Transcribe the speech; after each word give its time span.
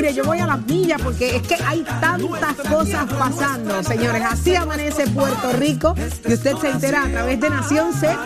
Mire, 0.00 0.14
yo 0.14 0.24
voy 0.24 0.38
a 0.38 0.46
las 0.46 0.64
millas 0.66 1.00
porque 1.02 1.36
es 1.36 1.42
que 1.42 1.56
hay 1.66 1.82
tantas 2.00 2.56
cosas 2.68 3.04
pasando, 3.12 3.82
señores. 3.82 4.22
Así 4.24 4.54
amanece 4.54 5.06
Puerto 5.08 5.52
Rico 5.52 5.94
y 6.26 6.32
usted 6.32 6.56
se 6.56 6.70
entera 6.70 7.04
a 7.04 7.08
través 7.08 7.38
de 7.38 7.50
Nación 7.50 7.92
Z. 7.92 8.18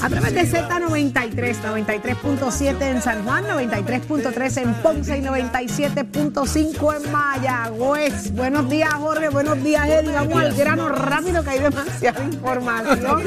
A 0.00 0.08
través 0.08 0.34
de 0.34 0.42
Z93, 0.42 1.56
93.7 1.62 2.82
en 2.82 3.02
San 3.02 3.24
Juan, 3.24 3.44
93.3 3.44 4.62
en 4.62 4.74
Ponce 4.74 5.18
y 5.18 5.22
97.5 5.22 6.96
en 6.96 7.12
Mayagüez. 7.12 8.32
Buenos 8.32 8.68
días, 8.68 8.92
Jorge. 8.94 9.28
Buenos 9.28 9.62
días, 9.62 9.88
Eddie. 9.88 10.12
Vamos 10.12 10.40
al 10.40 10.54
grano 10.54 10.88
rápido 10.88 11.44
que 11.44 11.50
hay 11.50 11.58
demasiada 11.60 12.24
información. 12.32 13.22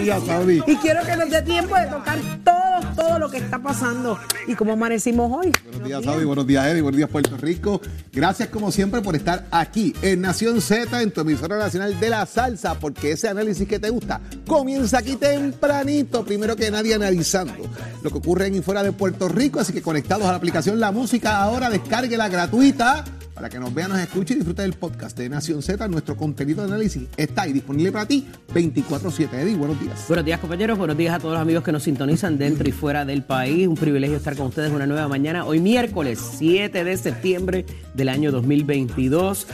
Y 0.66 0.76
quiero 0.78 1.06
que 1.06 1.16
nos 1.16 1.30
dé 1.30 1.42
tiempo 1.42 1.76
de 1.76 1.86
tocar 1.88 2.20
todo, 2.44 2.61
todo 2.96 3.20
lo 3.20 3.30
que 3.30 3.38
está 3.38 3.60
pasando 3.60 4.18
y 4.48 4.56
cómo 4.56 4.74
amanecimos 4.74 5.32
hoy. 5.32 5.52
Buenos 5.66 5.88
días, 5.88 6.04
Saudi. 6.04 6.26
Buenos 6.26 6.48
días, 6.48 6.66
Eddie. 6.66 6.82
Buenos 6.82 6.98
días, 6.98 7.10
Puerto 7.10 7.38
Rico. 7.38 7.82
Gracias, 8.12 8.50
como 8.50 8.72
siempre, 8.72 9.02
por 9.02 9.16
estar 9.16 9.48
aquí 9.52 9.94
en 10.02 10.22
Nación 10.22 10.62
Z, 10.62 11.02
en 11.02 11.12
tu 11.12 11.22
emisora 11.22 11.58
nacional 11.58 12.00
de 12.00 12.10
la 12.10 12.26
salsa, 12.26 12.80
porque 12.80 13.12
ese 13.12 13.30
análisis 13.30 13.68
que 13.68 13.80
te 13.80 13.90
gusta 13.90 14.22
comienza 14.48 15.00
aquí 15.00 15.16
tempranito. 15.16 16.26
Primero 16.26 16.56
que 16.56 16.72
nadie 16.72 16.96
analizando 16.96 17.70
lo 18.02 18.10
que 18.10 18.18
ocurre 18.18 18.48
en 18.48 18.56
y 18.56 18.62
fuera 18.62 18.84
de 18.84 18.92
Puerto 18.92 19.28
Rico. 19.30 19.60
Así 19.60 19.74
que 19.74 19.82
conectados 19.82 20.26
a 20.26 20.32
la 20.32 20.38
aplicación 20.38 20.80
La 20.80 20.92
Música, 20.92 21.42
ahora 21.42 21.70
descárguela 21.70 22.30
gratuita 22.30 23.04
para 23.42 23.50
que 23.50 23.60
nos 23.60 23.74
vea, 23.74 23.88
nos 23.88 23.98
escuche 23.98 24.36
y 24.36 24.38
disfrute 24.38 24.62
del 24.62 24.74
podcast 24.74 25.18
de 25.18 25.28
Nación 25.28 25.64
Z. 25.64 25.88
Nuestro 25.88 26.16
contenido 26.16 26.62
de 26.62 26.68
análisis 26.68 27.08
está 27.18 27.42
ahí 27.42 27.54
disponible 27.54 27.92
para 27.92 28.06
ti 28.06 28.28
24-7. 28.54 29.34
Eddie, 29.34 29.56
buenos 29.56 29.82
días. 29.82 30.06
Buenos 30.08 30.26
días 30.26 30.40
compañeros, 30.40 30.78
buenos 30.78 30.96
días 30.96 31.16
a 31.16 31.18
todos 31.18 31.34
los 31.34 31.42
amigos 31.42 31.64
que 31.64 31.72
nos 31.72 31.82
sintonizan 31.82 32.38
dentro 32.38 32.70
y 32.70 32.72
fuera 32.72 33.04
del 33.04 33.24
país. 33.24 33.68
Un 33.68 33.78
privilegio 33.78 34.16
estar 34.16 34.36
con 34.36 34.46
ustedes 34.46 34.72
una 34.72 34.86
nueva 34.86 35.08
mañana. 35.08 35.44
Hoy 35.44 35.60
miércoles 35.60 36.20
7 36.38 36.84
de 36.84 36.98
septiembre 36.98 37.66
del 37.96 38.10
año 38.10 38.32
2022. 38.32 39.48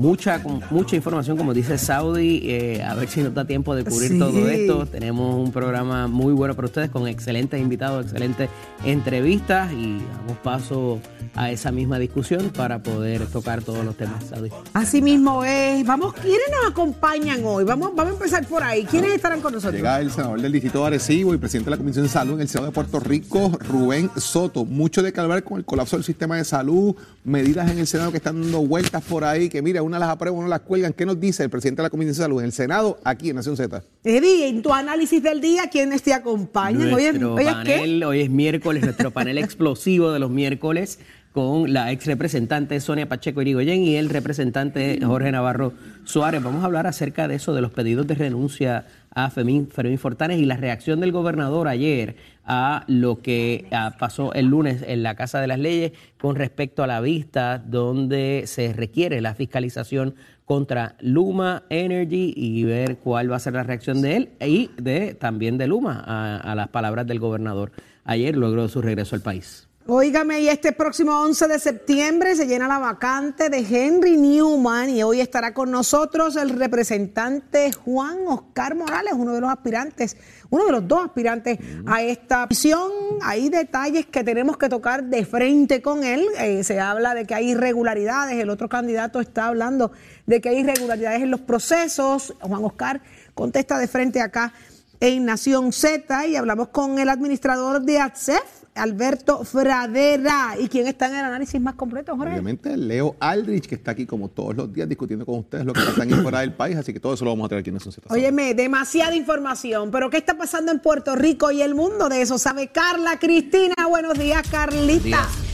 Mucha, 0.00 0.42
con- 0.42 0.62
mucha 0.70 0.96
información, 0.96 1.36
como 1.36 1.52
dice 1.52 1.76
Saudi, 1.76 2.40
eh, 2.44 2.82
a 2.82 2.94
ver 2.94 3.08
si 3.08 3.20
nos 3.22 3.34
da 3.34 3.44
tiempo 3.44 3.74
de 3.74 3.84
cubrir 3.84 4.12
Sí. 4.12 4.18
todo 4.18 4.48
esto. 4.48 4.86
Tenemos 4.86 5.34
un 5.36 5.52
programa 5.52 6.06
muy 6.08 6.32
bueno 6.32 6.54
para 6.54 6.66
ustedes 6.66 6.88
con 6.90 7.06
excelentes 7.06 7.60
invitados, 7.60 8.06
excelentes 8.06 8.48
entrevistas 8.84 9.70
y 9.72 9.98
damos 9.98 10.38
paso 10.42 11.00
a 11.34 11.50
esa 11.50 11.70
misma 11.70 11.98
discusión 11.98 12.50
para 12.50 12.82
poder 12.82 13.26
tocar 13.26 13.62
todos 13.62 13.84
los 13.84 13.94
temas, 13.96 14.24
Saudi. 14.24 14.50
Así 14.72 15.02
mismo 15.02 15.44
es. 15.44 15.84
Vamos, 15.86 16.14
¿quiénes 16.14 16.40
nos 16.50 16.70
acompañan 16.72 17.40
hoy? 17.44 17.64
Vamos, 17.64 17.90
vamos 17.94 18.12
a 18.12 18.16
empezar 18.16 18.46
por 18.46 18.62
ahí. 18.62 18.84
¿Quiénes 18.84 19.12
estarán 19.12 19.40
con 19.40 19.52
nosotros? 19.52 19.74
Llega 19.76 20.00
el 20.00 20.10
senador 20.10 20.40
del 20.40 20.50
Distrito 20.52 20.80
de 20.80 20.86
Arecibo 20.86 21.34
y 21.34 21.36
presidente 21.36 21.66
de 21.70 21.76
la 21.76 21.78
Comisión 21.78 22.04
de 22.04 22.08
Salud 22.10 22.34
en 22.34 22.40
el 22.40 22.48
Senado 22.48 22.66
de 22.68 22.72
Puerto 22.72 23.00
Rico, 23.00 23.52
Rubén 23.68 24.10
Soto. 24.16 24.64
Mucho 24.64 25.02
de 25.02 25.12
que 25.12 25.20
hablar 25.20 25.44
con 25.44 25.58
el 25.58 25.64
colapso 25.64 25.96
del 25.96 26.04
sistema 26.04 26.36
de 26.36 26.44
salud, 26.44 26.96
medidas 27.22 27.70
en 27.70 27.78
el 27.78 27.86
Senado 27.86 28.10
que 28.10 28.16
están 28.16 28.40
dando 28.40 28.66
vueltas 28.66 29.02
por 29.04 29.24
ahí, 29.24 29.48
que 29.50 29.60
mira, 29.62 29.82
unas 29.90 30.00
las 30.00 30.10
aprueban, 30.10 30.38
unas 30.38 30.50
las 30.50 30.60
cuelgan. 30.60 30.92
¿Qué 30.92 31.04
nos 31.04 31.20
dice 31.20 31.42
el 31.42 31.50
presidente 31.50 31.82
de 31.82 31.86
la 31.86 31.90
Comisión 31.90 32.12
de 32.14 32.22
Salud 32.22 32.40
en 32.40 32.46
el 32.46 32.52
Senado, 32.52 32.98
aquí 33.04 33.30
en 33.30 33.36
Nación 33.36 33.56
Z? 33.56 33.82
Eddie, 34.04 34.48
en 34.48 34.62
tu 34.62 34.72
análisis 34.72 35.22
del 35.22 35.40
día, 35.40 35.68
¿quiénes 35.70 36.02
te 36.02 36.14
acompañan? 36.14 36.92
Hoy 36.92 37.04
es, 37.04 37.20
Nuestro 37.20 37.34
hoy 37.34 37.46
es 37.46 37.54
qué? 37.64 37.74
panel, 37.78 38.04
hoy 38.04 38.20
es 38.22 38.30
miércoles, 38.30 38.82
nuestro 38.82 39.10
panel 39.10 39.38
explosivo 39.38 40.12
de 40.12 40.18
los 40.18 40.30
miércoles 40.30 40.98
con 41.32 41.72
la 41.72 41.92
ex 41.92 42.06
representante 42.06 42.80
Sonia 42.80 43.08
Pacheco 43.08 43.40
Irigoyen 43.40 43.82
y 43.82 43.96
el 43.96 44.10
representante 44.10 44.98
Jorge 45.02 45.30
Navarro 45.30 45.72
Suárez. 46.04 46.42
Vamos 46.42 46.62
a 46.62 46.66
hablar 46.66 46.86
acerca 46.86 47.28
de 47.28 47.36
eso, 47.36 47.54
de 47.54 47.60
los 47.60 47.70
pedidos 47.70 48.06
de 48.06 48.16
renuncia 48.16 48.86
a 49.14 49.30
Fermín, 49.30 49.68
Fermín 49.68 49.98
Fortanes 49.98 50.38
y 50.38 50.44
la 50.44 50.56
reacción 50.56 50.98
del 51.00 51.12
gobernador 51.12 51.68
ayer 51.68 52.16
a 52.44 52.84
lo 52.88 53.20
que 53.20 53.66
pasó 53.98 54.32
el 54.32 54.46
lunes 54.46 54.82
en 54.86 55.04
la 55.04 55.14
Casa 55.14 55.40
de 55.40 55.46
las 55.46 55.58
Leyes 55.60 55.92
con 56.20 56.34
respecto 56.34 56.82
a 56.82 56.88
la 56.88 57.00
vista 57.00 57.58
donde 57.58 58.44
se 58.46 58.72
requiere 58.72 59.20
la 59.20 59.34
fiscalización 59.34 60.16
contra 60.44 60.96
Luma 61.00 61.62
Energy 61.70 62.34
y 62.36 62.64
ver 62.64 62.96
cuál 62.96 63.30
va 63.30 63.36
a 63.36 63.40
ser 63.40 63.52
la 63.52 63.62
reacción 63.62 64.02
de 64.02 64.16
él 64.16 64.30
y 64.40 64.70
de 64.78 65.14
también 65.14 65.58
de 65.58 65.68
Luma 65.68 66.02
a, 66.04 66.38
a 66.38 66.54
las 66.56 66.68
palabras 66.68 67.06
del 67.06 67.20
gobernador 67.20 67.70
ayer 68.04 68.36
luego 68.36 68.62
de 68.62 68.68
su 68.68 68.82
regreso 68.82 69.14
al 69.14 69.22
país. 69.22 69.69
Óigame, 69.92 70.40
y 70.40 70.48
este 70.48 70.70
próximo 70.70 71.20
11 71.20 71.48
de 71.48 71.58
septiembre 71.58 72.36
se 72.36 72.46
llena 72.46 72.68
la 72.68 72.78
vacante 72.78 73.50
de 73.50 73.58
Henry 73.58 74.16
Newman 74.16 74.88
y 74.88 75.02
hoy 75.02 75.20
estará 75.20 75.52
con 75.52 75.72
nosotros 75.72 76.36
el 76.36 76.50
representante 76.50 77.72
Juan 77.72 78.18
Oscar 78.28 78.76
Morales, 78.76 79.14
uno 79.16 79.32
de 79.32 79.40
los 79.40 79.50
aspirantes, 79.50 80.16
uno 80.48 80.66
de 80.66 80.70
los 80.70 80.86
dos 80.86 81.06
aspirantes 81.06 81.58
a 81.86 82.02
esta 82.02 82.46
misión. 82.48 82.88
Hay 83.20 83.48
detalles 83.48 84.06
que 84.06 84.22
tenemos 84.22 84.56
que 84.58 84.68
tocar 84.68 85.02
de 85.02 85.24
frente 85.24 85.82
con 85.82 86.04
él. 86.04 86.24
Eh, 86.38 86.62
se 86.62 86.78
habla 86.78 87.12
de 87.12 87.26
que 87.26 87.34
hay 87.34 87.50
irregularidades, 87.50 88.38
el 88.38 88.50
otro 88.50 88.68
candidato 88.68 89.18
está 89.18 89.48
hablando 89.48 89.90
de 90.24 90.40
que 90.40 90.50
hay 90.50 90.58
irregularidades 90.58 91.20
en 91.20 91.32
los 91.32 91.40
procesos. 91.40 92.32
Juan 92.40 92.64
Oscar 92.64 93.00
contesta 93.34 93.76
de 93.76 93.88
frente 93.88 94.20
acá 94.20 94.52
en 95.00 95.24
Nación 95.24 95.72
Z 95.72 96.28
y 96.28 96.36
hablamos 96.36 96.68
con 96.68 97.00
el 97.00 97.08
administrador 97.08 97.82
de 97.82 97.98
ATSEF, 97.98 98.59
Alberto 98.80 99.44
Fradera. 99.44 100.56
¿Y 100.58 100.68
quién 100.68 100.86
está 100.86 101.08
en 101.08 101.16
el 101.16 101.24
análisis 101.24 101.60
más 101.60 101.74
completo, 101.74 102.16
Jorge? 102.16 102.32
Obviamente, 102.32 102.76
Leo 102.76 103.16
Aldrich, 103.20 103.66
que 103.66 103.74
está 103.74 103.92
aquí 103.92 104.06
como 104.06 104.28
todos 104.28 104.56
los 104.56 104.72
días 104.72 104.88
discutiendo 104.88 105.26
con 105.26 105.40
ustedes 105.40 105.64
lo 105.64 105.72
que 105.72 105.80
pasa 105.80 106.02
en 106.02 106.22
fuera 106.22 106.40
del 106.40 106.54
país. 106.54 106.76
Así 106.76 106.92
que 106.92 107.00
todo 107.00 107.14
eso 107.14 107.24
lo 107.24 107.32
vamos 107.32 107.46
a 107.46 107.48
tener 107.50 107.60
aquí 107.60 107.70
en 107.70 107.74
Nación 107.74 107.92
Z. 107.92 108.12
Óyeme, 108.12 108.54
demasiada 108.54 109.14
información, 109.14 109.90
pero 109.90 110.10
¿qué 110.10 110.16
está 110.16 110.36
pasando 110.36 110.72
en 110.72 110.80
Puerto 110.80 111.14
Rico 111.14 111.50
y 111.50 111.62
el 111.62 111.74
mundo 111.74 112.08
de 112.08 112.22
eso? 112.22 112.38
¿Sabe 112.38 112.68
Carla 112.68 113.18
Cristina? 113.18 113.74
Buenos 113.88 114.18
días, 114.18 114.42
Carlita. 114.50 114.78
Buenos 114.78 115.02
días, 115.04 115.49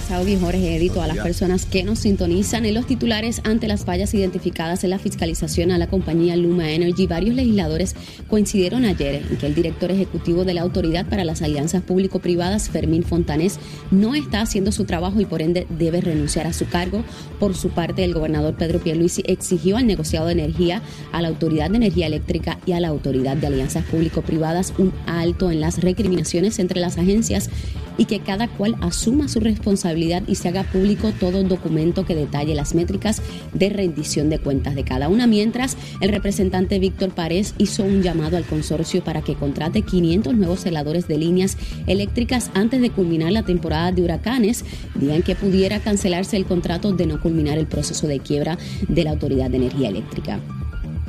Saudi, 0.00 0.38
Jorge, 0.38 0.76
Eddy, 0.76 0.88
todas 0.88 1.08
las 1.08 1.16
días. 1.16 1.26
personas 1.26 1.66
que 1.66 1.82
nos 1.82 1.98
sintonizan 1.98 2.64
en 2.64 2.72
los 2.72 2.86
titulares 2.86 3.42
ante 3.44 3.68
las 3.68 3.84
fallas 3.84 4.14
identificadas 4.14 4.84
en 4.84 4.90
la 4.90 4.98
fiscalización 4.98 5.70
a 5.70 5.76
la 5.76 5.86
compañía 5.86 6.34
Luma 6.34 6.70
Energy. 6.70 7.06
Varios 7.06 7.34
legisladores 7.34 7.94
coincidieron 8.26 8.86
ayer 8.86 9.22
en 9.30 9.36
que 9.36 9.44
el 9.44 9.54
director 9.54 9.90
ejecutivo 9.90 10.46
de 10.46 10.54
la 10.54 10.62
Autoridad 10.62 11.06
para 11.06 11.24
las 11.24 11.42
Alianzas 11.42 11.82
Público-Privadas, 11.82 12.70
Fermín 12.70 13.02
Fontanés, 13.02 13.58
no 13.90 14.14
está 14.14 14.40
haciendo 14.40 14.72
su 14.72 14.86
trabajo 14.86 15.20
y 15.20 15.26
por 15.26 15.42
ende 15.42 15.66
debe 15.68 16.00
renunciar 16.00 16.46
a 16.46 16.54
su 16.54 16.66
cargo. 16.66 17.04
Por 17.38 17.54
su 17.54 17.68
parte, 17.68 18.02
el 18.02 18.14
gobernador 18.14 18.54
Pedro 18.54 18.80
Pierluisi 18.80 19.22
exigió 19.26 19.76
al 19.76 19.86
negociado 19.86 20.28
de 20.28 20.32
energía, 20.32 20.80
a 21.12 21.20
la 21.20 21.28
Autoridad 21.28 21.68
de 21.68 21.76
Energía 21.76 22.06
Eléctrica 22.06 22.58
y 22.64 22.72
a 22.72 22.80
la 22.80 22.88
Autoridad 22.88 23.36
de 23.36 23.48
Alianzas 23.48 23.84
Público-Privadas 23.84 24.72
un 24.78 24.94
alto 25.04 25.50
en 25.50 25.60
las 25.60 25.82
recriminaciones 25.82 26.58
entre 26.60 26.80
las 26.80 26.96
agencias 26.96 27.50
y 28.00 28.06
que 28.06 28.20
cada 28.20 28.48
cual 28.48 28.76
asuma 28.80 29.28
su 29.28 29.40
responsabilidad 29.40 30.22
y 30.26 30.36
se 30.36 30.48
haga 30.48 30.64
público 30.64 31.12
todo 31.20 31.44
documento 31.50 32.06
que 32.06 32.14
detalle 32.14 32.54
las 32.54 32.74
métricas 32.74 33.20
de 33.52 33.68
rendición 33.68 34.30
de 34.30 34.38
cuentas 34.38 34.74
de 34.74 34.84
cada 34.84 35.10
una. 35.10 35.26
Mientras, 35.26 35.76
el 36.00 36.08
representante 36.08 36.78
Víctor 36.78 37.10
Párez 37.10 37.54
hizo 37.58 37.82
un 37.82 38.00
llamado 38.00 38.38
al 38.38 38.46
consorcio 38.46 39.04
para 39.04 39.20
que 39.20 39.34
contrate 39.34 39.82
500 39.82 40.34
nuevos 40.34 40.60
celadores 40.60 41.08
de 41.08 41.18
líneas 41.18 41.58
eléctricas 41.86 42.50
antes 42.54 42.80
de 42.80 42.88
culminar 42.88 43.32
la 43.32 43.42
temporada 43.42 43.92
de 43.92 44.02
huracanes, 44.02 44.64
día 44.94 45.14
en 45.14 45.22
que 45.22 45.34
pudiera 45.34 45.80
cancelarse 45.80 46.38
el 46.38 46.46
contrato 46.46 46.94
de 46.94 47.04
no 47.04 47.20
culminar 47.20 47.58
el 47.58 47.66
proceso 47.66 48.06
de 48.06 48.20
quiebra 48.20 48.56
de 48.88 49.04
la 49.04 49.10
Autoridad 49.10 49.50
de 49.50 49.58
Energía 49.58 49.90
Eléctrica. 49.90 50.40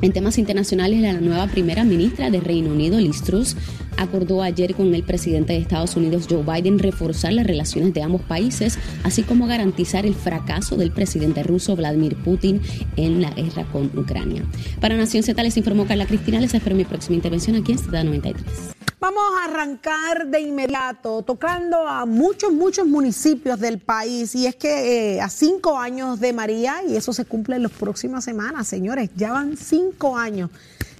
En 0.02 0.12
temas 0.12 0.36
internacionales, 0.36 1.00
la 1.00 1.12
nueva 1.12 1.46
primera 1.46 1.84
ministra 1.84 2.28
de 2.28 2.40
Reino 2.40 2.70
Unido, 2.70 2.98
Liz 2.98 3.22
Truss, 3.22 3.56
acordó 3.96 4.42
ayer 4.42 4.74
con 4.74 4.92
el 4.92 5.04
presidente 5.04 5.52
de 5.52 5.60
Estados 5.60 5.94
Unidos, 5.94 6.26
Joe 6.28 6.42
Biden, 6.42 6.80
reforzar 6.80 7.32
las 7.32 7.46
relaciones 7.46 7.94
de 7.94 8.02
ambos 8.02 8.20
países, 8.22 8.80
así 9.04 9.22
como 9.22 9.46
garantizar 9.46 10.04
el 10.04 10.16
fracaso 10.16 10.76
del 10.76 10.90
presidente 10.90 11.44
ruso 11.44 11.76
Vladimir 11.76 12.16
Putin 12.16 12.60
en 12.96 13.22
la 13.22 13.30
guerra 13.30 13.64
con 13.70 13.96
Ucrania. 13.96 14.44
Para 14.80 14.96
Nación 14.96 15.22
Z 15.22 15.40
les 15.40 15.56
informó 15.56 15.86
Carla 15.86 16.06
Cristina. 16.06 16.40
Les 16.40 16.52
espero 16.52 16.74
mi 16.74 16.84
próxima 16.84 17.14
intervención 17.14 17.54
aquí 17.54 17.70
en 17.70 17.78
Ciudad 17.78 18.02
93. 18.02 18.71
Vamos 19.02 19.24
a 19.36 19.46
arrancar 19.46 20.28
de 20.28 20.40
inmediato 20.42 21.22
tocando 21.22 21.88
a 21.88 22.06
muchos, 22.06 22.52
muchos 22.52 22.86
municipios 22.86 23.58
del 23.58 23.80
país. 23.80 24.32
Y 24.36 24.46
es 24.46 24.54
que 24.54 25.16
eh, 25.16 25.20
a 25.20 25.28
cinco 25.28 25.76
años 25.76 26.20
de 26.20 26.32
María, 26.32 26.84
y 26.86 26.94
eso 26.94 27.12
se 27.12 27.24
cumple 27.24 27.56
en 27.56 27.64
las 27.64 27.72
próximas 27.72 28.22
semanas, 28.22 28.68
señores, 28.68 29.10
ya 29.16 29.32
van 29.32 29.56
cinco 29.56 30.16
años 30.16 30.50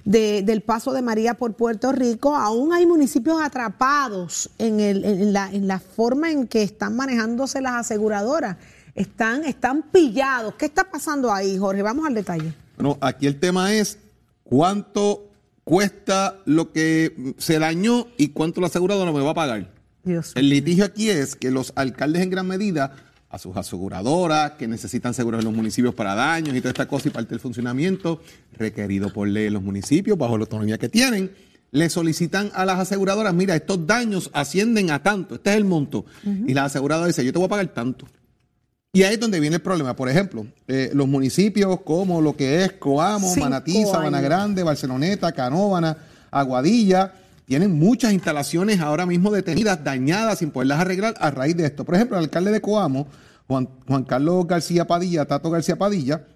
del 0.03 0.61
paso 0.63 0.91
de 0.91 1.01
María 1.01 1.35
por 1.35 1.53
Puerto 1.53 1.93
Rico, 1.93 2.35
aún 2.35 2.73
hay 2.73 2.85
municipios 2.85 3.41
atrapados 3.41 4.49
en, 4.57 5.31
la, 5.31 5.49
en 5.49 5.69
la 5.69 5.79
forma 5.79 6.29
en 6.29 6.45
que 6.47 6.61
están 6.61 6.97
manejándose 6.97 7.61
las 7.61 7.75
aseguradoras. 7.75 8.57
Están, 8.95 9.45
están 9.45 9.81
pillados. 9.81 10.55
¿Qué 10.55 10.65
está 10.65 10.83
pasando 10.83 11.31
ahí, 11.31 11.57
Jorge? 11.57 11.81
Vamos 11.81 12.05
al 12.05 12.15
detalle. 12.15 12.53
Bueno, 12.75 12.97
aquí 12.99 13.27
el 13.27 13.39
tema 13.39 13.73
es 13.73 13.97
cuánto 14.43 15.29
cuesta 15.63 16.39
lo 16.45 16.71
que 16.71 17.33
se 17.37 17.59
dañó 17.59 18.07
y 18.17 18.29
cuánto 18.29 18.61
la 18.61 18.67
aseguradora 18.67 19.11
me 19.11 19.21
va 19.21 19.31
a 19.31 19.35
pagar. 19.35 19.71
el 20.35 20.49
litigio 20.49 20.85
aquí 20.85 21.09
es 21.09 21.35
que 21.35 21.51
los 21.51 21.73
alcaldes 21.75 22.21
en 22.21 22.29
gran 22.29 22.47
medida 22.47 22.95
a 23.29 23.39
sus 23.39 23.57
aseguradoras 23.57 24.51
que 24.51 24.67
necesitan 24.67 25.13
seguros 25.13 25.39
en 25.39 25.45
los 25.45 25.53
municipios 25.55 25.95
para 25.95 26.13
daños 26.13 26.55
y 26.55 26.59
toda 26.59 26.69
esta 26.69 26.87
cosa 26.87 27.07
y 27.07 27.11
parte 27.11 27.31
del 27.31 27.39
funcionamiento 27.39 28.21
requerido 28.57 29.11
por 29.11 29.27
ley 29.27 29.47
en 29.47 29.53
los 29.53 29.63
municipios 29.63 30.17
bajo 30.17 30.37
la 30.37 30.43
autonomía 30.43 30.77
que 30.77 30.87
tienen, 30.87 31.31
le 31.71 31.89
solicitan 31.89 32.51
a 32.53 32.63
las 32.65 32.77
aseguradoras, 32.79 33.33
mira, 33.33 33.55
estos 33.55 33.87
daños 33.87 34.29
ascienden 34.33 34.91
a 34.91 35.01
tanto, 35.01 35.35
este 35.35 35.49
es 35.49 35.55
el 35.57 35.65
monto. 35.65 36.05
Y 36.23 36.53
la 36.53 36.65
aseguradora 36.65 37.07
dice, 37.07 37.25
yo 37.25 37.33
te 37.33 37.39
voy 37.39 37.47
a 37.47 37.49
pagar 37.49 37.67
tanto. 37.69 38.05
Y 38.95 39.01
ahí 39.01 39.15
es 39.15 39.19
donde 39.19 39.39
viene 39.39 39.55
el 39.55 39.61
problema. 39.63 39.95
Por 39.95 40.07
ejemplo, 40.07 40.45
eh, 40.67 40.91
los 40.93 41.07
municipios 41.07 41.81
como 41.81 42.21
lo 42.21 42.37
que 42.37 42.63
es 42.63 42.73
Coamo, 42.73 43.35
Manatí, 43.37 43.85
Sabana 43.85 44.21
Grande, 44.21 44.61
Barceloneta, 44.61 45.31
Canóvana, 45.31 45.97
Aguadilla, 46.29 47.11
tienen 47.47 47.71
muchas 47.71 48.13
instalaciones 48.13 48.81
ahora 48.81 49.07
mismo 49.07 49.31
detenidas, 49.31 49.83
dañadas, 49.83 50.37
sin 50.37 50.51
poderlas 50.51 50.79
arreglar 50.79 51.15
a 51.19 51.31
raíz 51.31 51.57
de 51.57 51.65
esto. 51.65 51.85
Por 51.85 51.95
ejemplo, 51.95 52.19
el 52.19 52.25
alcalde 52.25 52.51
de 52.51 52.61
Coamo, 52.61 53.07
Juan, 53.47 53.67
Juan 53.87 54.03
Carlos 54.03 54.45
García 54.45 54.85
Padilla, 54.85 55.25
Tato 55.25 55.49
García 55.49 55.75
Padilla, 55.75 56.27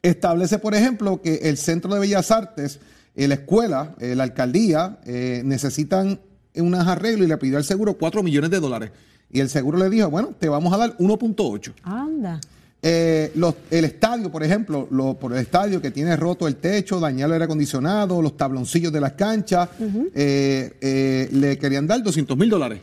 establece, 0.00 0.60
por 0.60 0.76
ejemplo, 0.76 1.20
que 1.20 1.40
el 1.42 1.56
Centro 1.56 1.92
de 1.92 1.98
Bellas 1.98 2.30
Artes, 2.30 2.78
eh, 3.16 3.26
la 3.26 3.34
escuela, 3.34 3.96
eh, 3.98 4.14
la 4.14 4.22
alcaldía, 4.22 5.00
necesitan 5.42 6.20
unas 6.54 6.86
arreglos 6.86 7.26
y 7.26 7.28
le 7.28 7.36
pidió 7.36 7.56
al 7.56 7.64
seguro 7.64 7.98
4 7.98 8.22
millones 8.22 8.50
de 8.50 8.60
dólares. 8.60 8.92
Y 9.32 9.40
el 9.40 9.48
seguro 9.48 9.78
le 9.78 9.88
dijo, 9.88 10.10
bueno, 10.10 10.34
te 10.38 10.48
vamos 10.48 10.72
a 10.72 10.76
dar 10.76 10.96
1.8. 10.98 11.72
Anda. 11.82 12.40
Eh, 12.82 13.32
el 13.70 13.84
estadio, 13.84 14.30
por 14.30 14.42
ejemplo, 14.42 14.88
lo, 14.90 15.14
por 15.14 15.32
el 15.32 15.38
estadio 15.38 15.82
que 15.82 15.90
tiene 15.90 16.16
roto 16.16 16.48
el 16.48 16.56
techo, 16.56 16.98
dañado 16.98 17.26
el 17.26 17.34
aire 17.34 17.44
acondicionado, 17.44 18.22
los 18.22 18.36
tabloncillos 18.36 18.92
de 18.92 19.00
las 19.00 19.12
canchas, 19.12 19.68
eh, 20.14 20.76
eh, 20.80 21.28
le 21.30 21.58
querían 21.58 21.86
dar 21.86 22.02
200 22.02 22.36
mil 22.36 22.48
dólares. 22.48 22.80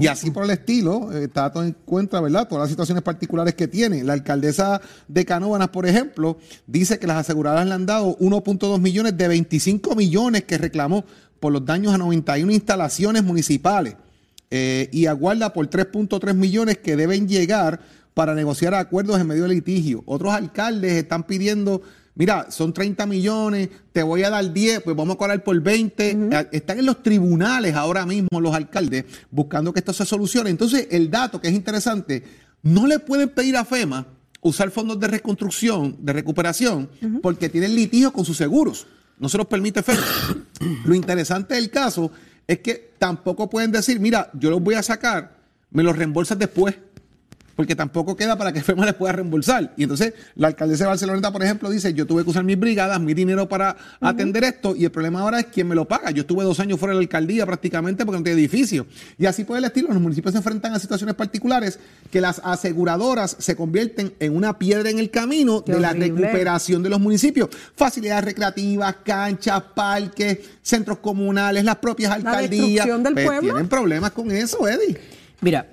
Y 0.00 0.06
así 0.06 0.30
por 0.30 0.44
el 0.44 0.50
estilo, 0.50 1.10
Tato 1.32 1.62
encuentra, 1.62 2.20
¿verdad? 2.20 2.46
Todas 2.46 2.62
las 2.62 2.70
situaciones 2.70 3.02
particulares 3.02 3.54
que 3.54 3.66
tiene. 3.66 4.04
La 4.04 4.12
alcaldesa 4.12 4.80
de 5.08 5.24
Canóvanas, 5.24 5.70
por 5.70 5.86
ejemplo, 5.86 6.38
dice 6.68 7.00
que 7.00 7.08
las 7.08 7.16
aseguradoras 7.16 7.66
le 7.66 7.74
han 7.74 7.84
dado 7.84 8.16
1.2 8.18 8.78
millones 8.78 9.16
de 9.16 9.26
25 9.26 9.96
millones 9.96 10.44
que 10.44 10.56
reclamó 10.56 11.04
por 11.40 11.52
los 11.52 11.66
daños 11.66 11.92
a 11.92 11.98
91 11.98 12.52
instalaciones 12.52 13.24
municipales 13.24 13.96
eh, 14.54 14.90
y 14.92 15.06
aguarda 15.06 15.54
por 15.54 15.70
3.3 15.70 16.34
millones 16.34 16.76
que 16.76 16.94
deben 16.94 17.26
llegar 17.26 17.80
para 18.12 18.34
negociar 18.34 18.74
acuerdos 18.74 19.18
en 19.18 19.26
medio 19.26 19.44
del 19.44 19.52
litigio. 19.52 20.02
Otros 20.04 20.34
alcaldes 20.34 20.92
están 20.92 21.22
pidiendo, 21.22 21.80
mira, 22.16 22.50
son 22.50 22.74
30 22.74 23.06
millones, 23.06 23.70
te 23.94 24.02
voy 24.02 24.24
a 24.24 24.28
dar 24.28 24.52
10, 24.52 24.82
pues 24.82 24.94
vamos 24.94 25.14
a 25.14 25.18
cobrar 25.18 25.42
por 25.42 25.58
20. 25.58 26.10
Eh, 26.10 26.48
están 26.52 26.78
en 26.78 26.84
los 26.84 27.02
tribunales 27.02 27.74
ahora 27.74 28.04
mismo 28.04 28.42
los 28.42 28.54
alcaldes 28.54 29.06
buscando 29.30 29.72
que 29.72 29.78
esto 29.78 29.94
se 29.94 30.04
solucione. 30.04 30.50
Entonces, 30.50 30.86
el 30.90 31.10
dato 31.10 31.40
que 31.40 31.48
es 31.48 31.54
interesante, 31.54 32.22
no 32.62 32.86
le 32.86 32.98
pueden 32.98 33.30
pedir 33.30 33.56
a 33.56 33.64
FEMA 33.64 34.06
usar 34.42 34.70
fondos 34.70 35.00
de 35.00 35.08
reconstrucción, 35.08 35.96
de 36.00 36.12
recuperación, 36.12 36.90
porque 37.22 37.48
tienen 37.48 37.74
litigio 37.74 38.12
con 38.12 38.26
sus 38.26 38.36
seguros. 38.36 38.86
No 39.18 39.30
se 39.30 39.38
los 39.38 39.46
permite 39.46 39.82
FEMA. 39.82 40.04
Lo 40.84 40.94
interesante 40.94 41.54
del 41.54 41.70
caso 41.70 42.10
es 42.46 42.58
que 42.60 42.92
tampoco 42.98 43.48
pueden 43.48 43.72
decir, 43.72 44.00
mira, 44.00 44.30
yo 44.34 44.50
los 44.50 44.62
voy 44.62 44.74
a 44.74 44.82
sacar, 44.82 45.36
me 45.70 45.82
los 45.82 45.96
reembolsas 45.96 46.38
después 46.38 46.76
porque 47.56 47.76
tampoco 47.76 48.16
queda 48.16 48.36
para 48.36 48.52
que 48.52 48.60
FEMA 48.62 48.86
les 48.86 48.94
pueda 48.94 49.12
reembolsar. 49.12 49.72
Y 49.76 49.82
entonces 49.82 50.14
la 50.36 50.48
alcaldesa 50.48 50.84
de 50.84 50.88
Barcelona, 50.88 51.32
por 51.32 51.42
ejemplo, 51.42 51.70
dice, 51.70 51.92
yo 51.94 52.06
tuve 52.06 52.24
que 52.24 52.30
usar 52.30 52.44
mis 52.44 52.58
brigadas, 52.58 53.00
mi 53.00 53.14
dinero 53.14 53.48
para 53.48 53.76
atender 54.00 54.44
esto, 54.44 54.74
y 54.76 54.84
el 54.84 54.90
problema 54.90 55.20
ahora 55.20 55.40
es 55.40 55.46
quién 55.46 55.68
me 55.68 55.74
lo 55.74 55.86
paga. 55.86 56.10
Yo 56.10 56.22
estuve 56.22 56.44
dos 56.44 56.60
años 56.60 56.78
fuera 56.78 56.92
de 56.92 57.00
la 57.00 57.02
alcaldía 57.02 57.46
prácticamente 57.46 58.04
porque 58.04 58.18
no 58.18 58.24
tenía 58.24 58.38
edificio. 58.38 58.86
Y 59.18 59.26
así 59.26 59.44
por 59.44 59.56
el 59.56 59.64
estilo, 59.64 59.88
los 59.88 60.00
municipios 60.00 60.32
se 60.32 60.38
enfrentan 60.38 60.72
a 60.74 60.78
situaciones 60.78 61.14
particulares 61.14 61.78
que 62.10 62.20
las 62.20 62.40
aseguradoras 62.44 63.36
se 63.38 63.56
convierten 63.56 64.14
en 64.20 64.36
una 64.36 64.58
piedra 64.58 64.90
en 64.90 64.98
el 64.98 65.10
camino 65.10 65.60
de 65.60 65.80
la 65.80 65.92
recuperación 65.92 66.82
de 66.82 66.90
los 66.90 67.00
municipios. 67.00 67.48
Facilidades 67.74 68.24
recreativas, 68.24 68.96
canchas, 69.04 69.62
parques, 69.74 70.38
centros 70.62 70.98
comunales, 70.98 71.64
las 71.64 71.76
propias 71.76 72.12
alcaldías. 72.12 72.86
La 72.86 72.98
del 72.98 73.14
pues, 73.14 73.26
pueblo. 73.26 73.52
Tienen 73.52 73.68
problemas 73.68 74.12
con 74.12 74.30
eso, 74.30 74.66
Eddie. 74.68 74.98
Mira, 75.40 75.66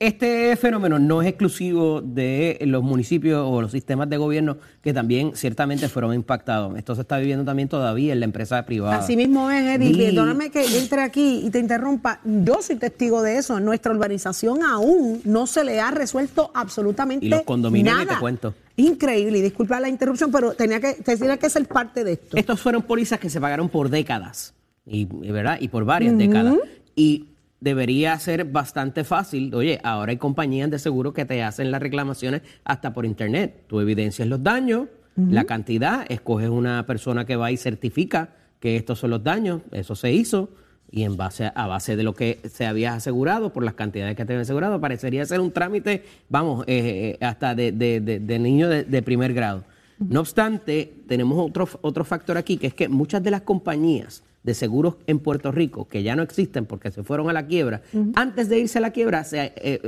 este 0.00 0.54
fenómeno 0.56 0.98
no 0.98 1.22
es 1.22 1.28
exclusivo 1.28 2.00
de 2.00 2.58
los 2.62 2.82
municipios 2.82 3.42
o 3.44 3.60
los 3.60 3.72
sistemas 3.72 4.08
de 4.08 4.16
gobierno 4.16 4.58
que 4.82 4.92
también 4.92 5.32
ciertamente 5.34 5.88
fueron 5.88 6.14
impactados. 6.14 6.76
Esto 6.76 6.94
se 6.94 7.00
está 7.00 7.18
viviendo 7.18 7.44
también 7.44 7.68
todavía 7.68 8.12
en 8.12 8.20
la 8.20 8.24
empresa 8.24 8.64
privada. 8.64 8.96
Así 8.96 9.16
mismo 9.16 9.50
es, 9.50 9.76
Eddie. 9.76 10.06
Perdóname 10.06 10.50
que 10.50 10.78
entre 10.78 11.02
aquí 11.02 11.42
y 11.44 11.50
te 11.50 11.58
interrumpa. 11.58 12.20
Yo 12.24 12.62
soy 12.62 12.76
testigo 12.76 13.22
de 13.22 13.38
eso. 13.38 13.58
Nuestra 13.60 13.92
urbanización 13.92 14.62
aún 14.62 15.20
no 15.24 15.46
se 15.46 15.64
le 15.64 15.80
ha 15.80 15.90
resuelto 15.90 16.50
absolutamente 16.54 17.26
y 17.26 17.28
los 17.28 17.42
condominios 17.42 17.96
nada. 17.96 18.14
te 18.14 18.20
cuento. 18.20 18.54
Increíble, 18.76 19.38
y 19.38 19.42
disculpa 19.42 19.80
la 19.80 19.88
interrupción, 19.88 20.30
pero 20.30 20.52
tenía 20.52 20.78
que, 20.78 20.94
tenía 20.94 21.36
que 21.36 21.50
ser 21.50 21.66
parte 21.66 22.04
de 22.04 22.12
esto. 22.12 22.36
Estos 22.36 22.60
fueron 22.60 22.82
pólizas 22.82 23.18
que 23.18 23.28
se 23.28 23.40
pagaron 23.40 23.68
por 23.68 23.90
décadas, 23.90 24.54
y, 24.86 25.04
¿verdad? 25.06 25.58
Y 25.60 25.66
por 25.66 25.84
varias 25.84 26.16
décadas. 26.16 26.54
Y 26.94 27.26
debería 27.60 28.18
ser 28.18 28.44
bastante 28.44 29.04
fácil. 29.04 29.54
Oye, 29.54 29.80
ahora 29.82 30.10
hay 30.10 30.18
compañías 30.18 30.70
de 30.70 30.78
seguro 30.78 31.12
que 31.12 31.24
te 31.24 31.42
hacen 31.42 31.70
las 31.70 31.82
reclamaciones 31.82 32.42
hasta 32.64 32.92
por 32.92 33.04
internet. 33.04 33.64
Tú 33.66 33.80
evidencias 33.80 34.28
los 34.28 34.42
daños, 34.42 34.88
la 35.16 35.44
cantidad, 35.44 36.06
escoges 36.08 36.48
una 36.48 36.86
persona 36.86 37.24
que 37.24 37.34
va 37.34 37.50
y 37.50 37.56
certifica 37.56 38.36
que 38.60 38.76
estos 38.76 39.00
son 39.00 39.10
los 39.10 39.24
daños, 39.24 39.62
eso 39.72 39.96
se 39.96 40.12
hizo, 40.12 40.48
y 40.90 41.02
en 41.02 41.16
base 41.16 41.50
a, 41.54 41.66
base 41.66 41.96
de 41.96 42.02
lo 42.02 42.14
que 42.14 42.40
se 42.48 42.66
había 42.66 42.94
asegurado, 42.94 43.52
por 43.52 43.64
las 43.64 43.74
cantidades 43.74 44.16
que 44.16 44.24
te 44.24 44.32
habían 44.32 44.42
asegurado, 44.42 44.80
parecería 44.80 45.24
ser 45.26 45.40
un 45.40 45.52
trámite, 45.52 46.04
vamos, 46.28 46.64
eh, 46.66 47.16
eh, 47.20 47.24
hasta 47.24 47.54
de, 47.54 47.72
de, 47.72 48.00
de, 48.00 48.38
niño 48.38 48.68
de, 48.68 49.02
primer 49.02 49.34
grado. 49.34 49.64
No 49.98 50.20
obstante, 50.20 50.94
tenemos 51.06 51.38
otro, 51.38 51.68
otro 51.82 52.04
factor 52.04 52.36
aquí, 52.36 52.56
que 52.56 52.68
es 52.68 52.74
que 52.74 52.88
muchas 52.88 53.22
de 53.22 53.30
las 53.30 53.42
compañías 53.42 54.22
de 54.42 54.54
seguros 54.54 54.94
en 55.06 55.18
Puerto 55.18 55.52
Rico, 55.52 55.88
que 55.88 56.02
ya 56.02 56.16
no 56.16 56.22
existen 56.22 56.64
porque 56.64 56.90
se 56.90 57.02
fueron 57.02 57.28
a 57.28 57.32
la 57.32 57.46
quiebra, 57.46 57.82
antes 58.14 58.48
de 58.48 58.60
irse 58.60 58.78
a 58.78 58.80
la 58.80 58.92
quiebra 58.92 59.24
se, 59.24 59.52
eh, 59.56 59.80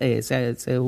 eh, 0.00 0.22
se, 0.56 0.80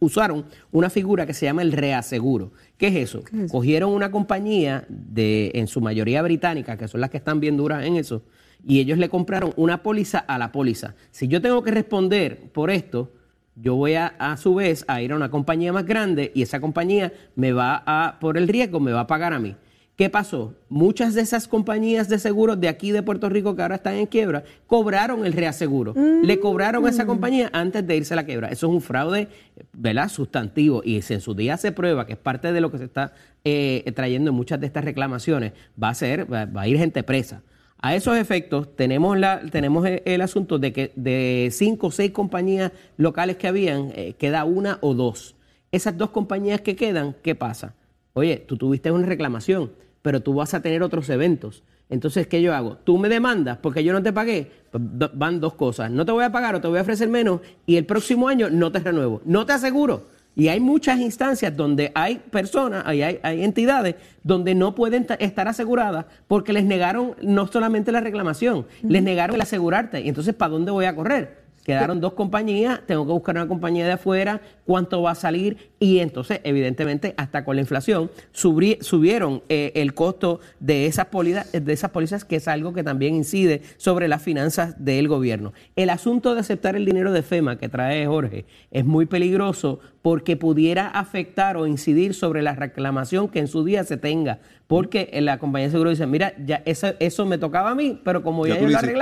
usaron 0.00 0.44
una 0.72 0.90
figura 0.90 1.26
que 1.26 1.34
se 1.34 1.46
llama 1.46 1.62
el 1.62 1.72
reaseguro. 1.72 2.52
¿Qué 2.76 2.88
es 2.88 2.96
eso? 2.96 3.22
Cogieron 3.50 3.92
una 3.92 4.10
compañía 4.10 4.84
de, 4.88 5.52
en 5.54 5.68
su 5.68 5.80
mayoría 5.80 6.22
británica, 6.22 6.76
que 6.76 6.88
son 6.88 7.00
las 7.00 7.10
que 7.10 7.16
están 7.16 7.40
bien 7.40 7.56
duras 7.56 7.84
en 7.84 7.96
eso, 7.96 8.22
y 8.66 8.80
ellos 8.80 8.98
le 8.98 9.08
compraron 9.08 9.52
una 9.56 9.82
póliza 9.82 10.18
a 10.18 10.38
la 10.38 10.52
póliza. 10.52 10.94
Si 11.12 11.28
yo 11.28 11.40
tengo 11.40 11.62
que 11.62 11.70
responder 11.70 12.50
por 12.52 12.70
esto, 12.70 13.12
yo 13.60 13.74
voy 13.74 13.94
a, 13.94 14.14
a 14.18 14.36
su 14.36 14.54
vez 14.54 14.84
a 14.88 15.02
ir 15.02 15.12
a 15.12 15.16
una 15.16 15.30
compañía 15.30 15.72
más 15.72 15.86
grande 15.86 16.32
y 16.34 16.42
esa 16.42 16.60
compañía 16.60 17.12
me 17.34 17.52
va 17.52 17.82
a, 17.86 18.18
por 18.20 18.36
el 18.36 18.48
riesgo, 18.48 18.80
me 18.80 18.92
va 18.92 19.00
a 19.00 19.06
pagar 19.06 19.32
a 19.32 19.38
mí. 19.38 19.56
¿Qué 19.98 20.08
pasó? 20.08 20.54
Muchas 20.68 21.14
de 21.14 21.22
esas 21.22 21.48
compañías 21.48 22.08
de 22.08 22.20
seguros 22.20 22.60
de 22.60 22.68
aquí 22.68 22.92
de 22.92 23.02
Puerto 23.02 23.28
Rico 23.28 23.56
que 23.56 23.62
ahora 23.62 23.74
están 23.74 23.94
en 23.94 24.06
quiebra 24.06 24.44
cobraron 24.68 25.26
el 25.26 25.32
reaseguro. 25.32 25.92
Le 26.22 26.38
cobraron 26.38 26.86
a 26.86 26.90
esa 26.90 27.02
mm. 27.02 27.06
compañía 27.08 27.50
antes 27.52 27.84
de 27.84 27.96
irse 27.96 28.14
a 28.14 28.16
la 28.16 28.24
quiebra. 28.24 28.46
Eso 28.46 28.68
es 28.68 28.72
un 28.74 28.80
fraude, 28.80 29.26
¿verdad? 29.72 30.08
Sustantivo. 30.08 30.82
Y 30.84 31.02
si 31.02 31.14
en 31.14 31.20
su 31.20 31.34
día 31.34 31.56
se 31.56 31.72
prueba 31.72 32.06
que 32.06 32.12
es 32.12 32.18
parte 32.18 32.52
de 32.52 32.60
lo 32.60 32.70
que 32.70 32.78
se 32.78 32.84
está 32.84 33.12
eh, 33.42 33.90
trayendo 33.96 34.30
en 34.30 34.36
muchas 34.36 34.60
de 34.60 34.66
estas 34.66 34.84
reclamaciones, 34.84 35.52
va 35.82 35.88
a 35.88 35.94
ser, 35.94 36.32
va, 36.32 36.48
a 36.54 36.68
ir 36.68 36.78
gente 36.78 37.02
presa. 37.02 37.42
A 37.80 37.94
esos 37.94 38.16
efectos, 38.16 38.74
tenemos, 38.74 39.16
la, 39.18 39.40
tenemos 39.50 39.86
el, 39.86 40.20
asunto 40.20 40.58
de 40.58 40.72
que 40.72 40.92
de 40.96 41.48
cinco 41.52 41.88
o 41.88 41.90
seis 41.90 42.10
compañías 42.10 42.72
locales 42.96 43.36
que 43.36 43.46
habían, 43.46 43.92
eh, 43.94 44.14
queda 44.18 44.44
una 44.44 44.78
o 44.80 44.94
dos. 44.94 45.36
Esas 45.70 45.96
dos 45.96 46.10
compañías 46.10 46.60
que 46.60 46.74
quedan, 46.74 47.14
¿qué 47.22 47.34
pasa? 47.34 47.74
Oye, 48.14 48.36
tú 48.38 48.56
tuviste 48.56 48.90
una 48.90 49.06
reclamación 49.06 49.70
pero 50.02 50.22
tú 50.22 50.34
vas 50.34 50.54
a 50.54 50.62
tener 50.62 50.82
otros 50.82 51.08
eventos. 51.10 51.62
Entonces, 51.90 52.26
¿qué 52.26 52.42
yo 52.42 52.54
hago? 52.54 52.76
Tú 52.76 52.98
me 52.98 53.08
demandas 53.08 53.58
porque 53.58 53.82
yo 53.82 53.92
no 53.92 54.02
te 54.02 54.12
pagué. 54.12 54.50
Pues, 54.70 54.82
van 55.14 55.40
dos 55.40 55.54
cosas. 55.54 55.90
No 55.90 56.04
te 56.04 56.12
voy 56.12 56.24
a 56.24 56.32
pagar 56.32 56.54
o 56.54 56.60
te 56.60 56.68
voy 56.68 56.78
a 56.78 56.82
ofrecer 56.82 57.08
menos 57.08 57.40
y 57.66 57.76
el 57.76 57.86
próximo 57.86 58.28
año 58.28 58.48
no 58.50 58.70
te 58.70 58.78
renuevo. 58.80 59.20
No 59.24 59.46
te 59.46 59.52
aseguro. 59.52 60.06
Y 60.38 60.46
hay 60.46 60.60
muchas 60.60 61.00
instancias 61.00 61.56
donde 61.56 61.90
hay 61.96 62.18
personas, 62.30 62.84
hay, 62.86 63.02
hay, 63.02 63.18
hay 63.24 63.42
entidades 63.42 63.96
donde 64.22 64.54
no 64.54 64.72
pueden 64.72 65.04
ta- 65.04 65.14
estar 65.14 65.48
aseguradas 65.48 66.04
porque 66.28 66.52
les 66.52 66.62
negaron 66.64 67.16
no 67.20 67.48
solamente 67.48 67.90
la 67.90 68.00
reclamación, 68.00 68.64
les 68.82 69.02
negaron 69.02 69.34
el 69.34 69.42
asegurarte. 69.42 70.00
Y 70.00 70.08
entonces, 70.08 70.32
¿para 70.36 70.50
dónde 70.52 70.70
voy 70.70 70.84
a 70.84 70.94
correr? 70.94 71.47
Quedaron 71.68 72.00
dos 72.00 72.14
compañías, 72.14 72.80
tengo 72.86 73.04
que 73.06 73.12
buscar 73.12 73.36
una 73.36 73.46
compañía 73.46 73.84
de 73.84 73.92
afuera, 73.92 74.40
cuánto 74.64 75.02
va 75.02 75.10
a 75.10 75.14
salir 75.14 75.70
y 75.78 75.98
entonces, 75.98 76.40
evidentemente, 76.44 77.12
hasta 77.18 77.44
con 77.44 77.56
la 77.56 77.60
inflación, 77.62 78.10
subri- 78.34 78.80
subieron 78.80 79.42
eh, 79.50 79.72
el 79.74 79.92
costo 79.92 80.40
de 80.60 80.86
esas, 80.86 81.06
pólizas, 81.06 81.52
de 81.52 81.72
esas 81.72 81.90
pólizas, 81.90 82.24
que 82.24 82.36
es 82.36 82.48
algo 82.48 82.72
que 82.72 82.82
también 82.82 83.14
incide 83.14 83.60
sobre 83.76 84.08
las 84.08 84.22
finanzas 84.22 84.82
del 84.82 85.08
gobierno. 85.08 85.52
El 85.76 85.90
asunto 85.90 86.34
de 86.34 86.40
aceptar 86.40 86.74
el 86.74 86.86
dinero 86.86 87.12
de 87.12 87.22
FEMA 87.22 87.58
que 87.58 87.68
trae 87.68 88.06
Jorge 88.06 88.46
es 88.70 88.86
muy 88.86 89.04
peligroso 89.04 89.80
porque 90.00 90.36
pudiera 90.38 90.88
afectar 90.88 91.58
o 91.58 91.66
incidir 91.66 92.14
sobre 92.14 92.40
la 92.40 92.54
reclamación 92.54 93.28
que 93.28 93.40
en 93.40 93.46
su 93.48 93.62
día 93.64 93.84
se 93.84 93.98
tenga. 93.98 94.38
Porque 94.66 95.10
la 95.20 95.38
compañía 95.38 95.68
de 95.68 95.72
seguro 95.72 95.90
dice, 95.90 96.06
mira, 96.06 96.32
ya 96.44 96.62
eso, 96.64 96.88
eso 96.98 97.24
me 97.26 97.38
tocaba 97.38 97.70
a 97.70 97.74
mí, 97.74 98.00
pero 98.04 98.22
como 98.22 98.46
Ya 98.46 98.54
ellos 98.54 98.70
lo 98.72 98.78
hiciste. 98.78 98.92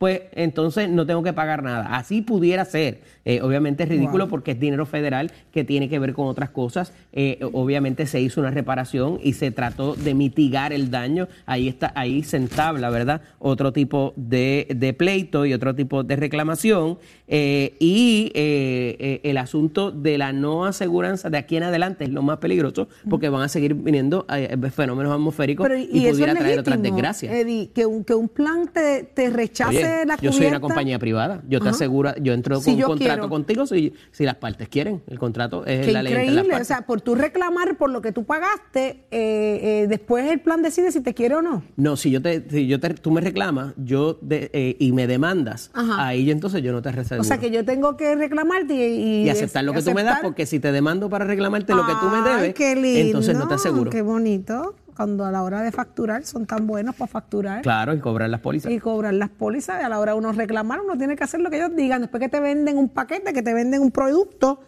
Pues 0.00 0.22
entonces 0.32 0.88
no 0.88 1.04
tengo 1.04 1.22
que 1.22 1.34
pagar 1.34 1.62
nada. 1.62 1.94
Así 1.94 2.22
pudiera 2.22 2.64
ser. 2.64 3.02
Eh, 3.26 3.42
obviamente 3.42 3.82
es 3.82 3.88
ridículo 3.90 4.28
porque 4.30 4.52
es 4.52 4.58
dinero 4.58 4.86
federal 4.86 5.30
que 5.52 5.62
tiene 5.62 5.90
que 5.90 5.98
ver 5.98 6.14
con 6.14 6.26
otras 6.26 6.48
cosas. 6.48 6.94
Eh, 7.12 7.38
obviamente 7.52 8.06
se 8.06 8.18
hizo 8.18 8.40
una 8.40 8.50
reparación 8.50 9.20
y 9.22 9.34
se 9.34 9.50
trató 9.50 9.96
de 9.96 10.14
mitigar 10.14 10.72
el 10.72 10.90
daño. 10.90 11.28
Ahí 11.44 11.68
está, 11.68 11.92
ahí 11.94 12.22
se 12.22 12.38
entabla, 12.38 12.88
¿verdad? 12.88 13.20
Otro 13.38 13.74
tipo 13.74 14.14
de, 14.16 14.68
de 14.74 14.94
pleito 14.94 15.44
y 15.44 15.52
otro 15.52 15.74
tipo 15.74 16.02
de 16.02 16.16
reclamación. 16.16 16.98
Eh, 17.32 17.76
y 17.78 18.32
eh, 18.34 18.96
eh, 18.98 19.20
el 19.22 19.36
asunto 19.36 19.92
de 19.92 20.18
la 20.18 20.32
no 20.32 20.64
aseguranza 20.64 21.30
de 21.30 21.38
aquí 21.38 21.56
en 21.56 21.62
adelante 21.62 22.02
es 22.02 22.10
lo 22.10 22.22
más 22.22 22.38
peligroso 22.38 22.88
porque 23.08 23.28
van 23.28 23.42
a 23.42 23.48
seguir 23.48 23.74
viniendo 23.74 24.26
eh, 24.34 24.56
fenómenos 24.74 25.12
atmosféricos 25.12 25.64
Pero, 25.68 25.78
y, 25.78 26.06
eso 26.06 26.10
pudiera 26.10 26.34
traer 26.34 26.58
otras 26.58 26.82
desgracias. 26.82 27.32
Eddie, 27.32 27.70
que 27.72 27.86
un, 27.86 28.02
que 28.02 28.14
un 28.14 28.28
plan 28.28 28.68
te, 28.72 29.04
te 29.04 29.30
rechace 29.30 29.78
Oye, 29.78 30.06
la 30.06 30.16
yo 30.16 30.32
soy 30.32 30.46
una 30.46 30.58
compañía 30.60 30.98
privada. 30.98 31.40
Yo 31.48 31.60
te 31.60 31.68
Ajá. 31.68 31.76
aseguro, 31.76 32.12
yo 32.20 32.32
entro 32.32 32.60
con 32.60 32.74
un 32.74 32.80
contrato 32.80 32.98
quiero. 33.20 33.28
contigo 33.28 33.64
si, 33.66 33.92
si 34.10 34.24
las 34.24 34.34
partes 34.34 34.68
quieren. 34.68 35.00
El 35.06 35.20
contrato 35.20 35.64
es 35.66 35.86
Qué 35.86 35.92
la 35.92 36.02
ley 36.02 36.12
entre 36.12 36.26
las 36.26 36.34
increíble, 36.34 36.60
o 36.60 36.64
sea, 36.64 36.82
por 36.82 37.00
tú 37.00 37.14
reclamar 37.14 37.76
por 37.76 37.90
lo 37.90 38.02
que 38.02 38.10
tú 38.10 38.24
pagaste, 38.24 39.04
eh, 39.12 39.60
eh, 39.82 39.86
después 39.88 40.28
el 40.30 40.40
plan 40.40 40.62
decide 40.62 40.90
si 40.90 41.00
te 41.00 41.14
quiere 41.14 41.36
o 41.36 41.42
no. 41.42 41.62
no, 41.76 41.96
si 41.96 42.10
yo 42.10 42.20
te, 42.20 42.44
si 42.50 42.66
yo 42.66 42.80
te, 42.80 42.94
tú 42.94 43.12
me 43.12 43.20
reclamas, 43.20 43.74
yo 43.76 44.18
de- 44.20 44.50
eh, 44.52 44.76
y 44.80 44.90
me 44.90 45.06
demandas, 45.06 45.70
Ajá. 45.74 46.08
ahí 46.08 46.28
entonces 46.30 46.60
yo 46.62 46.72
no 46.72 46.82
te 46.82 46.90
O 47.20 47.24
sea, 47.24 47.38
que 47.38 47.50
yo 47.50 47.64
tengo 47.64 47.96
que 47.96 48.14
reclamarte 48.16 48.74
y, 48.74 49.24
y 49.24 49.30
aceptar 49.30 49.64
lo 49.64 49.72
que 49.72 49.82
tú 49.82 49.90
me 49.92 50.02
das, 50.02 50.12
aceptar. 50.12 50.22
porque 50.22 50.46
si 50.46 50.58
te 50.60 50.72
demando 50.72 51.08
para 51.08 51.24
reclamarte 51.24 51.74
lo 51.74 51.86
que 51.86 51.92
tú 52.00 52.06
me 52.06 52.18
Ay, 52.18 52.34
debes, 52.40 52.54
qué 52.54 52.74
lindo, 52.74 53.00
entonces 53.00 53.36
no 53.36 53.46
te 53.48 53.54
aseguro. 53.54 53.90
Qué 53.90 54.02
bonito. 54.02 54.74
Cuando 54.96 55.24
a 55.24 55.30
la 55.30 55.42
hora 55.42 55.62
de 55.62 55.72
facturar 55.72 56.24
son 56.24 56.44
tan 56.44 56.66
buenos 56.66 56.94
para 56.94 57.08
facturar. 57.10 57.62
Claro, 57.62 57.94
y 57.94 58.00
cobrar 58.00 58.28
las 58.28 58.40
pólizas. 58.40 58.70
y 58.70 58.78
cobrar 58.80 59.14
las 59.14 59.30
pólizas 59.30 59.80
y 59.80 59.84
a 59.84 59.88
la 59.88 59.98
hora 59.98 60.12
de 60.12 60.18
uno 60.18 60.32
reclamar 60.32 60.80
uno 60.80 60.98
tiene 60.98 61.16
que 61.16 61.24
hacer 61.24 61.40
lo 61.40 61.48
que 61.48 61.56
ellos 61.56 61.74
digan 61.74 62.02
después 62.02 62.20
que 62.20 62.28
te 62.28 62.38
venden 62.40 62.76
un 62.76 62.90
paquete 62.90 63.32
que 63.32 63.42
te 63.42 63.54
venden 63.54 63.80
un 63.80 63.92
producto 63.92 64.60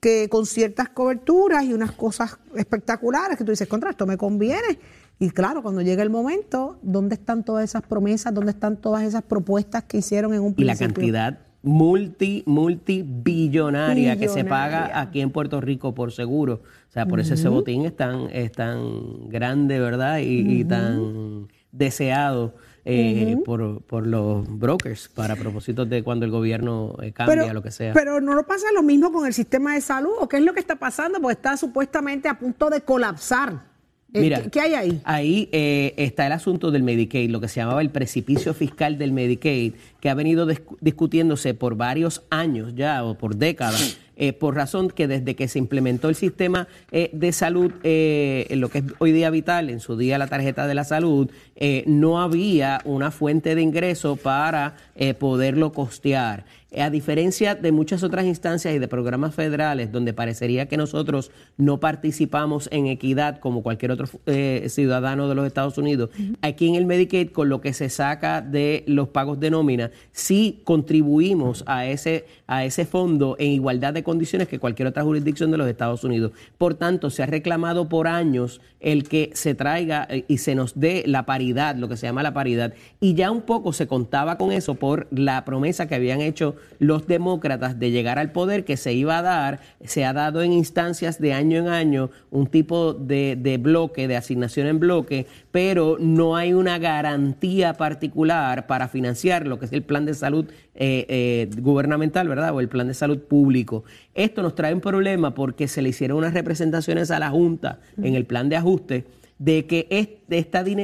que 0.00 0.28
con 0.28 0.44
ciertas 0.44 0.90
coberturas 0.90 1.64
y 1.64 1.72
unas 1.72 1.92
cosas 1.92 2.36
espectaculares 2.54 3.38
que 3.38 3.44
tú 3.44 3.50
dices 3.50 3.66
contra 3.66 3.88
esto 3.90 4.06
me 4.06 4.18
conviene 4.18 4.78
y 5.18 5.30
claro 5.30 5.62
cuando 5.62 5.80
llega 5.80 6.02
el 6.02 6.10
momento 6.10 6.78
dónde 6.82 7.14
están 7.14 7.42
todas 7.42 7.64
esas 7.64 7.80
promesas 7.82 8.34
dónde 8.34 8.50
están 8.52 8.76
todas 8.76 9.02
esas 9.04 9.22
propuestas 9.22 9.84
que 9.84 9.96
hicieron 9.98 10.34
en 10.34 10.42
un 10.42 10.54
y 10.56 10.64
la 10.64 10.74
principio 10.74 10.94
cantidad 10.94 11.38
multi, 11.62 12.42
multibillonaria 12.46 14.18
que 14.18 14.28
se 14.28 14.44
paga 14.44 15.00
aquí 15.00 15.20
en 15.20 15.30
Puerto 15.30 15.60
Rico 15.60 15.94
por 15.94 16.12
seguro. 16.12 16.62
O 16.88 16.92
sea, 16.92 17.06
por 17.06 17.20
eso 17.20 17.34
ese 17.34 17.48
botín 17.48 17.84
es 17.84 17.96
tan, 17.96 18.28
es 18.32 18.52
tan 18.52 19.28
grande, 19.28 19.78
¿verdad? 19.78 20.18
Y, 20.18 20.60
y 20.60 20.64
tan 20.64 21.48
deseado 21.70 22.54
eh, 22.84 23.36
por, 23.44 23.82
por 23.82 24.06
los 24.06 24.46
brokers 24.58 25.08
para 25.08 25.36
propósitos 25.36 25.88
de 25.90 26.02
cuando 26.02 26.24
el 26.24 26.30
gobierno 26.30 26.96
eh, 27.02 27.12
cambia, 27.12 27.52
lo 27.52 27.62
que 27.62 27.70
sea. 27.70 27.92
Pero 27.92 28.20
no 28.20 28.34
lo 28.34 28.46
pasa 28.46 28.66
lo 28.74 28.82
mismo 28.82 29.12
con 29.12 29.26
el 29.26 29.34
sistema 29.34 29.74
de 29.74 29.82
salud, 29.82 30.12
¿o 30.18 30.28
qué 30.28 30.38
es 30.38 30.42
lo 30.42 30.54
que 30.54 30.60
está 30.60 30.76
pasando? 30.76 31.20
Porque 31.20 31.34
está 31.34 31.56
supuestamente 31.58 32.28
a 32.28 32.38
punto 32.38 32.70
de 32.70 32.80
colapsar. 32.80 33.68
Eh, 34.14 34.22
Mira, 34.22 34.40
¿qué, 34.40 34.48
qué 34.48 34.60
hay 34.62 34.74
ahí? 34.74 35.00
Ahí 35.04 35.48
eh, 35.52 35.92
está 35.98 36.26
el 36.26 36.32
asunto 36.32 36.70
del 36.70 36.82
Medicaid, 36.82 37.28
lo 37.28 37.42
que 37.42 37.48
se 37.48 37.60
llamaba 37.60 37.82
el 37.82 37.90
precipicio 37.90 38.54
fiscal 38.54 38.96
del 38.96 39.12
Medicaid, 39.12 39.74
que 40.00 40.10
ha 40.10 40.14
venido 40.14 40.46
discu- 40.46 40.76
discutiéndose 40.80 41.54
por 41.54 41.76
varios 41.76 42.22
años 42.30 42.74
ya 42.74 43.04
o 43.04 43.16
por 43.16 43.36
décadas, 43.36 43.98
eh, 44.16 44.32
por 44.32 44.54
razón 44.56 44.90
que 44.90 45.06
desde 45.06 45.36
que 45.36 45.46
se 45.48 45.58
implementó 45.58 46.08
el 46.08 46.14
sistema 46.14 46.66
eh, 46.90 47.10
de 47.12 47.32
salud, 47.32 47.72
eh, 47.84 48.46
en 48.50 48.60
lo 48.60 48.68
que 48.68 48.78
es 48.78 48.84
hoy 48.98 49.12
día 49.12 49.30
vital, 49.30 49.70
en 49.70 49.80
su 49.80 49.96
día 49.96 50.18
la 50.18 50.26
tarjeta 50.26 50.66
de 50.66 50.74
la 50.74 50.84
salud, 50.84 51.30
eh, 51.56 51.84
no 51.86 52.20
había 52.20 52.80
una 52.84 53.10
fuente 53.10 53.54
de 53.54 53.62
ingreso 53.62 54.16
para 54.16 54.76
eh, 54.96 55.14
poderlo 55.14 55.72
costear. 55.72 56.44
A 56.78 56.90
diferencia 56.90 57.54
de 57.54 57.72
muchas 57.72 58.02
otras 58.02 58.26
instancias 58.26 58.74
y 58.74 58.78
de 58.78 58.88
programas 58.88 59.34
federales 59.34 59.90
donde 59.90 60.12
parecería 60.12 60.66
que 60.66 60.76
nosotros 60.76 61.30
no 61.56 61.80
participamos 61.80 62.68
en 62.70 62.88
equidad 62.88 63.38
como 63.40 63.62
cualquier 63.62 63.92
otro 63.92 64.06
eh, 64.26 64.66
ciudadano 64.68 65.30
de 65.30 65.34
los 65.34 65.46
Estados 65.46 65.78
Unidos, 65.78 66.10
aquí 66.42 66.68
en 66.68 66.74
el 66.74 66.84
Medicaid 66.84 67.30
con 67.30 67.48
lo 67.48 67.62
que 67.62 67.72
se 67.72 67.88
saca 67.88 68.42
de 68.42 68.84
los 68.86 69.08
pagos 69.08 69.40
de 69.40 69.50
nómina, 69.50 69.87
sí 70.12 70.60
contribuimos 70.64 71.64
a 71.66 71.86
ese, 71.86 72.26
a 72.46 72.64
ese 72.64 72.84
fondo 72.84 73.36
en 73.38 73.52
igualdad 73.52 73.92
de 73.92 74.02
condiciones 74.02 74.48
que 74.48 74.58
cualquier 74.58 74.88
otra 74.88 75.02
jurisdicción 75.02 75.50
de 75.50 75.58
los 75.58 75.68
Estados 75.68 76.04
Unidos. 76.04 76.32
Por 76.56 76.74
tanto, 76.74 77.10
se 77.10 77.22
ha 77.22 77.26
reclamado 77.26 77.88
por 77.88 78.08
años 78.08 78.60
el 78.80 79.08
que 79.08 79.30
se 79.34 79.54
traiga 79.54 80.06
eh, 80.08 80.24
y 80.28 80.38
se 80.38 80.54
nos 80.54 80.78
dé 80.78 81.02
la 81.06 81.26
paridad, 81.26 81.76
lo 81.76 81.88
que 81.88 81.96
se 81.96 82.06
llama 82.06 82.22
la 82.22 82.34
paridad, 82.34 82.74
y 83.00 83.14
ya 83.14 83.30
un 83.30 83.42
poco 83.42 83.72
se 83.72 83.86
contaba 83.86 84.38
con 84.38 84.52
eso 84.52 84.76
por 84.76 85.08
la 85.10 85.44
promesa 85.44 85.88
que 85.88 85.94
habían 85.94 86.20
hecho 86.20 86.56
los 86.78 87.06
demócratas 87.06 87.78
de 87.78 87.90
llegar 87.90 88.18
al 88.18 88.32
poder 88.32 88.64
que 88.64 88.76
se 88.76 88.92
iba 88.92 89.18
a 89.18 89.22
dar, 89.22 89.60
se 89.84 90.04
ha 90.04 90.12
dado 90.12 90.42
en 90.42 90.52
instancias 90.52 91.20
de 91.20 91.32
año 91.32 91.58
en 91.58 91.68
año 91.68 92.10
un 92.30 92.46
tipo 92.46 92.94
de, 92.94 93.36
de 93.36 93.58
bloque, 93.58 94.08
de 94.08 94.16
asignación 94.16 94.66
en 94.66 94.78
bloque, 94.78 95.26
pero 95.50 95.96
no 95.98 96.36
hay 96.36 96.52
una 96.52 96.78
garantía 96.78 97.74
particular 97.74 98.66
para 98.66 98.88
financiar 98.88 99.46
lo 99.46 99.58
que 99.58 99.66
es 99.66 99.72
el 99.78 99.84
plan 99.84 100.04
de 100.04 100.14
salud 100.14 100.46
eh, 100.74 101.06
eh, 101.08 101.50
gubernamental, 101.60 102.28
¿verdad? 102.28 102.54
O 102.54 102.60
el 102.60 102.68
plan 102.68 102.88
de 102.88 102.94
salud 102.94 103.18
público. 103.18 103.84
Esto 104.14 104.42
nos 104.42 104.54
trae 104.54 104.74
un 104.74 104.80
problema 104.80 105.34
porque 105.34 105.68
se 105.68 105.82
le 105.82 105.88
hicieron 105.88 106.18
unas 106.18 106.34
representaciones 106.34 107.10
a 107.10 107.18
la 107.18 107.30
Junta 107.30 107.80
en 107.96 108.14
el 108.14 108.26
plan 108.26 108.48
de 108.48 108.56
ajuste 108.56 109.04
de 109.38 109.66
que 109.66 109.86
este, 109.90 110.38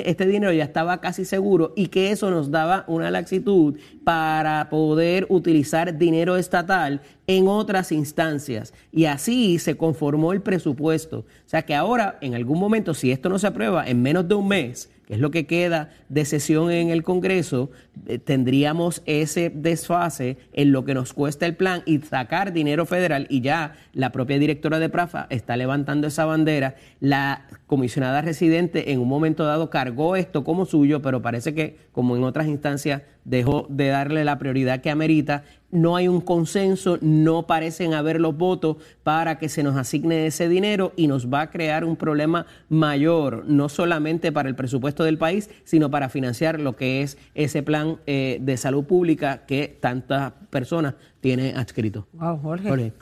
este 0.09 0.27
dinero 0.27 0.53
ya 0.53 0.65
estaba 0.65 1.01
casi 1.01 1.25
seguro 1.25 1.73
y 1.77 1.89
que 1.89 2.13
eso 2.13 2.31
nos 2.31 2.51
daba 2.51 2.85
una 2.87 3.11
laxitud 3.11 3.77
para 4.05 4.69
poder 4.71 5.27
utilizar 5.29 5.99
dinero 5.99 6.37
estatal 6.37 7.03
en 7.27 7.49
otras 7.49 7.91
instancias. 7.91 8.73
Y 8.93 9.07
así 9.07 9.59
se 9.59 9.77
conformó 9.77 10.33
el 10.33 10.41
presupuesto. 10.41 11.19
O 11.19 11.49
sea 11.49 11.63
que 11.63 11.75
ahora, 11.75 12.19
en 12.21 12.35
algún 12.35 12.61
momento, 12.61 12.95
si 12.95 13.11
esto 13.11 13.29
no 13.29 13.39
se 13.39 13.49
aprueba 13.49 13.87
en 13.89 14.03
menos 14.03 14.29
de 14.29 14.35
un 14.35 14.49
mes, 14.49 14.91
que 15.07 15.15
es 15.15 15.21
lo 15.21 15.31
que 15.31 15.47
queda 15.47 15.91
de 16.09 16.25
sesión 16.25 16.71
en 16.71 16.91
el 16.91 17.03
Congreso, 17.03 17.71
eh, 18.07 18.19
tendríamos 18.19 19.03
ese 19.07 19.51
desfase 19.51 20.39
en 20.53 20.73
lo 20.73 20.85
que 20.85 20.95
nos 20.95 21.13
cuesta 21.13 21.47
el 21.47 21.57
plan 21.57 21.83
y 21.87 21.99
sacar 22.01 22.53
dinero 22.53 22.87
federal. 22.87 23.27
Y 23.29 23.41
ya 23.41 23.75
la 23.93 24.13
propia 24.13 24.39
directora 24.39 24.79
de 24.79 24.89
PRAFA 24.89 25.27
está 25.31 25.57
levantando 25.57 26.07
esa 26.07 26.25
bandera. 26.25 26.77
La 27.01 27.47
comisionada 27.67 28.23
residente 28.23 28.93
en 28.93 29.01
un 29.01 29.09
momento 29.09 29.45
dado 29.45 29.71
cargó 29.71 30.17
esto 30.17 30.45
como 30.45 30.65
suyo, 30.67 31.03
pero 31.03 31.23
parece 31.23 31.55
que, 31.55 31.79
como 31.93 32.17
en 32.17 32.25
otras 32.25 32.47
instancias, 32.47 33.03
dejó 33.25 33.67
de 33.71 33.89
darle 33.89 34.25
la 34.25 34.39
prioridad 34.39 34.81
que 34.81 34.91
amerita. 34.91 35.45
No 35.75 35.97
hay 35.97 36.07
un 36.07 36.21
consenso, 36.21 36.99
no 37.01 37.49
parecen 37.49 37.95
haber 37.95 38.21
los 38.21 38.37
votos 38.37 38.77
para 39.03 39.39
que 39.39 39.49
se 39.49 39.65
nos 39.65 39.77
asigne 39.77 40.27
ese 40.27 40.49
dinero 40.49 40.93
y 40.95 41.09
nos 41.09 41.27
va 41.27 41.43
a 41.43 41.51
crear 41.51 41.85
un 41.85 41.97
problema 41.97 42.47
mayor, 42.69 43.45
no 43.47 43.69
solamente 43.69 44.31
para 44.31 44.49
el 44.49 44.55
presupuesto 44.55 45.03
del 45.03 45.19
país, 45.19 45.51
sino 45.65 45.91
para 45.91 46.09
financiar 46.09 46.61
lo 46.61 46.77
que 46.77 47.03
es 47.03 47.19
ese 47.35 47.65
plan 47.65 47.99
eh, 48.07 48.39
de 48.41 48.57
salud 48.57 48.85
pública 48.85 49.47
que 49.47 49.77
tantas 49.81 50.33
personas 50.49 50.95
tienen 51.21 51.57
adscrito. 51.57 52.07
Wow, 52.13 52.39
Jorge. 52.41 52.69
Jorge. 52.69 52.93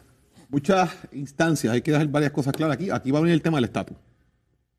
Muchas 0.48 0.90
instancias, 1.12 1.74
hay 1.74 1.82
que 1.82 1.92
dejar 1.92 2.08
varias 2.08 2.32
cosas 2.32 2.54
claras 2.54 2.76
aquí. 2.76 2.88
Aquí 2.90 3.10
va 3.10 3.18
a 3.18 3.22
venir 3.22 3.34
el 3.34 3.42
tema 3.42 3.58
del 3.58 3.64
estatus. 3.64 3.98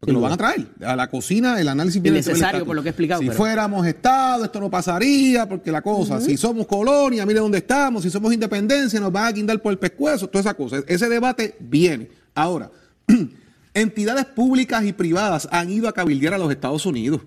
Porque 0.06 0.14
lo 0.14 0.22
van 0.22 0.34
a 0.34 0.38
traer. 0.38 0.68
A 0.86 0.96
la 0.96 1.10
cocina, 1.10 1.60
el 1.60 1.68
análisis 1.68 2.02
viene 2.02 2.20
estatus. 2.20 2.64
por 2.64 2.76
lo 2.76 2.82
que 2.84 2.90
he 2.90 2.92
explicado, 2.92 3.22
Si 3.22 3.28
pero- 3.28 3.38
fuéramos 3.38 3.86
Estado, 3.88 4.46
esto 4.46 4.60
no 4.60 4.70
pasaría, 4.70 5.48
porque 5.48 5.72
la 5.72 5.82
cosa, 5.82 6.20
si 6.20 6.38
somos 6.38 6.68
colonia, 6.68 7.26
mire 7.26 7.40
dónde 7.40 7.60
estamos, 7.60 8.04
si 8.04 8.10
somos 8.10 8.34
independencia, 8.34 9.00
nos 9.00 9.12
van 9.12 9.26
a 9.26 9.32
guindar 9.32 9.62
por 9.62 9.72
el 9.72 9.80
pescuezo, 9.80 10.28
toda 10.28 10.42
esa 10.42 10.54
cosa. 10.54 10.78
Ese 10.88 11.08
debate 11.10 11.56
viene. 11.60 12.10
Ahora, 12.36 12.70
entidades 13.74 14.26
públicas 14.26 14.84
y 14.86 14.94
privadas 14.94 15.48
han 15.52 15.70
ido 15.70 15.88
a 15.88 15.94
cabildear 15.94 16.34
a 16.34 16.38
los 16.38 16.52
Estados 16.52 16.86
Unidos. 16.86 17.22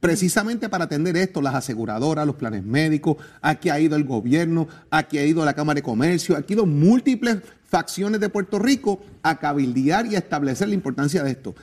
precisamente 0.00 0.68
para 0.68 0.86
atender 0.86 1.16
esto, 1.16 1.40
las 1.40 1.54
aseguradoras, 1.54 2.26
los 2.26 2.34
planes 2.34 2.64
médicos, 2.64 3.18
aquí 3.40 3.68
ha 3.70 3.78
ido 3.78 3.94
el 3.94 4.02
gobierno, 4.02 4.66
aquí 4.90 5.16
ha 5.18 5.24
ido 5.24 5.44
la 5.44 5.54
Cámara 5.54 5.76
de 5.76 5.82
Comercio, 5.84 6.36
aquí 6.36 6.54
ha 6.54 6.56
ido 6.56 6.66
múltiples 6.66 7.36
facciones 7.68 8.20
de 8.20 8.28
Puerto 8.28 8.58
Rico 8.58 9.00
a 9.22 9.38
cabildear 9.38 10.06
y 10.06 10.16
a 10.16 10.18
establecer 10.18 10.66
la 10.66 10.74
importancia 10.74 11.22
de 11.22 11.30
esto. 11.30 11.54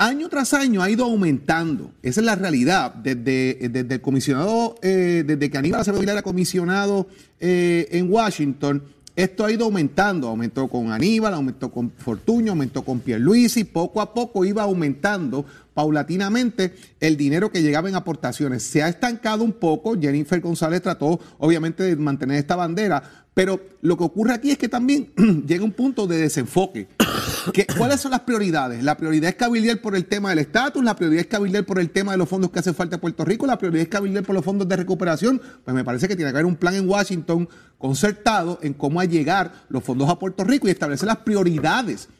Año 0.00 0.30
tras 0.30 0.54
año 0.54 0.80
ha 0.80 0.88
ido 0.88 1.04
aumentando, 1.04 1.92
esa 2.02 2.20
es 2.20 2.24
la 2.24 2.34
realidad, 2.34 2.94
desde, 2.94 3.68
desde 3.68 3.96
el 3.96 4.00
comisionado, 4.00 4.76
eh, 4.80 5.24
desde 5.26 5.50
que 5.50 5.58
Aníbal 5.58 5.82
Acevedo 5.82 6.10
era 6.10 6.22
comisionado 6.22 7.06
eh, 7.38 7.86
en 7.90 8.10
Washington, 8.10 8.82
esto 9.14 9.44
ha 9.44 9.52
ido 9.52 9.66
aumentando, 9.66 10.28
aumentó 10.28 10.68
con 10.68 10.90
Aníbal, 10.90 11.34
aumentó 11.34 11.70
con 11.70 11.90
Fortuño, 11.90 12.52
aumentó 12.52 12.82
con 12.82 13.00
Pierluisi, 13.00 13.64
poco 13.64 14.00
a 14.00 14.14
poco 14.14 14.46
iba 14.46 14.62
aumentando 14.62 15.44
paulatinamente 15.80 16.74
el 17.00 17.16
dinero 17.16 17.50
que 17.50 17.62
llegaba 17.62 17.88
en 17.88 17.94
aportaciones. 17.94 18.62
Se 18.62 18.82
ha 18.82 18.88
estancado 18.90 19.42
un 19.42 19.54
poco, 19.54 19.98
Jennifer 19.98 20.38
González 20.38 20.82
trató 20.82 21.18
obviamente 21.38 21.82
de 21.82 21.96
mantener 21.96 22.36
esta 22.36 22.54
bandera, 22.54 23.02
pero 23.32 23.58
lo 23.80 23.96
que 23.96 24.04
ocurre 24.04 24.34
aquí 24.34 24.50
es 24.50 24.58
que 24.58 24.68
también 24.68 25.10
llega 25.46 25.64
un 25.64 25.72
punto 25.72 26.06
de 26.06 26.18
desenfoque. 26.18 26.88
¿Cuáles 27.78 27.98
son 27.98 28.10
las 28.10 28.20
prioridades? 28.20 28.84
La 28.84 28.98
prioridad 28.98 29.30
es 29.30 29.36
cabildear 29.36 29.80
por 29.80 29.96
el 29.96 30.04
tema 30.04 30.28
del 30.28 30.40
estatus, 30.40 30.84
la 30.84 30.94
prioridad 30.94 31.22
es 31.22 31.28
cabildear 31.28 31.64
por 31.64 31.78
el 31.78 31.88
tema 31.88 32.12
de 32.12 32.18
los 32.18 32.28
fondos 32.28 32.50
que 32.50 32.58
hace 32.58 32.74
falta 32.74 32.96
a 32.96 33.00
Puerto 33.00 33.24
Rico, 33.24 33.46
la 33.46 33.56
prioridad 33.56 33.84
es 33.84 33.88
cabildear 33.88 34.22
por 34.22 34.34
los 34.34 34.44
fondos 34.44 34.68
de 34.68 34.76
recuperación. 34.76 35.40
Pues 35.64 35.74
me 35.74 35.82
parece 35.82 36.08
que 36.08 36.14
tiene 36.14 36.30
que 36.30 36.36
haber 36.36 36.44
un 36.44 36.56
plan 36.56 36.74
en 36.74 36.86
Washington 36.86 37.48
concertado 37.78 38.58
en 38.60 38.74
cómo 38.74 39.02
llegar 39.02 39.64
los 39.70 39.82
fondos 39.82 40.10
a 40.10 40.18
Puerto 40.18 40.44
Rico 40.44 40.68
y 40.68 40.72
establecer 40.72 41.06
las 41.06 41.18
prioridades 41.18 42.10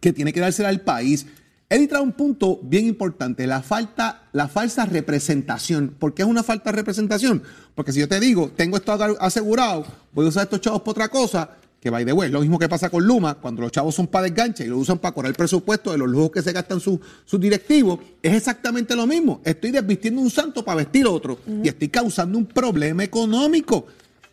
que 0.00 0.12
tiene 0.12 0.34
que 0.34 0.40
dársela 0.40 0.68
al 0.68 0.82
país. 0.82 1.24
He 1.72 1.86
trae 1.86 2.02
un 2.02 2.10
punto 2.10 2.58
bien 2.64 2.86
importante, 2.86 3.46
la 3.46 3.62
falta, 3.62 4.24
la 4.32 4.48
falsa 4.48 4.86
representación. 4.86 5.94
¿Por 5.96 6.14
qué 6.14 6.22
es 6.22 6.28
una 6.28 6.42
falta 6.42 6.72
de 6.72 6.76
representación? 6.76 7.44
Porque 7.76 7.92
si 7.92 8.00
yo 8.00 8.08
te 8.08 8.18
digo, 8.18 8.50
tengo 8.56 8.76
esto 8.76 8.92
asegurado, 9.20 9.86
voy 10.12 10.26
a 10.26 10.30
usar 10.30 10.42
estos 10.42 10.60
chavos 10.60 10.80
para 10.80 10.90
otra 10.90 11.08
cosa, 11.08 11.48
que 11.80 11.88
va 11.88 12.04
de 12.04 12.12
way, 12.12 12.28
lo 12.28 12.40
mismo 12.40 12.58
que 12.58 12.68
pasa 12.68 12.90
con 12.90 13.06
Luma, 13.06 13.36
cuando 13.36 13.62
los 13.62 13.70
chavos 13.70 13.94
son 13.94 14.08
para 14.08 14.24
desganche 14.24 14.64
y 14.64 14.66
lo 14.66 14.78
usan 14.78 14.98
para 14.98 15.14
correr 15.14 15.30
el 15.30 15.36
presupuesto 15.36 15.92
de 15.92 15.98
los 15.98 16.10
lujos 16.10 16.32
que 16.32 16.42
se 16.42 16.50
gastan 16.52 16.80
sus 16.80 17.00
directivos, 17.38 18.00
es 18.20 18.34
exactamente 18.34 18.96
lo 18.96 19.06
mismo. 19.06 19.40
Estoy 19.44 19.70
desvistiendo 19.70 20.20
un 20.20 20.28
santo 20.28 20.64
para 20.64 20.78
vestir 20.78 21.06
otro 21.06 21.38
y 21.62 21.68
estoy 21.68 21.88
causando 21.88 22.36
un 22.36 22.46
problema 22.46 23.04
económico. 23.04 23.86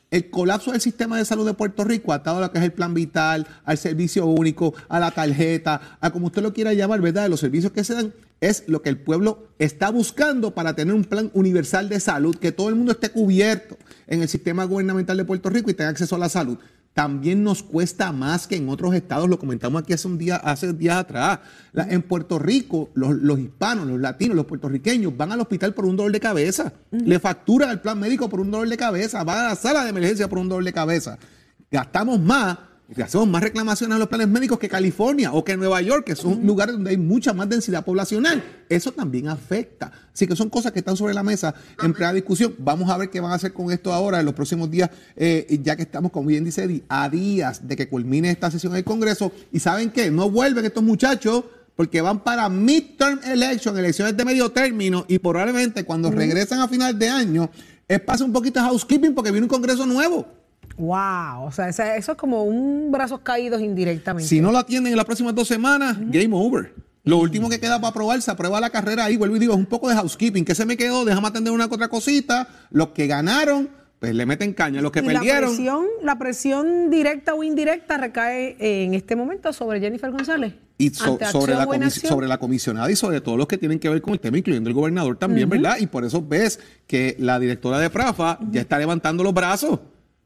El 0.09 0.29
colapso 0.29 0.71
del 0.71 0.79
sistema 0.79 1.17
de 1.17 1.25
salud 1.25 1.45
de 1.45 1.53
Puerto 1.53 1.83
Rico, 1.83 2.13
atado 2.13 2.37
a 2.37 2.41
lo 2.41 2.51
que 2.51 2.59
es 2.59 2.63
el 2.63 2.71
plan 2.71 2.93
vital, 2.93 3.45
al 3.65 3.77
servicio 3.77 4.25
único, 4.25 4.73
a 4.87 5.01
la 5.01 5.11
tarjeta, 5.11 5.97
a 5.99 6.11
como 6.11 6.27
usted 6.27 6.41
lo 6.41 6.53
quiera 6.53 6.73
llamar, 6.73 7.01
¿verdad? 7.01 7.29
Los 7.29 7.41
servicios 7.41 7.73
que 7.73 7.83
se 7.83 7.93
dan, 7.93 8.13
es 8.39 8.63
lo 8.67 8.81
que 8.81 8.89
el 8.89 8.97
pueblo 8.97 9.49
está 9.59 9.89
buscando 9.89 10.53
para 10.53 10.75
tener 10.75 10.93
un 10.93 11.03
plan 11.03 11.29
universal 11.33 11.89
de 11.89 11.99
salud, 11.99 12.37
que 12.37 12.53
todo 12.53 12.69
el 12.69 12.75
mundo 12.75 12.93
esté 12.93 13.09
cubierto 13.09 13.77
en 14.07 14.21
el 14.21 14.29
sistema 14.29 14.63
gubernamental 14.63 15.17
de 15.17 15.25
Puerto 15.25 15.49
Rico 15.49 15.69
y 15.69 15.73
tenga 15.73 15.89
acceso 15.89 16.15
a 16.15 16.19
la 16.19 16.29
salud 16.29 16.57
también 16.97 17.43
nos 17.43 17.61
cuesta 17.61 18.11
más 18.11 18.47
que 18.47 18.55
en 18.55 18.67
otros 18.69 18.95
estados, 18.95 19.29
lo 19.29 19.37
comentamos 19.37 19.83
aquí 19.83 19.93
hace 19.93 20.07
un 20.07 20.17
día, 20.17 20.37
hace 20.37 20.73
días 20.73 20.97
atrás. 20.97 21.41
en 21.75 22.01
Puerto 22.01 22.39
Rico, 22.39 22.89
los, 22.95 23.37
hispanos, 23.37 23.85
los 23.85 23.99
latinos, 23.99 24.35
los 24.35 24.47
puertorriqueños 24.47 25.15
van 25.15 25.31
al 25.31 25.39
hospital 25.39 25.75
por 25.75 25.85
un 25.85 25.95
dolor 25.95 26.11
de 26.11 26.19
cabeza, 26.19 26.73
le 26.89 27.19
facturan 27.19 27.69
al 27.69 27.81
plan 27.81 27.99
médico 27.99 28.27
por 28.27 28.39
un 28.39 28.49
dolor 28.49 28.67
de 28.67 28.77
cabeza, 28.77 29.23
van 29.23 29.37
a 29.37 29.49
la 29.49 29.55
sala 29.55 29.83
de 29.83 29.91
emergencia 29.91 30.27
por 30.27 30.39
un 30.39 30.49
dolor 30.49 30.63
de 30.63 30.73
cabeza. 30.73 31.19
Gastamos 31.69 32.19
más 32.19 32.57
hacemos 33.03 33.27
más 33.27 33.44
reclamaciones 33.44 33.96
a 33.96 34.00
los 34.00 34.08
planes 34.08 34.27
médicos 34.29 34.60
que 34.60 34.70
California 34.70 35.34
o 35.34 35.44
que 35.44 35.58
Nueva 35.58 35.82
York, 35.82 36.06
que 36.06 36.15
son 36.15 36.46
lugares 36.46 36.74
donde 36.74 36.91
hay 36.91 36.98
mucha 36.98 37.34
más 37.34 37.50
densidad 37.50 37.84
poblacional. 37.84 38.41
Eso 38.70 38.91
también 38.91 39.27
afecta. 39.27 39.91
Así 40.13 40.26
que 40.26 40.36
son 40.36 40.50
cosas 40.50 40.71
que 40.71 40.80
están 40.80 40.95
sobre 40.95 41.13
la 41.13 41.23
mesa 41.23 41.54
en 41.84 41.93
plena 41.93 42.13
discusión. 42.13 42.56
Vamos 42.58 42.89
a 42.89 42.97
ver 42.97 43.10
qué 43.10 43.19
van 43.19 43.32
a 43.32 43.36
hacer 43.36 43.52
con 43.52 43.71
esto 43.71 43.93
ahora 43.93 44.19
en 44.19 44.26
los 44.26 44.34
próximos 44.34 44.71
días, 44.71 44.89
eh, 45.15 45.60
ya 45.62 45.76
que 45.76 45.84
estamos, 45.84 46.12
como 46.12 46.28
bien 46.28 46.45
dice 46.45 46.63
Eddie, 46.63 46.84
a 46.88 47.10
días 47.10 47.67
de 47.67 47.76
que 47.76 47.89
culmine 47.89 48.32
esta 48.32 48.50
sesión 48.50 48.73
del 48.73 48.86
Congreso. 48.86 49.32
Y 49.52 49.60
¿saben 49.60 49.91
qué? 49.91 50.10
No 50.10 50.30
vuelven 50.30 50.65
estos 50.65 50.84
muchachos 50.84 51.43
porque 51.76 52.02
van 52.02 52.23
para 52.23 52.50
midterm 52.50 53.19
election, 53.23 53.78
elecciones 53.78 54.17
de 54.17 54.26
medio 54.26 54.50
término, 54.50 55.06
y 55.08 55.19
probablemente 55.19 55.84
cuando 55.84 56.10
regresan 56.10 56.60
a 56.60 56.67
final 56.67 56.97
de 56.97 57.08
año, 57.08 57.52
es 57.88 58.02
pasa 58.02 58.26
un 58.26 58.34
poquito 58.34 58.60
de 58.60 58.65
housekeeping 58.65 59.13
porque 59.13 59.30
viene 59.30 59.45
un 59.45 59.50
Congreso 59.50 59.86
nuevo. 59.86 60.26
Wow, 60.77 61.45
o 61.45 61.51
sea, 61.51 61.69
eso 61.69 62.11
es 62.11 62.17
como 62.17 62.43
un 62.43 62.91
brazos 62.91 63.21
caídos 63.21 63.61
indirectamente. 63.61 64.27
Si 64.27 64.39
no 64.41 64.51
lo 64.51 64.59
atienden 64.59 64.93
en 64.93 64.97
las 64.97 65.05
próximas 65.05 65.33
dos 65.33 65.47
semanas, 65.47 65.97
game 65.99 66.29
over. 66.31 66.73
Lo 67.03 67.17
último 67.17 67.49
que 67.49 67.59
queda 67.59 67.79
para 67.79 67.89
aprobar, 67.89 68.21
se 68.21 68.29
aprueba 68.29 68.59
la 68.59 68.69
carrera 68.69 69.05
ahí, 69.05 69.15
vuelvo 69.15 69.37
y 69.37 69.39
digo, 69.39 69.53
es 69.53 69.59
un 69.59 69.65
poco 69.65 69.87
de 69.89 69.95
housekeeping. 69.95 70.43
¿Qué 70.43 70.53
se 70.53 70.65
me 70.65 70.75
quedó? 70.75 71.05
Déjame 71.05 71.29
atender 71.29 71.53
una 71.53 71.65
otra 71.65 71.87
cosita. 71.87 72.49
Los 72.69 72.89
que 72.89 73.07
ganaron, 73.07 73.69
pues 73.99 74.13
le 74.13 74.25
meten 74.25 74.53
caña. 74.53 74.81
Los 74.81 74.91
que 74.91 75.01
perdieron. 75.01 75.43
La 75.43 75.47
presión, 75.47 75.85
la 76.03 76.19
presión 76.19 76.89
directa 76.89 77.33
o 77.33 77.43
indirecta 77.43 77.97
recae 77.97 78.57
en 78.59 78.93
este 78.93 79.15
momento 79.15 79.53
sobre 79.53 79.79
Jennifer 79.79 80.11
González. 80.11 80.53
Y 80.77 80.89
sobre, 80.91 81.25
la 81.55 81.89
sobre 81.89 82.27
la 82.27 82.37
comisionada 82.37 82.91
y 82.91 82.95
sobre 82.95 83.21
todos 83.21 83.37
los 83.37 83.47
que 83.47 83.57
tienen 83.57 83.79
que 83.79 83.89
ver 83.89 83.99
con 84.01 84.13
el 84.13 84.19
tema, 84.19 84.37
incluyendo 84.37 84.69
el 84.69 84.75
gobernador 84.75 85.17
también, 85.17 85.49
¿verdad? 85.49 85.77
Y 85.79 85.87
por 85.87 86.03
eso 86.03 86.21
ves 86.21 86.59
que 86.85 87.15
la 87.17 87.39
directora 87.39 87.79
de 87.79 87.89
Prafa 87.89 88.37
ya 88.51 88.61
está 88.61 88.77
levantando 88.77 89.23
los 89.23 89.33
brazos. 89.33 89.79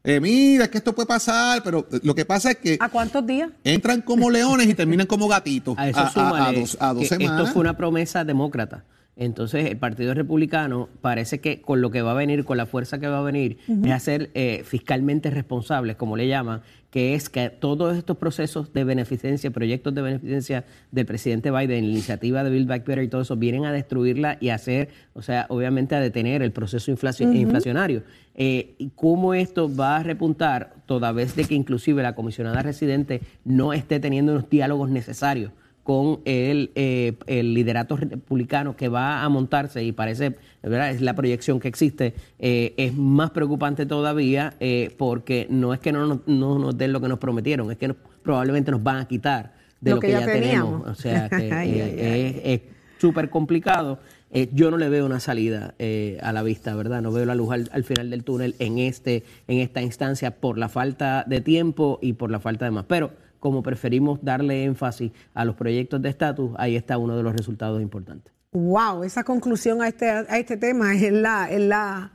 Eh, 0.03 0.19
mira, 0.19 0.67
que 0.69 0.79
esto 0.79 0.93
puede 0.93 1.07
pasar, 1.07 1.61
pero 1.63 1.87
lo 2.03 2.15
que 2.15 2.25
pasa 2.25 2.51
es 2.51 2.57
que... 2.57 2.77
¿A 2.79 2.89
cuántos 2.89 3.25
días? 3.25 3.49
Entran 3.63 4.01
como 4.01 4.31
leones 4.31 4.67
y 4.67 4.73
terminan 4.73 5.05
como 5.05 5.27
gatitos. 5.27 5.75
A, 5.77 5.89
eso 5.89 5.99
a, 5.99 6.93
dos, 6.93 7.07
semanas. 7.07 7.41
Esto 7.41 7.53
fue 7.53 7.61
una 7.61 7.77
promesa 7.77 8.23
demócrata. 8.23 8.83
Entonces, 9.15 9.69
el 9.69 9.77
Partido 9.77 10.13
Republicano 10.13 10.89
parece 11.01 11.39
que 11.39 11.61
con 11.61 11.81
lo 11.81 11.91
que 11.91 12.01
va 12.01 12.11
a 12.11 12.15
venir, 12.15 12.45
con 12.45 12.57
la 12.57 12.65
fuerza 12.65 12.99
que 12.99 13.07
va 13.07 13.19
a 13.19 13.21
venir, 13.21 13.59
es 13.83 13.91
hacer 13.91 14.31
eh, 14.33 14.63
fiscalmente 14.65 15.29
responsables, 15.29 15.95
como 15.97 16.17
le 16.17 16.27
llaman, 16.27 16.61
que 16.91 17.15
es 17.15 17.29
que 17.29 17.49
todos 17.49 17.97
estos 17.97 18.17
procesos 18.17 18.73
de 18.73 18.83
beneficencia, 18.83 19.49
proyectos 19.49 19.95
de 19.95 20.01
beneficencia 20.01 20.65
del 20.91 21.05
presidente 21.05 21.49
Biden, 21.49 21.85
la 21.85 21.91
iniciativa 21.91 22.43
de 22.43 22.49
Bill 22.49 22.65
Back 22.65 22.85
Better 22.85 23.03
y 23.05 23.07
todo 23.07 23.21
eso, 23.21 23.37
vienen 23.37 23.65
a 23.65 23.71
destruirla 23.71 24.37
y 24.41 24.49
hacer, 24.49 24.89
o 25.13 25.21
sea, 25.21 25.45
obviamente 25.49 25.95
a 25.95 26.01
detener 26.01 26.41
el 26.43 26.51
proceso 26.51 26.91
inflacionario. 26.91 28.03
Eh, 28.35 28.75
y 28.77 28.91
cómo 28.93 29.33
esto 29.33 29.73
va 29.73 29.97
a 29.97 30.03
repuntar 30.03 30.75
toda 30.85 31.13
vez 31.13 31.35
de 31.35 31.45
que 31.45 31.55
inclusive 31.55 32.03
la 32.03 32.13
comisionada 32.13 32.61
residente 32.61 33.21
no 33.45 33.71
esté 33.71 33.99
teniendo 33.99 34.33
los 34.33 34.49
diálogos 34.49 34.89
necesarios 34.89 35.51
con 35.91 36.21
el, 36.23 36.71
eh, 36.75 37.17
el 37.27 37.53
liderato 37.53 37.97
republicano 37.97 38.77
que 38.77 38.87
va 38.87 39.23
a 39.23 39.27
montarse 39.27 39.83
y 39.83 39.91
parece, 39.91 40.37
¿verdad? 40.63 40.91
es 40.91 41.01
la 41.01 41.15
proyección 41.15 41.59
que 41.59 41.67
existe, 41.67 42.13
eh, 42.39 42.73
es 42.77 42.95
más 42.95 43.31
preocupante 43.31 43.85
todavía 43.85 44.55
porque 44.97 45.47
no 45.49 45.73
es 45.73 45.81
que 45.81 45.91
no, 45.91 46.21
nos 46.25 46.77
den 46.77 46.93
lo 46.93 47.01
que 47.01 47.09
nos 47.09 47.19
prometieron, 47.19 47.69
es 47.71 47.77
que 47.77 47.93
probablemente 48.23 48.71
nos 48.71 48.81
van 48.81 48.99
a 48.99 49.07
quitar 49.07 49.53
de 49.81 49.91
lo, 49.91 49.99
que, 49.99 50.11
ya, 50.11 50.25
tenemos. 50.25 50.87
O 50.87 50.95
sea, 50.95 51.27
que 51.29 52.53
es 52.53 52.61
súper 52.97 53.29
complicado. 53.29 53.99
Eh, 54.33 54.49
yo 54.53 54.71
no 54.71 54.77
le 54.77 54.87
veo 54.87 55.05
una 55.05 55.19
salida 55.19 55.75
eh, 55.77 56.17
a 56.21 56.31
la 56.31 56.41
vista, 56.41 56.73
¿verdad? 56.73 57.01
No 57.01 57.11
veo 57.11 57.25
la 57.25 57.35
luz 57.35 57.51
al, 57.51 57.83
final 57.83 58.09
del 58.09 58.23
túnel 58.23 58.55
en, 58.59 58.77
este, 58.77 59.23
en 59.49 59.59
esta 59.59 59.81
instancia 59.81 60.39
por 60.39 60.57
la 60.57 60.69
falta 60.69 61.25
de 61.27 61.41
tiempo 61.41 61.99
y 62.01 62.13
por 62.13 62.31
la 62.31 62.39
falta 62.39 62.63
de 62.63 62.71
más. 62.71 62.85
Pero 62.87 63.11
como 63.41 63.61
preferimos 63.63 64.19
darle 64.21 64.63
énfasis 64.63 65.11
a 65.33 65.43
los 65.43 65.55
proyectos 65.55 66.01
de 66.01 66.07
estatus, 66.07 66.51
ahí 66.57 66.77
está 66.77 66.97
uno 66.97 67.17
de 67.17 67.23
los 67.23 67.35
resultados 67.35 67.81
importantes. 67.81 68.31
Wow, 68.53 69.03
esa 69.03 69.23
conclusión 69.23 69.81
a 69.81 69.87
este, 69.87 70.09
a 70.09 70.37
este 70.37 70.55
tema 70.55 70.93
es 70.93 71.11
la, 71.11 71.49
es 71.51 71.59
la 71.59 72.11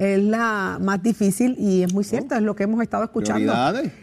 es 0.00 0.18
la 0.22 0.78
más 0.80 1.02
difícil 1.02 1.56
y 1.58 1.82
es 1.82 1.92
muy 1.92 2.04
cierto, 2.04 2.34
es 2.34 2.40
lo 2.40 2.56
que 2.56 2.62
hemos 2.62 2.80
estado 2.80 3.04
escuchando. 3.04 3.52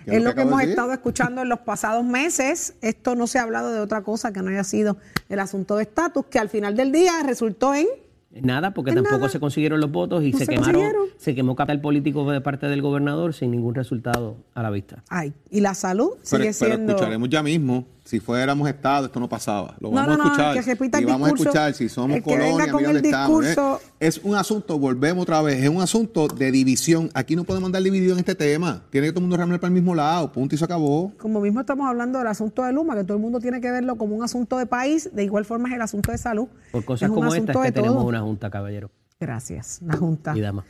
Es 0.06 0.21
lo 0.21 0.36
que, 0.36 0.41
hemos 0.41 0.62
estado 0.62 0.93
escuchando 0.93 1.41
en 1.41 1.49
los 1.49 1.62
pasados 1.62 2.06
meses. 2.06 2.75
Esto 2.82 3.15
no 3.15 3.25
se 3.25 3.39
ha 3.39 3.41
hablado 3.41 3.73
de 3.73 3.80
otra 3.80 4.03
cosa 4.03 4.32
que 4.32 4.43
no 4.43 4.51
haya 4.51 4.63
sido 4.63 4.97
el 5.27 5.39
asunto 5.39 5.75
de 5.75 5.84
estatus, 5.84 6.27
que 6.27 6.38
al 6.38 6.49
final 6.49 6.75
del 6.75 6.91
día 6.91 7.23
resultó 7.25 7.73
en 7.73 7.88
Nada, 8.31 8.73
porque 8.73 8.91
tampoco 8.91 9.29
se 9.29 9.39
consiguieron 9.39 9.79
los 9.79 9.89
votos 9.89 10.23
y 10.23 10.33
se, 10.33 10.45
quemaron, 10.45 10.83
se 11.17 11.33
quemó 11.33 11.55
capital 11.55 11.81
político 11.81 12.29
de 12.29 12.41
parte 12.41 12.67
del 12.67 12.81
gobernador 12.81 13.33
sin 13.33 13.51
ningún 13.51 13.73
resultado 13.73 14.37
a 14.53 14.61
la 14.61 14.69
vista. 14.69 15.03
Ay, 15.09 15.33
y 15.49 15.61
la 15.61 15.73
salud 15.73 16.11
sigue 16.21 16.53
siendo. 16.53 16.77
Pero 16.77 16.89
escucharemos 16.89 17.29
ya 17.29 17.41
mismo 17.41 17.85
si 18.08 18.22
fuéramos 18.22 18.70
Estado, 18.70 19.08
esto 19.08 19.20
no 19.20 19.28
pasaba. 19.28 19.76
Lo 19.82 19.91
vamos 19.91 20.17
a 20.17 20.54
escuchar. 20.54 21.02
y 21.02 21.06
vamos 21.06 21.30
a 21.30 21.34
escuchar 21.34 21.74
si 21.74 21.89
somos 21.89 22.22
colonia, 22.22 22.72
con 22.72 22.86
el 22.86 23.06
Estado. 23.06 23.82
Es, 24.00 24.17
un 24.20 24.34
asunto, 24.34 24.80
volvemos 24.80 25.24
otra 25.24 25.41
vez, 25.41 25.62
es 25.62 25.67
un 25.67 25.82
asunto 25.82 26.30
de 26.30 26.50
división. 26.50 27.10
Aquí 27.13 27.36
no 27.36 27.43
podemos 27.43 27.67
andar 27.67 27.84
dividido 27.84 28.13
en 28.13 28.20
este 28.20 28.34
tema. 28.34 28.82
Tiene 28.91 29.08
que 29.08 29.12
todo 29.12 29.20
el 29.20 29.24
mundo 29.24 29.36
remar 29.36 29.60
para 29.60 29.67
el 29.67 29.74
mismo 29.74 29.93
lado. 29.93 30.32
Punto 30.32 30.56
y 30.56 30.58
se 30.58 30.63
acabó. 30.63 31.12
Como 31.17 31.41
mismo 31.41 31.60
estamos 31.60 31.86
hablando 31.86 32.20
del 32.20 32.28
asunto 32.28 32.63
de 32.63 32.72
Luma, 32.72 32.96
que 32.96 33.04
todo 33.04 33.17
el 33.17 33.22
mundo 33.22 33.41
tiene 33.41 33.60
que 33.60 33.72
verlo 33.72 33.98
como 33.98 34.15
un 34.15 34.24
asunto 34.24 34.58
de 34.58 34.67
país, 34.67 35.10
de 35.13 35.26
igual 35.26 35.43
forma 35.43 35.67
es 35.67 35.76
el 35.76 35.82
asunto 35.82 36.13
de 36.13 36.17
salud. 36.17 36.48
Por 36.72 36.86
cosas 36.86 37.10
como 37.10 37.34
esta 37.34 37.52
es 37.52 37.58
que 37.60 37.72
tenemos 37.74 38.06
una 38.06 38.22
junta, 38.22 38.50
caballero. 38.50 38.89
Gracias, 39.19 39.80
la 39.82 39.97
Junta. 39.97 40.38
Y 40.38 40.41
dama. 40.41 40.63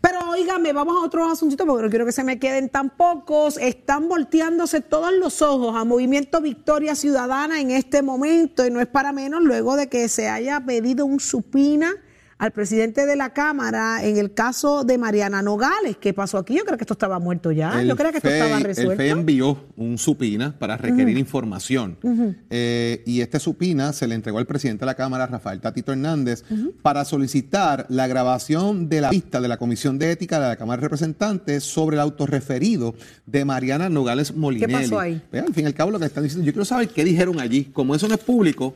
Pero 0.00 0.30
oígame, 0.30 0.72
vamos 0.72 0.96
a 0.96 1.04
otros 1.04 1.30
asuntitos 1.30 1.66
porque 1.66 1.82
no 1.82 1.90
quiero 1.90 2.06
que 2.06 2.12
se 2.12 2.24
me 2.24 2.38
queden 2.38 2.70
tan 2.70 2.88
pocos. 2.88 3.58
Están 3.58 4.08
volteándose 4.08 4.80
todos 4.80 5.12
los 5.12 5.42
ojos 5.42 5.76
a 5.76 5.84
Movimiento 5.84 6.40
Victoria 6.40 6.94
Ciudadana 6.94 7.60
en 7.60 7.70
este 7.70 8.00
momento 8.00 8.66
y 8.66 8.70
no 8.70 8.80
es 8.80 8.86
para 8.86 9.12
menos 9.12 9.42
luego 9.42 9.76
de 9.76 9.88
que 9.88 10.08
se 10.08 10.30
haya 10.30 10.60
pedido 10.60 11.04
un 11.04 11.20
supina 11.20 11.92
al 12.38 12.52
presidente 12.52 13.06
de 13.06 13.16
la 13.16 13.32
Cámara 13.32 14.04
en 14.04 14.16
el 14.16 14.34
caso 14.34 14.84
de 14.84 14.98
Mariana 14.98 15.42
Nogales. 15.42 15.96
¿Qué 15.98 16.12
pasó 16.12 16.38
aquí? 16.38 16.56
Yo 16.56 16.64
creo 16.64 16.76
que 16.76 16.84
esto 16.84 16.94
estaba 16.94 17.18
muerto 17.18 17.52
ya. 17.52 17.80
El 17.80 17.88
Yo 17.88 17.96
creo 17.96 18.10
que 18.10 18.18
esto 18.18 18.28
FEI 18.28 18.40
estaba 18.40 18.58
El 18.58 18.64
resuelto. 18.64 18.96
FEI 18.96 19.10
envió 19.10 19.64
un 19.76 19.98
supina 19.98 20.58
para 20.58 20.76
requerir 20.76 21.16
información. 21.18 21.96
Eh, 22.50 23.02
y 23.06 23.20
este 23.20 23.38
supina 23.38 23.92
se 23.92 24.06
le 24.06 24.14
entregó 24.14 24.38
al 24.38 24.46
presidente 24.46 24.80
de 24.80 24.86
la 24.86 24.94
Cámara, 24.94 25.26
Rafael 25.26 25.60
Tatito 25.60 25.92
Hernández, 25.92 26.44
para 26.82 27.04
solicitar 27.04 27.86
la 27.88 28.06
grabación 28.06 28.88
de 28.88 29.00
la 29.00 29.10
vista 29.10 29.40
de 29.40 29.48
la 29.48 29.56
Comisión 29.56 29.98
de 29.98 30.10
Ética 30.10 30.40
de 30.40 30.48
la 30.48 30.56
Cámara 30.56 30.80
de 30.80 30.86
Representantes 30.86 31.64
sobre 31.64 31.96
el 31.96 32.00
autorreferido 32.00 32.94
de 33.26 33.44
Mariana 33.44 33.88
Nogales 33.88 34.34
Molinelli. 34.34 34.72
pasó 34.72 34.98
ahí? 34.98 35.22
Ve, 35.30 35.40
al 35.40 35.54
fin 35.54 35.64
y 35.64 35.66
al 35.66 35.74
cabo, 35.74 35.90
lo 35.90 35.98
que 35.98 36.06
están 36.06 36.24
diciendo, 36.24 36.44
yo 36.44 36.52
quiero 36.52 36.64
saber 36.64 36.88
qué 36.88 37.04
dijeron 37.04 37.40
allí. 37.40 37.64
Como 37.64 37.94
eso 37.94 38.08
no 38.08 38.14
es 38.14 38.20
público, 38.20 38.74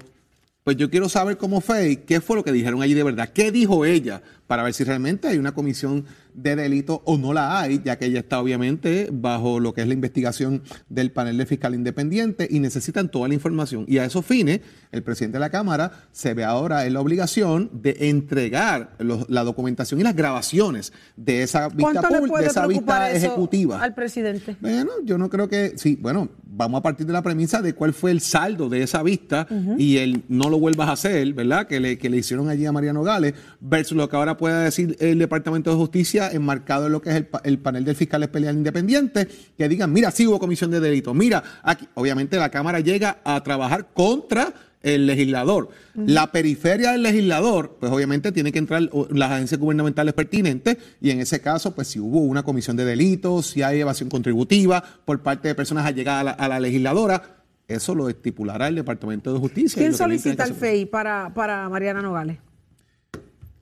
pues 0.69 0.77
yo 0.77 0.91
quiero 0.91 1.09
saber 1.09 1.39
como 1.39 1.63
FEI 1.63 1.97
qué 2.05 2.21
fue 2.21 2.37
lo 2.37 2.45
que 2.45 2.53
dijeron 2.53 2.83
allí 2.83 2.93
de 2.93 3.03
verdad. 3.03 3.31
¿Qué 3.33 3.51
dijo 3.51 3.87
ella? 3.87 4.21
Para 4.47 4.63
ver 4.63 4.75
si 4.75 4.85
realmente 4.85 5.27
hay 5.27 5.39
una 5.39 5.53
comisión 5.53 6.05
de 6.35 6.57
delito 6.57 7.01
o 7.07 7.17
no 7.17 7.33
la 7.33 7.59
hay, 7.59 7.81
ya 7.83 7.97
que 7.99 8.05
ella 8.05 8.21
está 8.21 8.39
obviamente 8.39 9.09
bajo 9.11 9.61
lo 9.61 9.73
que 9.73 9.81
es 9.81 9.89
la 9.89 9.95
investigación 9.95 10.63
del 10.91 11.11
panel 11.11 11.39
de 11.39 11.47
fiscal 11.47 11.75
independiente 11.75 12.47
y 12.51 12.61
necesitan 12.61 13.11
toda 13.11 13.29
la 13.29 13.35
información. 13.35 13.87
Y 13.89 13.97
a 13.97 14.05
esos 14.05 14.27
fines, 14.27 14.61
el 14.93 15.03
presidente 15.03 15.37
de 15.37 15.41
la 15.41 15.49
Cámara 15.51 16.05
se 16.13 16.35
ve 16.35 16.45
ahora 16.45 16.85
en 16.87 16.93
la 16.93 17.01
obligación 17.01 17.71
de 17.73 17.97
entregar 18.11 18.95
los- 18.99 19.29
la 19.31 19.45
documentación 19.45 20.01
y 20.01 20.03
las 20.05 20.15
grabaciones 20.15 20.93
de 21.17 21.43
esa 21.45 21.69
vista, 21.69 21.83
¿Cuánto 21.93 22.11
le 22.11 22.19
pública, 22.19 22.41
de 22.41 22.47
esa 22.47 22.67
vista 22.67 23.11
ejecutiva. 23.11 23.83
al 23.83 23.95
presidente? 23.95 24.55
Bueno, 24.61 24.91
yo 25.05 25.17
no 25.17 25.31
creo 25.31 25.49
que, 25.49 25.73
sí, 25.77 25.99
bueno, 26.01 26.29
vamos 26.59 26.81
a 26.81 26.83
partir 26.83 27.07
de 27.07 27.13
la 27.13 27.23
premisa 27.23 27.63
de 27.63 27.73
cuál 27.73 27.95
fue 27.95 28.11
el 28.11 28.21
saldo 28.21 28.69
de 28.69 28.83
esa 28.83 29.03
vista 29.05 29.47
y 29.79 29.99
el 29.99 30.25
no 30.29 30.51
lo 30.51 30.59
vuelvas 30.59 30.89
a 30.89 30.93
hacer, 30.93 31.33
¿verdad? 31.33 31.69
Que 31.69 31.79
le, 31.79 31.97
que 31.97 32.11
le 32.11 32.17
hicieron 32.17 32.49
allí 32.49 32.67
a 32.67 32.73
Mariano 32.73 33.05
Gales, 33.05 33.35
versus 33.61 33.97
lo 33.97 34.09
que 34.09 34.17
ahora 34.17 34.37
pueda 34.37 34.65
decir 34.65 34.97
el 34.99 35.21
Departamento 35.21 35.71
de 35.71 35.77
Justicia 35.77 36.31
enmarcado 36.33 36.87
en 36.87 36.93
lo 36.93 37.01
que 37.01 37.11
es 37.11 37.17
el, 37.17 37.29
el 37.45 37.59
panel 37.59 37.85
del 37.85 37.95
fiscal 37.95 38.25
especial 38.25 38.57
independiente, 38.57 39.29
que 39.57 39.69
digan, 39.69 39.93
mira, 39.93 40.11
sí 40.11 40.27
hubo 40.27 40.41
comisión 40.41 40.73
de 40.73 40.81
delito, 40.81 41.15
mira, 41.15 41.45
aquí, 41.63 41.87
obviamente 41.95 42.37
la 42.37 42.51
Cámara 42.51 42.81
llega 42.81 43.19
a 43.25 43.41
trabajar 43.45 43.87
contra 43.95 44.53
el 44.83 45.07
legislador. 45.07 45.71
La 45.95 46.31
periferia 46.31 46.93
del 46.93 47.03
legislador, 47.03 47.77
pues 47.81 47.91
obviamente 47.91 48.33
tiene 48.33 48.53
que 48.53 48.59
entrar 48.59 48.83
las 49.11 49.31
agencias 49.31 49.61
gubernamentales 49.61 50.15
pertinentes 50.15 50.77
y 51.01 51.11
en 51.11 51.21
ese 51.21 51.41
caso, 51.41 51.75
pues 51.75 51.89
si 51.89 51.99
hubo 51.99 52.21
una 52.21 52.43
comisión 52.43 52.77
de 52.77 52.85
delitos, 52.85 53.47
si 53.47 53.63
hay 53.63 53.81
evasión 53.81 54.09
contributiva 54.09 54.83
por 55.05 55.23
parte 55.23 55.49
de 55.49 55.55
personas 55.55 55.87
allegadas 55.87 56.21
a 56.21 56.25
la, 56.25 56.31
a 56.31 56.49
la 56.49 56.61
legisladora, 56.61 57.39
eso 57.67 57.95
lo 57.95 58.09
estipulará 58.09 58.69
el 58.69 58.77
Departamento 58.77 59.33
de 59.33 59.39
Justicia. 59.39 59.81
¿Quién 59.81 59.95
solicita 59.95 60.45
el 60.45 60.55
FEI 60.55 60.87
para, 60.87 61.35
para 61.35 61.69
Mariana 61.69 62.01
Nogales? 62.01 62.39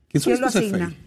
¿Quién 0.09 0.23
¿Quién 0.23 0.41
lo 0.41 0.47
asigna? 0.47 0.89
FEI? 0.91 1.06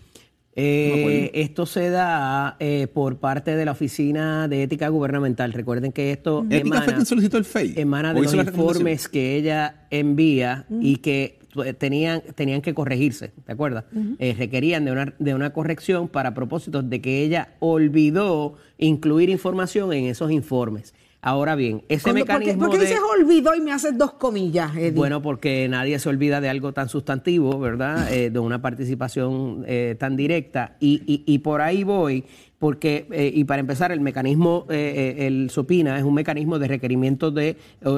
Eh, 0.62 1.32
esto 1.34 1.66
se 1.66 1.90
da 1.90 2.58
eh, 2.60 2.88
por 2.94 3.18
parte 3.18 3.56
de 3.56 3.66
la 3.66 3.72
Oficina 3.72 4.48
de 4.48 4.64
Ética 4.64 4.90
Gubernamental. 4.90 5.54
Recuerden 5.54 5.92
que 5.92 6.12
esto 6.12 6.46
¿Ética 6.50 6.62
fue 6.62 6.78
emana, 6.78 6.94
quien 6.94 7.06
solicitó 7.06 7.38
el 7.38 7.46
FEI? 7.46 7.74
emana 7.78 8.12
¿O 8.12 8.16
de 8.16 8.22
los 8.22 8.34
informes 8.34 9.08
que 9.08 9.36
ella 9.36 9.88
envía 9.90 10.66
y 10.82 10.98
que 10.98 11.40
eh, 11.66 11.74
tenían, 11.74 12.22
tenían 12.36 12.62
que 12.62 12.74
corregirse, 12.74 13.32
¿te 13.46 13.52
acuerdas? 13.52 13.86
Eh, 14.20 14.36
requerían 14.38 14.86
de 14.86 14.92
una, 14.92 15.14
de 15.18 15.34
una 15.34 15.52
corrección 15.52 16.08
para 16.08 16.34
propósitos 16.34 16.90
de 16.90 17.02
que 17.02 17.24
ella 17.24 17.56
olvidó 17.60 18.56
incluir 18.78 19.30
información 19.30 19.92
en 19.94 20.06
esos 20.06 20.32
informes. 20.32 20.94
Ahora 21.22 21.56
bien, 21.56 21.84
ese 21.90 22.04
Cuando- 22.04 22.20
¿Por 22.22 22.28
qué, 22.28 22.34
mecanismo 22.40 22.66
por 22.70 22.78
qué 22.78 22.86
dices 22.86 23.00
olvidó 23.20 23.54
y 23.54 23.60
me 23.60 23.74
haces 23.74 23.98
dos 23.98 24.14
comillas, 24.14 24.74
Eddie? 24.78 24.92
Bueno, 24.92 25.22
porque 25.22 25.68
nadie 25.68 26.00
se 26.00 26.08
olvida 26.08 26.40
de 26.40 26.48
algo 26.48 26.72
tan 26.72 26.88
sustantivo, 26.88 27.60
¿verdad? 27.60 28.08
Eh, 28.14 28.30
de 28.30 28.40
una 28.40 28.62
participación 28.62 29.66
eh, 29.68 29.96
tan 30.00 30.16
directa. 30.16 30.78
Y, 30.80 31.02
y- 31.06 31.24
y 31.26 31.40
por 31.40 31.60
ahí 31.60 31.84
voy, 31.84 32.24
porque, 32.58 33.06
eh, 33.12 33.32
y 33.36 33.44
para 33.44 33.60
empezar, 33.60 33.92
el 33.92 34.00
mecanismo, 34.00 34.66
el 34.70 35.50
SOPINA 35.50 35.98
es 35.98 36.04
un 36.06 36.14
mecanismo 36.14 36.58
de 36.58 36.68
requerimiento 36.70 37.32
de, 37.32 37.58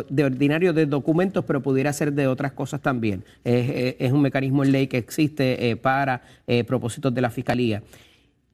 de 0.10 0.24
ordinario 0.24 0.74
de 0.74 0.88
documentos, 0.88 1.46
pero 1.46 1.62
pudiera 1.62 1.94
ser 1.94 2.14
de 2.14 2.26
otras 2.28 2.54
cosas 2.54 2.82
también. 2.82 3.24
Es, 3.44 3.96
es 4.00 4.12
un 4.12 4.22
mecanismo 4.24 4.64
en 4.64 4.72
ley 4.72 4.88
que 4.88 4.98
existe 4.98 5.76
para 5.78 6.24
propósitos 6.68 7.14
de 7.14 7.22
la 7.22 7.30
Fiscalía. 7.30 7.84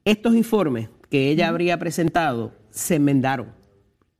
Estos 0.04 0.34
informes 0.34 0.88
que 1.10 1.30
ella 1.30 1.48
habría 1.48 1.78
presentado 1.78 2.52
se 2.70 2.96
enmendaron. 2.96 3.57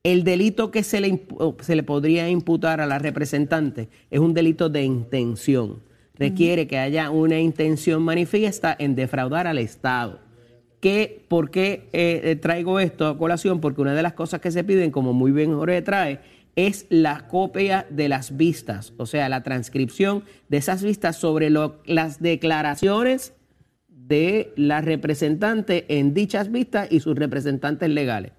El 0.02 0.24
delito 0.24 0.70
que 0.70 0.82
se 0.82 1.00
le, 1.00 1.26
se 1.60 1.76
le 1.76 1.82
podría 1.82 2.28
imputar 2.28 2.80
a 2.80 2.86
la 2.86 2.98
representante 2.98 3.88
es 4.10 4.20
un 4.20 4.32
delito 4.32 4.68
de 4.68 4.84
intención. 4.84 5.82
Requiere 6.14 6.66
que 6.66 6.78
haya 6.78 7.10
una 7.10 7.38
intención 7.38 8.02
manifiesta 8.02 8.74
en 8.78 8.96
defraudar 8.96 9.46
al 9.46 9.58
Estado. 9.58 10.20
¿Qué, 10.80 11.24
¿Por 11.28 11.50
qué 11.50 11.88
eh, 11.92 12.20
eh, 12.24 12.36
traigo 12.36 12.80
esto 12.80 13.06
a 13.06 13.18
colación? 13.18 13.60
Porque 13.60 13.80
una 13.80 13.94
de 13.94 14.02
las 14.02 14.14
cosas 14.14 14.40
que 14.40 14.50
se 14.50 14.64
piden, 14.64 14.90
como 14.90 15.12
muy 15.12 15.32
bien 15.32 15.54
Jorge 15.54 15.82
trae, 15.82 16.20
es 16.58 16.86
la 16.88 17.28
copia 17.28 17.86
de 17.88 18.08
las 18.08 18.36
vistas, 18.36 18.92
o 18.96 19.06
sea, 19.06 19.28
la 19.28 19.44
transcripción 19.44 20.24
de 20.48 20.56
esas 20.56 20.82
vistas 20.82 21.16
sobre 21.16 21.50
las 21.50 22.20
declaraciones 22.20 23.32
de 23.88 24.52
la 24.56 24.80
representante 24.80 25.84
en 25.88 26.14
dichas 26.14 26.50
vistas 26.50 26.88
y 26.90 26.98
sus 26.98 27.16
representantes 27.16 27.88
legales, 27.88 28.32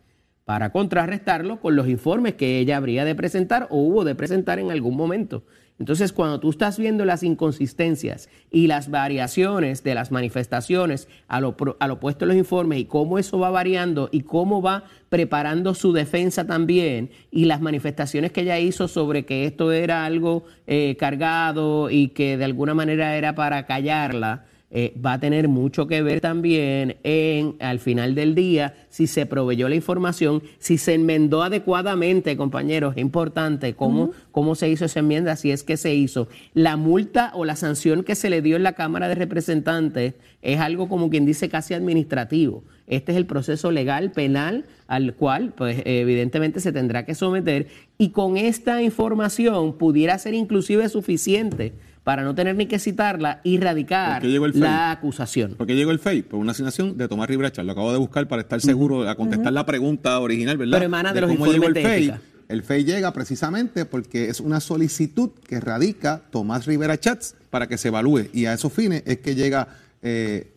para 0.49 0.71
contrarrestarlo 0.71 1.59
con 1.59 1.75
los 1.75 1.87
informes 1.87 2.33
que 2.33 2.57
ella 2.57 2.77
habría 2.77 3.05
de 3.05 3.13
presentar 3.13 3.67
o 3.69 3.77
hubo 3.83 4.03
de 4.03 4.15
presentar 4.15 4.57
en 4.57 4.71
algún 4.71 4.97
momento. 4.97 5.43
Entonces, 5.77 6.11
cuando 6.11 6.39
tú 6.39 6.49
estás 6.49 6.79
viendo 6.79 7.05
las 7.05 7.21
inconsistencias 7.21 8.29
y 8.49 8.65
las 8.65 8.89
variaciones 8.89 9.83
de 9.83 9.93
las 9.93 10.09
manifestaciones 10.11 11.07
a 11.27 11.39
lo, 11.39 11.55
pro- 11.55 11.77
a 11.79 11.87
lo 11.87 11.99
puesto 11.99 12.25
en 12.25 12.29
los 12.29 12.37
informes 12.37 12.79
y 12.79 12.85
cómo 12.85 13.19
eso 13.19 13.37
va 13.37 13.51
variando 13.51 14.09
y 14.11 14.21
cómo 14.21 14.59
va 14.59 14.85
preparando 15.09 15.75
su 15.75 15.93
defensa 15.93 16.47
también 16.47 17.11
y 17.29 17.45
las 17.45 17.61
manifestaciones 17.61 18.31
que 18.31 18.41
ella 18.41 18.57
hizo 18.57 18.87
sobre 18.87 19.25
que 19.25 19.45
esto 19.45 19.71
era 19.71 20.03
algo 20.03 20.45
eh, 20.65 20.97
cargado 20.97 21.91
y 21.91 22.07
que 22.07 22.37
de 22.37 22.45
alguna 22.45 22.73
manera 22.73 23.15
era 23.15 23.35
para 23.35 23.67
callarla, 23.67 24.45
eh, 24.71 24.93
va 25.03 25.13
a 25.13 25.19
tener 25.19 25.47
mucho 25.47 25.87
que 25.87 26.03
ver 26.03 26.21
también 26.21 26.97
en, 27.03 27.55
al 27.59 27.79
final 27.79 28.13
del 28.13 28.35
día, 28.35 28.75
si 28.89 29.07
se 29.07 29.25
proveyó 29.25 29.67
la 29.67 29.73
información, 29.73 30.43
si 30.59 30.77
se 30.77 30.93
enmendó 30.93 31.41
adecuadamente, 31.41 32.37
compañeros, 32.37 32.93
es 32.95 33.01
importante 33.01 33.73
cómo, 33.73 34.11
cómo 34.31 34.53
se 34.53 34.69
hizo 34.69 34.85
esa 34.85 34.99
enmienda, 34.99 35.35
si 35.35 35.49
es 35.49 35.63
que 35.63 35.75
se 35.75 35.95
hizo. 35.95 36.27
La 36.53 36.77
multa 36.77 37.31
o 37.33 37.45
la 37.45 37.55
sanción 37.55 38.03
que 38.03 38.13
se 38.13 38.29
le 38.29 38.43
dio 38.43 38.57
en 38.57 38.63
la 38.63 38.73
Cámara 38.73 39.07
de 39.07 39.15
Representantes 39.15 40.13
es 40.43 40.59
algo 40.59 40.87
como 40.87 41.09
quien 41.09 41.25
dice 41.25 41.49
casi 41.49 41.73
administrativo. 41.73 42.63
Este 42.85 43.11
es 43.11 43.17
el 43.17 43.25
proceso 43.25 43.71
legal, 43.71 44.11
penal, 44.11 44.65
al 44.87 45.15
cual, 45.15 45.53
pues, 45.55 45.81
evidentemente 45.85 46.59
se 46.59 46.71
tendrá 46.71 47.05
que 47.05 47.15
someter 47.15 47.67
y 47.97 48.09
con 48.09 48.37
esta 48.37 48.81
información 48.81 49.77
pudiera 49.77 50.17
ser 50.17 50.33
inclusive 50.33 50.89
suficiente 50.89 51.73
para 52.09 52.23
no 52.23 52.33
tener 52.33 52.55
ni 52.55 52.65
que 52.65 52.79
citarla 52.79 53.39
y 53.43 53.59
radicar 53.59 54.25
la 54.25 54.89
acusación. 54.89 55.53
¿Por 55.53 55.67
qué 55.67 55.75
llegó 55.75 55.91
el 55.91 55.99
FEI? 55.99 56.23
Por 56.23 56.39
una 56.39 56.53
asignación 56.53 56.97
de 56.97 57.07
Tomás 57.07 57.29
Rivera 57.29 57.51
Char. 57.51 57.65
Lo 57.65 57.73
acabo 57.73 57.91
de 57.91 57.99
buscar 57.99 58.27
para 58.27 58.41
estar 58.41 58.59
seguro 58.61 59.07
a 59.07 59.13
contestar 59.13 59.53
la 59.53 59.63
pregunta 59.63 60.19
original, 60.19 60.57
¿verdad? 60.57 60.79
Pero 60.79 60.85
emana 60.87 61.13
de 61.13 61.21
los 61.21 61.29
cómo 61.29 61.45
llegó 61.45 61.67
el 61.67 61.77
informes 61.77 61.83
de 61.83 62.11
FEI. 62.11 62.21
El 62.47 62.63
FEI 62.63 62.83
llega 62.83 63.13
precisamente 63.13 63.85
porque 63.85 64.27
es 64.27 64.39
una 64.39 64.59
solicitud 64.59 65.29
que 65.47 65.59
radica 65.59 66.23
Tomás 66.31 66.65
Rivera 66.65 66.99
Chats 66.99 67.35
para 67.51 67.67
que 67.67 67.77
se 67.77 67.89
evalúe. 67.89 68.21
Y 68.33 68.47
a 68.47 68.53
esos 68.53 68.73
fines 68.73 69.03
es 69.05 69.19
que 69.19 69.35
llega 69.35 69.67
eh, 70.01 70.51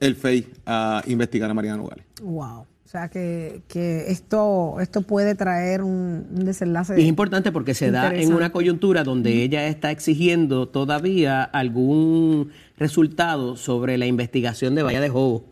el 0.00 0.16
FEI 0.16 0.48
a 0.66 1.02
investigar 1.06 1.50
a 1.50 1.54
Mariana 1.54 1.78
Nogales. 1.78 2.04
Wow. 2.20 2.66
O 2.90 2.92
sea 2.92 3.08
que, 3.08 3.62
que 3.68 4.10
esto, 4.10 4.80
esto 4.80 5.02
puede 5.02 5.36
traer 5.36 5.80
un, 5.80 6.26
un 6.28 6.44
desenlace. 6.44 6.98
Y 6.98 7.02
es 7.02 7.08
importante 7.08 7.52
porque 7.52 7.72
se 7.72 7.92
da 7.92 8.12
en 8.12 8.34
una 8.34 8.50
coyuntura 8.50 9.04
donde 9.04 9.44
ella 9.44 9.68
está 9.68 9.92
exigiendo 9.92 10.66
todavía 10.66 11.44
algún 11.44 12.50
resultado 12.76 13.54
sobre 13.54 13.96
la 13.96 14.06
investigación 14.06 14.74
de 14.74 14.82
Bahía 14.82 15.00
de 15.00 15.08
Jobo, 15.08 15.44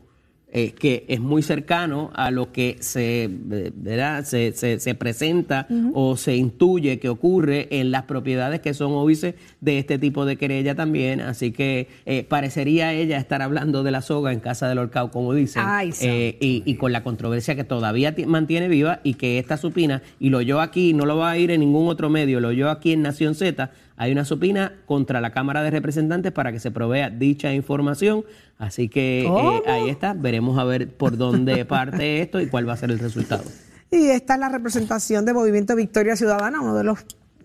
eh, 0.51 0.73
que 0.73 1.05
es 1.09 1.21
muy 1.21 1.43
cercano 1.43 2.11
a 2.15 2.31
lo 2.31 2.53
que 2.53 2.77
se, 2.81 3.25
eh, 3.25 3.31
¿verdad? 3.75 4.25
se, 4.25 4.53
se- 4.53 4.81
se 4.81 4.95
presenta 4.95 5.67
o 5.93 6.17
se 6.17 6.37
intuye 6.37 6.99
que 6.99 7.09
ocurre 7.11 7.69
en 7.71 7.91
las 7.91 8.05
propiedades 8.05 8.61
que 8.61 8.73
son 8.73 8.93
óbices 8.93 9.35
de 9.61 9.79
este 9.79 9.99
tipo 9.99 10.25
de 10.25 10.37
querella 10.37 10.75
también. 10.75 11.21
Así 11.21 11.53
que 11.53 11.89
eh, 12.07 12.25
parecería 12.25 12.95
ella 12.95 13.19
estar 13.19 13.43
hablando 13.43 13.83
de 13.83 13.91
la 13.91 14.01
soga 14.01 14.33
en 14.33 14.41
casa 14.41 14.69
del 14.69 14.79
horcao, 14.79 15.11
como 15.11 15.35
dicen. 15.35 15.63
Ay. 15.67 15.91
Eh, 16.01 16.39
y, 16.41 16.63
y 16.65 16.75
con 16.77 16.93
la 16.93 17.03
controversia 17.03 17.55
que 17.55 17.65
todavía 17.65 18.15
ti- 18.15 18.25
mantiene 18.25 18.69
viva 18.69 19.01
y 19.05 19.15
que 19.15 19.39
esta 19.39 19.59
supina, 19.59 20.03
y 20.19 20.31
lo 20.31 20.41
yo 20.41 20.61
aquí, 20.63 20.95
no 20.95 21.05
lo 21.05 21.19
va 21.19 21.31
a 21.33 21.39
ir 21.39 21.51
en 21.51 21.61
ningún 21.61 21.89
otro 21.89 22.09
medio, 22.09 22.41
lo 22.41 22.53
yo 22.53 22.71
aquí 22.71 22.93
en 22.93 23.03
Nación 23.03 23.35
Z, 23.35 23.71
hay 23.99 24.13
una 24.13 24.25
supina 24.25 24.73
contra 24.87 25.21
la 25.21 25.33
Cámara 25.33 25.63
de 25.63 25.71
Representantes 25.71 26.31
para 26.31 26.53
que 26.53 26.61
se 26.61 26.71
provea 26.71 27.11
dicha 27.11 27.53
información. 27.53 28.25
Así 28.57 28.89
que 28.89 29.27
eh, 29.27 29.63
ahí 29.67 29.91
está, 29.91 30.15
veremos 30.15 30.57
a 30.59 30.65
ver 30.65 30.89
por 30.89 31.17
dónde 31.17 31.65
parte 31.67 32.23
esto 32.23 32.41
y 32.41 32.47
cuál 32.47 32.69
va 32.69 32.75
a 32.75 32.77
ser 32.77 32.93
el 32.93 33.01
resultado. 33.01 33.43
Y 33.91 34.07
esta 34.07 34.35
es 34.35 34.41
la 34.41 34.49
representación 34.49 35.25
de 35.25 35.35
Movimiento 35.35 35.75
Victoria 35.75 36.15
Ciudadana, 36.15 36.61
uno 36.61 36.77
de 36.77 36.85
los 36.85 37.05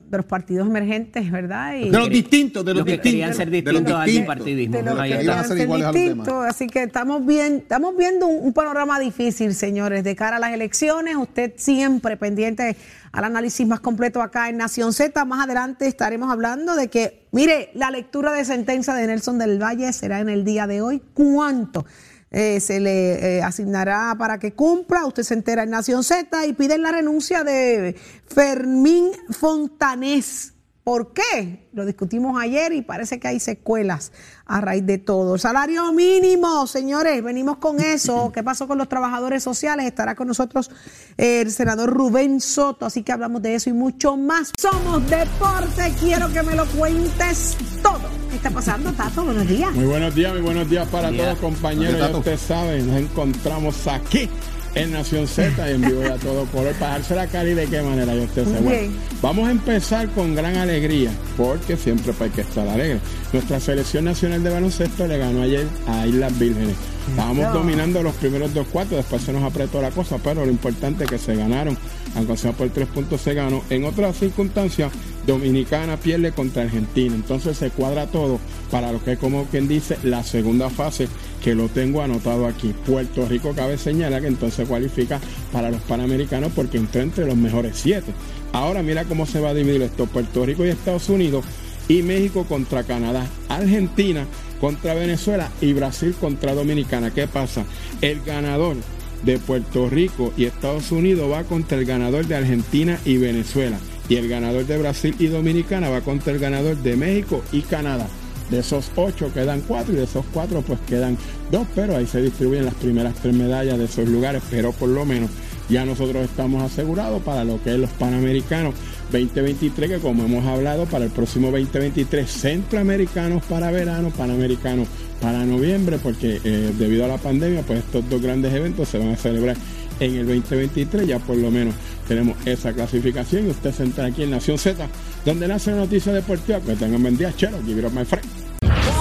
de 0.09 0.17
los 0.17 0.25
partidos 0.25 0.67
emergentes, 0.67 1.31
¿verdad? 1.31 1.75
Y 1.75 1.89
De 1.89 1.97
los 1.97 2.09
distintos, 2.09 2.63
de 2.63 2.71
los, 2.73 2.79
Los 2.79 2.85
que 2.85 2.91
distintos. 2.93 3.11
querían 3.11 3.33
ser 3.33 3.49
de 3.49 3.61
los 3.61 3.71
distintos 3.73 3.95
al 3.95 4.05
distintos. 4.05 4.35
bipartidismo. 4.35 4.77
de 4.77 4.83
los 4.83 4.93
que 4.93 4.99
a 5.01 5.03
querían 5.17 5.43
ser 5.47 5.61
a 5.61 5.65
los 5.65 5.93
distintos. 5.93 6.27
demás. 6.27 6.49
Así 6.55 6.67
que 6.67 6.83
estamos 6.83 7.25
bien, 7.25 7.55
estamos 7.55 7.97
viendo 7.97 8.27
un, 8.27 8.45
un 8.45 8.53
panorama 8.53 8.99
difícil, 8.99 9.53
señores, 9.55 10.03
de 10.03 10.15
cara 10.15 10.37
a 10.37 10.39
las 10.39 10.51
elecciones. 10.53 11.15
Usted 11.15 11.53
siempre 11.57 12.15
pendiente 12.17 12.75
al 13.11 13.23
análisis 13.23 13.65
más 13.67 13.79
completo 13.79 14.21
acá 14.21 14.49
en 14.49 14.57
Nación 14.57 14.93
Z. 14.93 15.25
Más 15.25 15.43
adelante 15.45 15.87
estaremos 15.87 16.31
hablando 16.31 16.75
de 16.75 16.89
que, 16.89 17.25
mire, 17.31 17.69
la 17.73 17.89
lectura 17.91 18.31
de 18.33 18.45
sentencia 18.45 18.93
de 18.93 19.07
Nelson 19.07 19.39
del 19.39 19.61
Valle 19.61 19.91
será 19.93 20.19
en 20.19 20.29
el 20.29 20.43
día 20.45 20.67
de 20.67 20.81
hoy. 20.81 21.01
¿Cuánto? 21.13 21.85
Eh, 22.33 22.59
se 22.59 22.79
le 22.79 23.37
eh, 23.37 23.43
asignará 23.43 24.15
para 24.17 24.39
que 24.39 24.53
cumpla. 24.53 25.05
Usted 25.05 25.23
se 25.23 25.35
entera 25.35 25.63
en 25.63 25.69
Nación 25.69 26.03
Z 26.03 26.45
y 26.47 26.53
piden 26.53 26.81
la 26.81 26.91
renuncia 26.91 27.43
de 27.43 27.95
Fermín 28.25 29.11
Fontanés. 29.29 30.52
¿Por 30.83 31.13
qué? 31.13 31.69
Lo 31.71 31.85
discutimos 31.85 32.39
ayer 32.41 32.73
y 32.73 32.81
parece 32.81 33.17
que 33.17 33.29
hay 33.29 33.39
secuelas 33.39 34.11
a 34.45 34.59
raíz 34.59 34.85
de 34.85 34.97
todo. 34.97 35.37
Salario 35.37 35.93
mínimo, 35.93 36.67
señores, 36.67 37.23
venimos 37.23 37.57
con 37.57 37.79
eso. 37.79 38.31
¿Qué 38.35 38.43
pasó 38.43 38.67
con 38.67 38.77
los 38.77 38.89
trabajadores 38.89 39.41
sociales? 39.43 39.85
Estará 39.85 40.15
con 40.15 40.27
nosotros 40.27 40.69
el 41.15 41.49
senador 41.51 41.89
Rubén 41.89 42.41
Soto, 42.41 42.85
así 42.85 43.01
que 43.01 43.13
hablamos 43.13 43.41
de 43.41 43.55
eso 43.55 43.69
y 43.69 43.73
mucho 43.73 44.17
más. 44.17 44.51
Somos 44.59 45.09
deporte, 45.09 45.93
quiero 46.01 46.31
que 46.33 46.43
me 46.43 46.53
lo 46.53 46.65
cuentes 46.65 47.55
todo. 47.81 48.01
¿Qué 48.29 48.35
está 48.35 48.49
pasando, 48.49 48.91
Tato? 48.91 49.23
Buenos 49.23 49.47
días. 49.47 49.71
Muy 49.73 49.85
buenos 49.85 50.13
días, 50.13 50.33
muy 50.33 50.41
buenos 50.41 50.69
días 50.69 50.85
para 50.89 51.15
todos 51.15 51.37
compañeros. 51.39 51.93
Ya 51.97 52.07
Tato. 52.07 52.17
usted 52.19 52.37
sabe, 52.37 52.81
nos 52.81 52.99
encontramos 52.99 53.87
aquí 53.87 54.29
en 54.75 54.91
Nación 54.91 55.27
Z 55.27 55.69
y 55.69 55.73
en 55.73 55.81
vivo 55.81 56.01
y 56.03 56.05
a 56.05 56.15
todo 56.15 56.45
color. 56.45 56.73
Para 56.75 56.93
darse 56.93 57.15
la 57.15 57.27
cara 57.27 57.49
y 57.49 57.53
de 57.53 57.67
qué 57.67 57.81
manera, 57.81 58.15
ya 58.15 58.23
usted 58.23 58.45
sabe. 58.45 58.61
Bueno, 58.61 58.93
vamos 59.21 59.47
a 59.47 59.51
empezar 59.51 60.09
con 60.09 60.35
gran 60.35 60.55
alegría, 60.57 61.11
porque 61.37 61.77
siempre 61.77 62.13
pues, 62.13 62.21
hay 62.21 62.29
que 62.35 62.41
estar 62.41 62.67
alegre. 62.67 62.99
Nuestra 63.31 63.59
selección 63.59 64.05
nacional 64.05 64.43
de 64.43 64.49
baloncesto 64.49 65.07
le 65.07 65.17
ganó 65.17 65.41
ayer 65.41 65.67
a 65.87 66.07
Islas 66.07 66.37
Vírgenes. 66.37 66.75
Estábamos 67.09 67.53
dominando 67.53 68.01
los 68.01 68.15
primeros 68.15 68.53
dos 68.53 68.67
cuartos, 68.67 68.97
después 68.97 69.21
se 69.21 69.33
nos 69.33 69.43
apretó 69.43 69.81
la 69.81 69.91
cosa, 69.91 70.17
pero 70.23 70.45
lo 70.45 70.51
importante 70.51 71.03
es 71.03 71.09
que 71.09 71.17
se 71.17 71.35
ganaron. 71.35 71.77
Aunque 72.15 72.37
sea 72.37 72.51
por 72.51 72.69
tres 72.69 72.87
puntos 72.87 73.21
se 73.21 73.33
ganó. 73.33 73.61
En 73.69 73.83
otras 73.85 74.17
circunstancias, 74.17 74.91
Dominicana 75.25 75.97
pierde 75.97 76.31
contra 76.31 76.63
Argentina. 76.63 77.15
Entonces 77.15 77.57
se 77.57 77.69
cuadra 77.69 78.07
todo 78.07 78.39
para 78.71 78.91
lo 78.91 79.03
que 79.03 79.13
es 79.13 79.19
como 79.19 79.45
quien 79.45 79.67
dice 79.67 79.97
la 80.03 80.23
segunda 80.23 80.69
fase 80.69 81.07
que 81.43 81.55
lo 81.55 81.69
tengo 81.69 82.01
anotado 82.01 82.47
aquí. 82.47 82.73
Puerto 82.85 83.27
Rico 83.27 83.53
cabe 83.55 83.77
señalar 83.77 84.21
que 84.21 84.27
entonces 84.27 84.67
cualifica 84.67 85.19
para 85.51 85.71
los 85.71 85.81
Panamericanos 85.81 86.51
porque 86.55 86.77
entró 86.77 87.01
entre 87.01 87.25
los 87.25 87.35
mejores 87.35 87.77
siete. 87.77 88.11
Ahora 88.51 88.83
mira 88.83 89.05
cómo 89.05 89.25
se 89.25 89.39
va 89.39 89.49
a 89.49 89.53
dividir 89.53 89.81
esto. 89.81 90.05
Puerto 90.05 90.45
Rico 90.45 90.65
y 90.65 90.69
Estados 90.69 91.09
Unidos 91.09 91.43
y 91.87 92.01
México 92.01 92.45
contra 92.45 92.83
Canadá. 92.83 93.27
Argentina 93.49 94.25
contra 94.59 94.93
Venezuela 94.93 95.51
y 95.61 95.73
Brasil 95.73 96.15
contra 96.19 96.53
Dominicana. 96.53 97.11
¿Qué 97.11 97.27
pasa? 97.27 97.65
El 98.01 98.21
ganador 98.21 98.77
de 99.23 99.37
Puerto 99.39 99.89
Rico 99.89 100.33
y 100.37 100.45
Estados 100.45 100.91
Unidos 100.91 101.31
va 101.31 101.43
contra 101.43 101.77
el 101.77 101.85
ganador 101.85 102.25
de 102.25 102.35
Argentina 102.35 102.99
y 103.05 103.17
Venezuela. 103.17 103.77
Y 104.09 104.15
el 104.15 104.27
ganador 104.27 104.65
de 104.65 104.77
Brasil 104.77 105.15
y 105.19 105.27
Dominicana 105.27 105.89
va 105.89 106.01
contra 106.01 106.33
el 106.33 106.39
ganador 106.39 106.77
de 106.77 106.95
México 106.95 107.41
y 107.51 107.61
Canadá. 107.61 108.07
De 108.49 108.59
esos 108.59 108.91
ocho 108.95 109.33
quedan 109.33 109.61
cuatro 109.61 109.93
y 109.93 109.97
de 109.97 110.03
esos 110.03 110.25
cuatro 110.33 110.61
pues 110.61 110.79
quedan 110.87 111.17
dos, 111.51 111.65
pero 111.73 111.95
ahí 111.95 112.05
se 112.05 112.21
distribuyen 112.21 112.65
las 112.65 112.73
primeras 112.75 113.15
tres 113.15 113.33
medallas 113.33 113.77
de 113.77 113.85
esos 113.85 114.07
lugares, 114.07 114.43
pero 114.49 114.73
por 114.73 114.89
lo 114.89 115.05
menos 115.05 115.29
ya 115.69 115.85
nosotros 115.85 116.25
estamos 116.25 116.61
asegurados 116.61 117.21
para 117.23 117.43
lo 117.45 117.61
que 117.63 117.71
es 117.71 117.79
los 117.79 117.89
Panamericanos 117.91 118.75
2023, 119.13 119.89
que 119.89 119.99
como 119.99 120.25
hemos 120.25 120.45
hablado, 120.45 120.85
para 120.85 121.05
el 121.05 121.11
próximo 121.11 121.51
2023, 121.51 122.29
centroamericanos 122.29 123.43
para 123.43 123.71
verano, 123.71 124.09
panamericanos 124.09 124.87
para 125.21 125.45
noviembre, 125.45 125.99
porque 126.01 126.41
eh, 126.43 126.73
debido 126.77 127.05
a 127.05 127.07
la 127.07 127.17
pandemia, 127.17 127.61
pues 127.61 127.79
estos 127.79 128.09
dos 128.09 128.21
grandes 128.21 128.53
eventos 128.53 128.89
se 128.89 128.97
van 128.97 129.09
a 129.09 129.15
celebrar 129.15 129.55
en 129.99 130.15
el 130.15 130.25
2023, 130.25 131.07
ya 131.07 131.19
por 131.19 131.37
lo 131.37 131.51
menos 131.51 131.75
tenemos 132.07 132.35
esa 132.45 132.73
clasificación 132.73 133.47
y 133.47 133.49
usted 133.51 133.71
se 133.73 133.83
entra 133.83 134.05
aquí 134.05 134.23
en 134.23 134.31
Nación 134.31 134.57
Z, 134.57 134.87
donde 135.23 135.47
nace 135.47 135.71
la 135.71 135.77
noticia 135.77 136.11
deportiva, 136.11 136.59
que 136.59 136.75
tengan 136.75 137.01
buen 137.01 137.15
día, 137.15 137.33
chero, 137.35 137.59
give 137.65 137.85
up, 137.85 137.93
my 137.93 138.03
friend. 138.03 138.25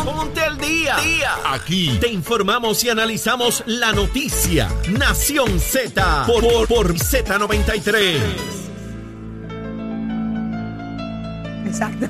Ponte 0.05 0.41
al 0.41 0.59
día. 0.59 0.97
Aquí 1.47 1.97
te 2.01 2.09
informamos 2.09 2.83
y 2.85 2.91
analizamos 2.91 3.63
la 3.67 3.93
noticia. 3.93 4.69
Nación 4.99 5.59
Z 5.61 6.27
por, 6.27 6.67
por 6.67 6.95
Z93. 6.95 8.62
Exacto. 11.73 12.07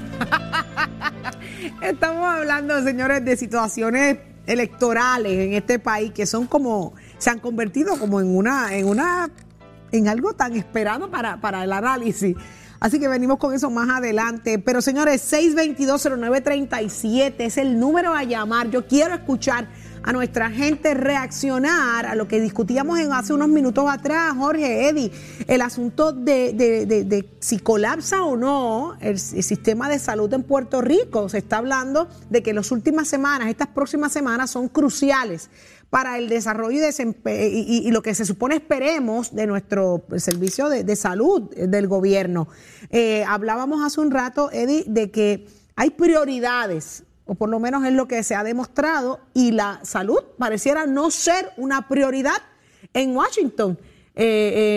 Estamos 1.82 2.26
hablando, 2.26 2.82
señores, 2.82 3.24
de 3.24 3.36
situaciones 3.36 4.18
electorales 4.44 5.38
en 5.38 5.52
este 5.52 5.78
país 5.78 6.10
que 6.10 6.26
son 6.26 6.48
como, 6.48 6.94
se 7.18 7.30
han 7.30 7.38
convertido 7.38 7.96
como 7.96 8.20
en 8.20 8.36
una, 8.36 8.74
en 8.74 8.88
una, 8.88 9.30
en 9.92 10.08
algo 10.08 10.32
tan 10.32 10.56
esperado 10.56 11.12
para, 11.12 11.40
para 11.40 11.62
el 11.62 11.72
análisis. 11.72 12.34
Así 12.80 12.98
que 12.98 13.06
venimos 13.06 13.38
con 13.38 13.54
eso 13.54 13.70
más 13.70 13.88
adelante. 13.88 14.58
Pero 14.58 14.82
señores, 14.82 15.32
6220937 15.32 17.34
es 17.38 17.56
el 17.56 17.78
número 17.78 18.14
a 18.14 18.24
llamar. 18.24 18.68
Yo 18.68 18.88
quiero 18.88 19.14
escuchar 19.14 19.68
a 20.04 20.12
nuestra 20.12 20.50
gente 20.50 20.94
reaccionar 20.94 22.06
a 22.06 22.14
lo 22.14 22.26
que 22.28 22.40
discutíamos 22.40 22.98
en 22.98 23.12
hace 23.12 23.32
unos 23.32 23.48
minutos 23.48 23.84
atrás, 23.88 24.34
Jorge, 24.36 24.88
Eddie, 24.88 25.12
el 25.46 25.60
asunto 25.62 26.12
de, 26.12 26.52
de- 26.52 26.86
de- 27.04 27.28
si 27.40 27.58
colapsa 27.58 28.22
o 28.24 28.36
no 28.36 28.96
el, 29.00 29.18
sistema 29.18 29.88
de 29.88 29.98
salud 29.98 30.32
en 30.34 30.42
Puerto 30.42 30.80
Rico. 30.80 31.28
Se 31.28 31.38
está 31.38 31.58
hablando 31.58 32.08
de 32.30 32.42
que 32.42 32.52
las 32.52 32.70
últimas 32.72 33.08
semanas, 33.08 33.48
estas 33.48 33.68
próximas 33.68 34.12
semanas 34.12 34.50
son 34.50 34.68
cruciales 34.68 35.50
para 35.90 36.16
el 36.18 36.28
desarrollo 36.28 36.78
y, 36.80 37.30
y- 37.30 37.82
y- 37.86 37.90
lo 37.90 38.02
que 38.02 38.14
se 38.14 38.24
supone 38.24 38.56
esperemos 38.56 39.34
de 39.34 39.46
nuestro 39.46 40.02
servicio 40.16 40.68
de, 40.68 40.96
salud 40.96 41.50
del 41.54 41.86
gobierno. 41.86 42.48
Eh, 42.90 43.24
hablábamos 43.28 43.84
hace 43.84 44.00
un 44.00 44.10
rato, 44.10 44.50
Eddie, 44.52 44.84
de 44.86 45.10
que 45.10 45.46
hay 45.76 45.90
prioridades, 45.90 47.04
o 47.32 47.34
por 47.34 47.48
lo 47.48 47.58
menos 47.58 47.82
es 47.84 47.92
lo 47.94 48.06
que 48.06 48.22
se 48.22 48.34
ha 48.34 48.44
demostrado, 48.44 49.20
y 49.32 49.52
la 49.52 49.80
salud 49.82 50.18
pareciera 50.38 50.84
no 50.86 51.10
ser 51.10 51.48
una 51.56 51.88
prioridad 51.88 52.36
en 52.92 53.16
Washington. 53.16 53.78
eh, 54.14 54.24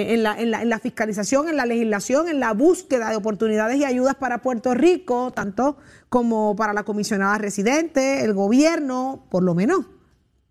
eh, 0.08 0.14
en, 0.14 0.24
la, 0.24 0.40
en 0.40 0.50
la- 0.50 0.62
en 0.62 0.70
la 0.70 0.80
fiscalización, 0.80 1.50
en 1.50 1.58
la 1.58 1.66
legislación, 1.66 2.30
en 2.30 2.40
la 2.40 2.54
búsqueda 2.54 3.10
de 3.10 3.18
oportunidades 3.18 3.76
y 3.78 3.84
ayudas 3.84 4.16
para 4.16 4.38
Puerto 4.42 4.74
Rico, 4.74 5.32
tanto 5.36 5.76
como 6.08 6.56
para 6.56 6.72
la 6.72 6.84
comisionada 6.84 7.38
residente, 7.38 8.24
el 8.24 8.34
gobierno, 8.34 9.26
por 9.30 9.44
lo 9.44 9.54
menos. 9.54 9.80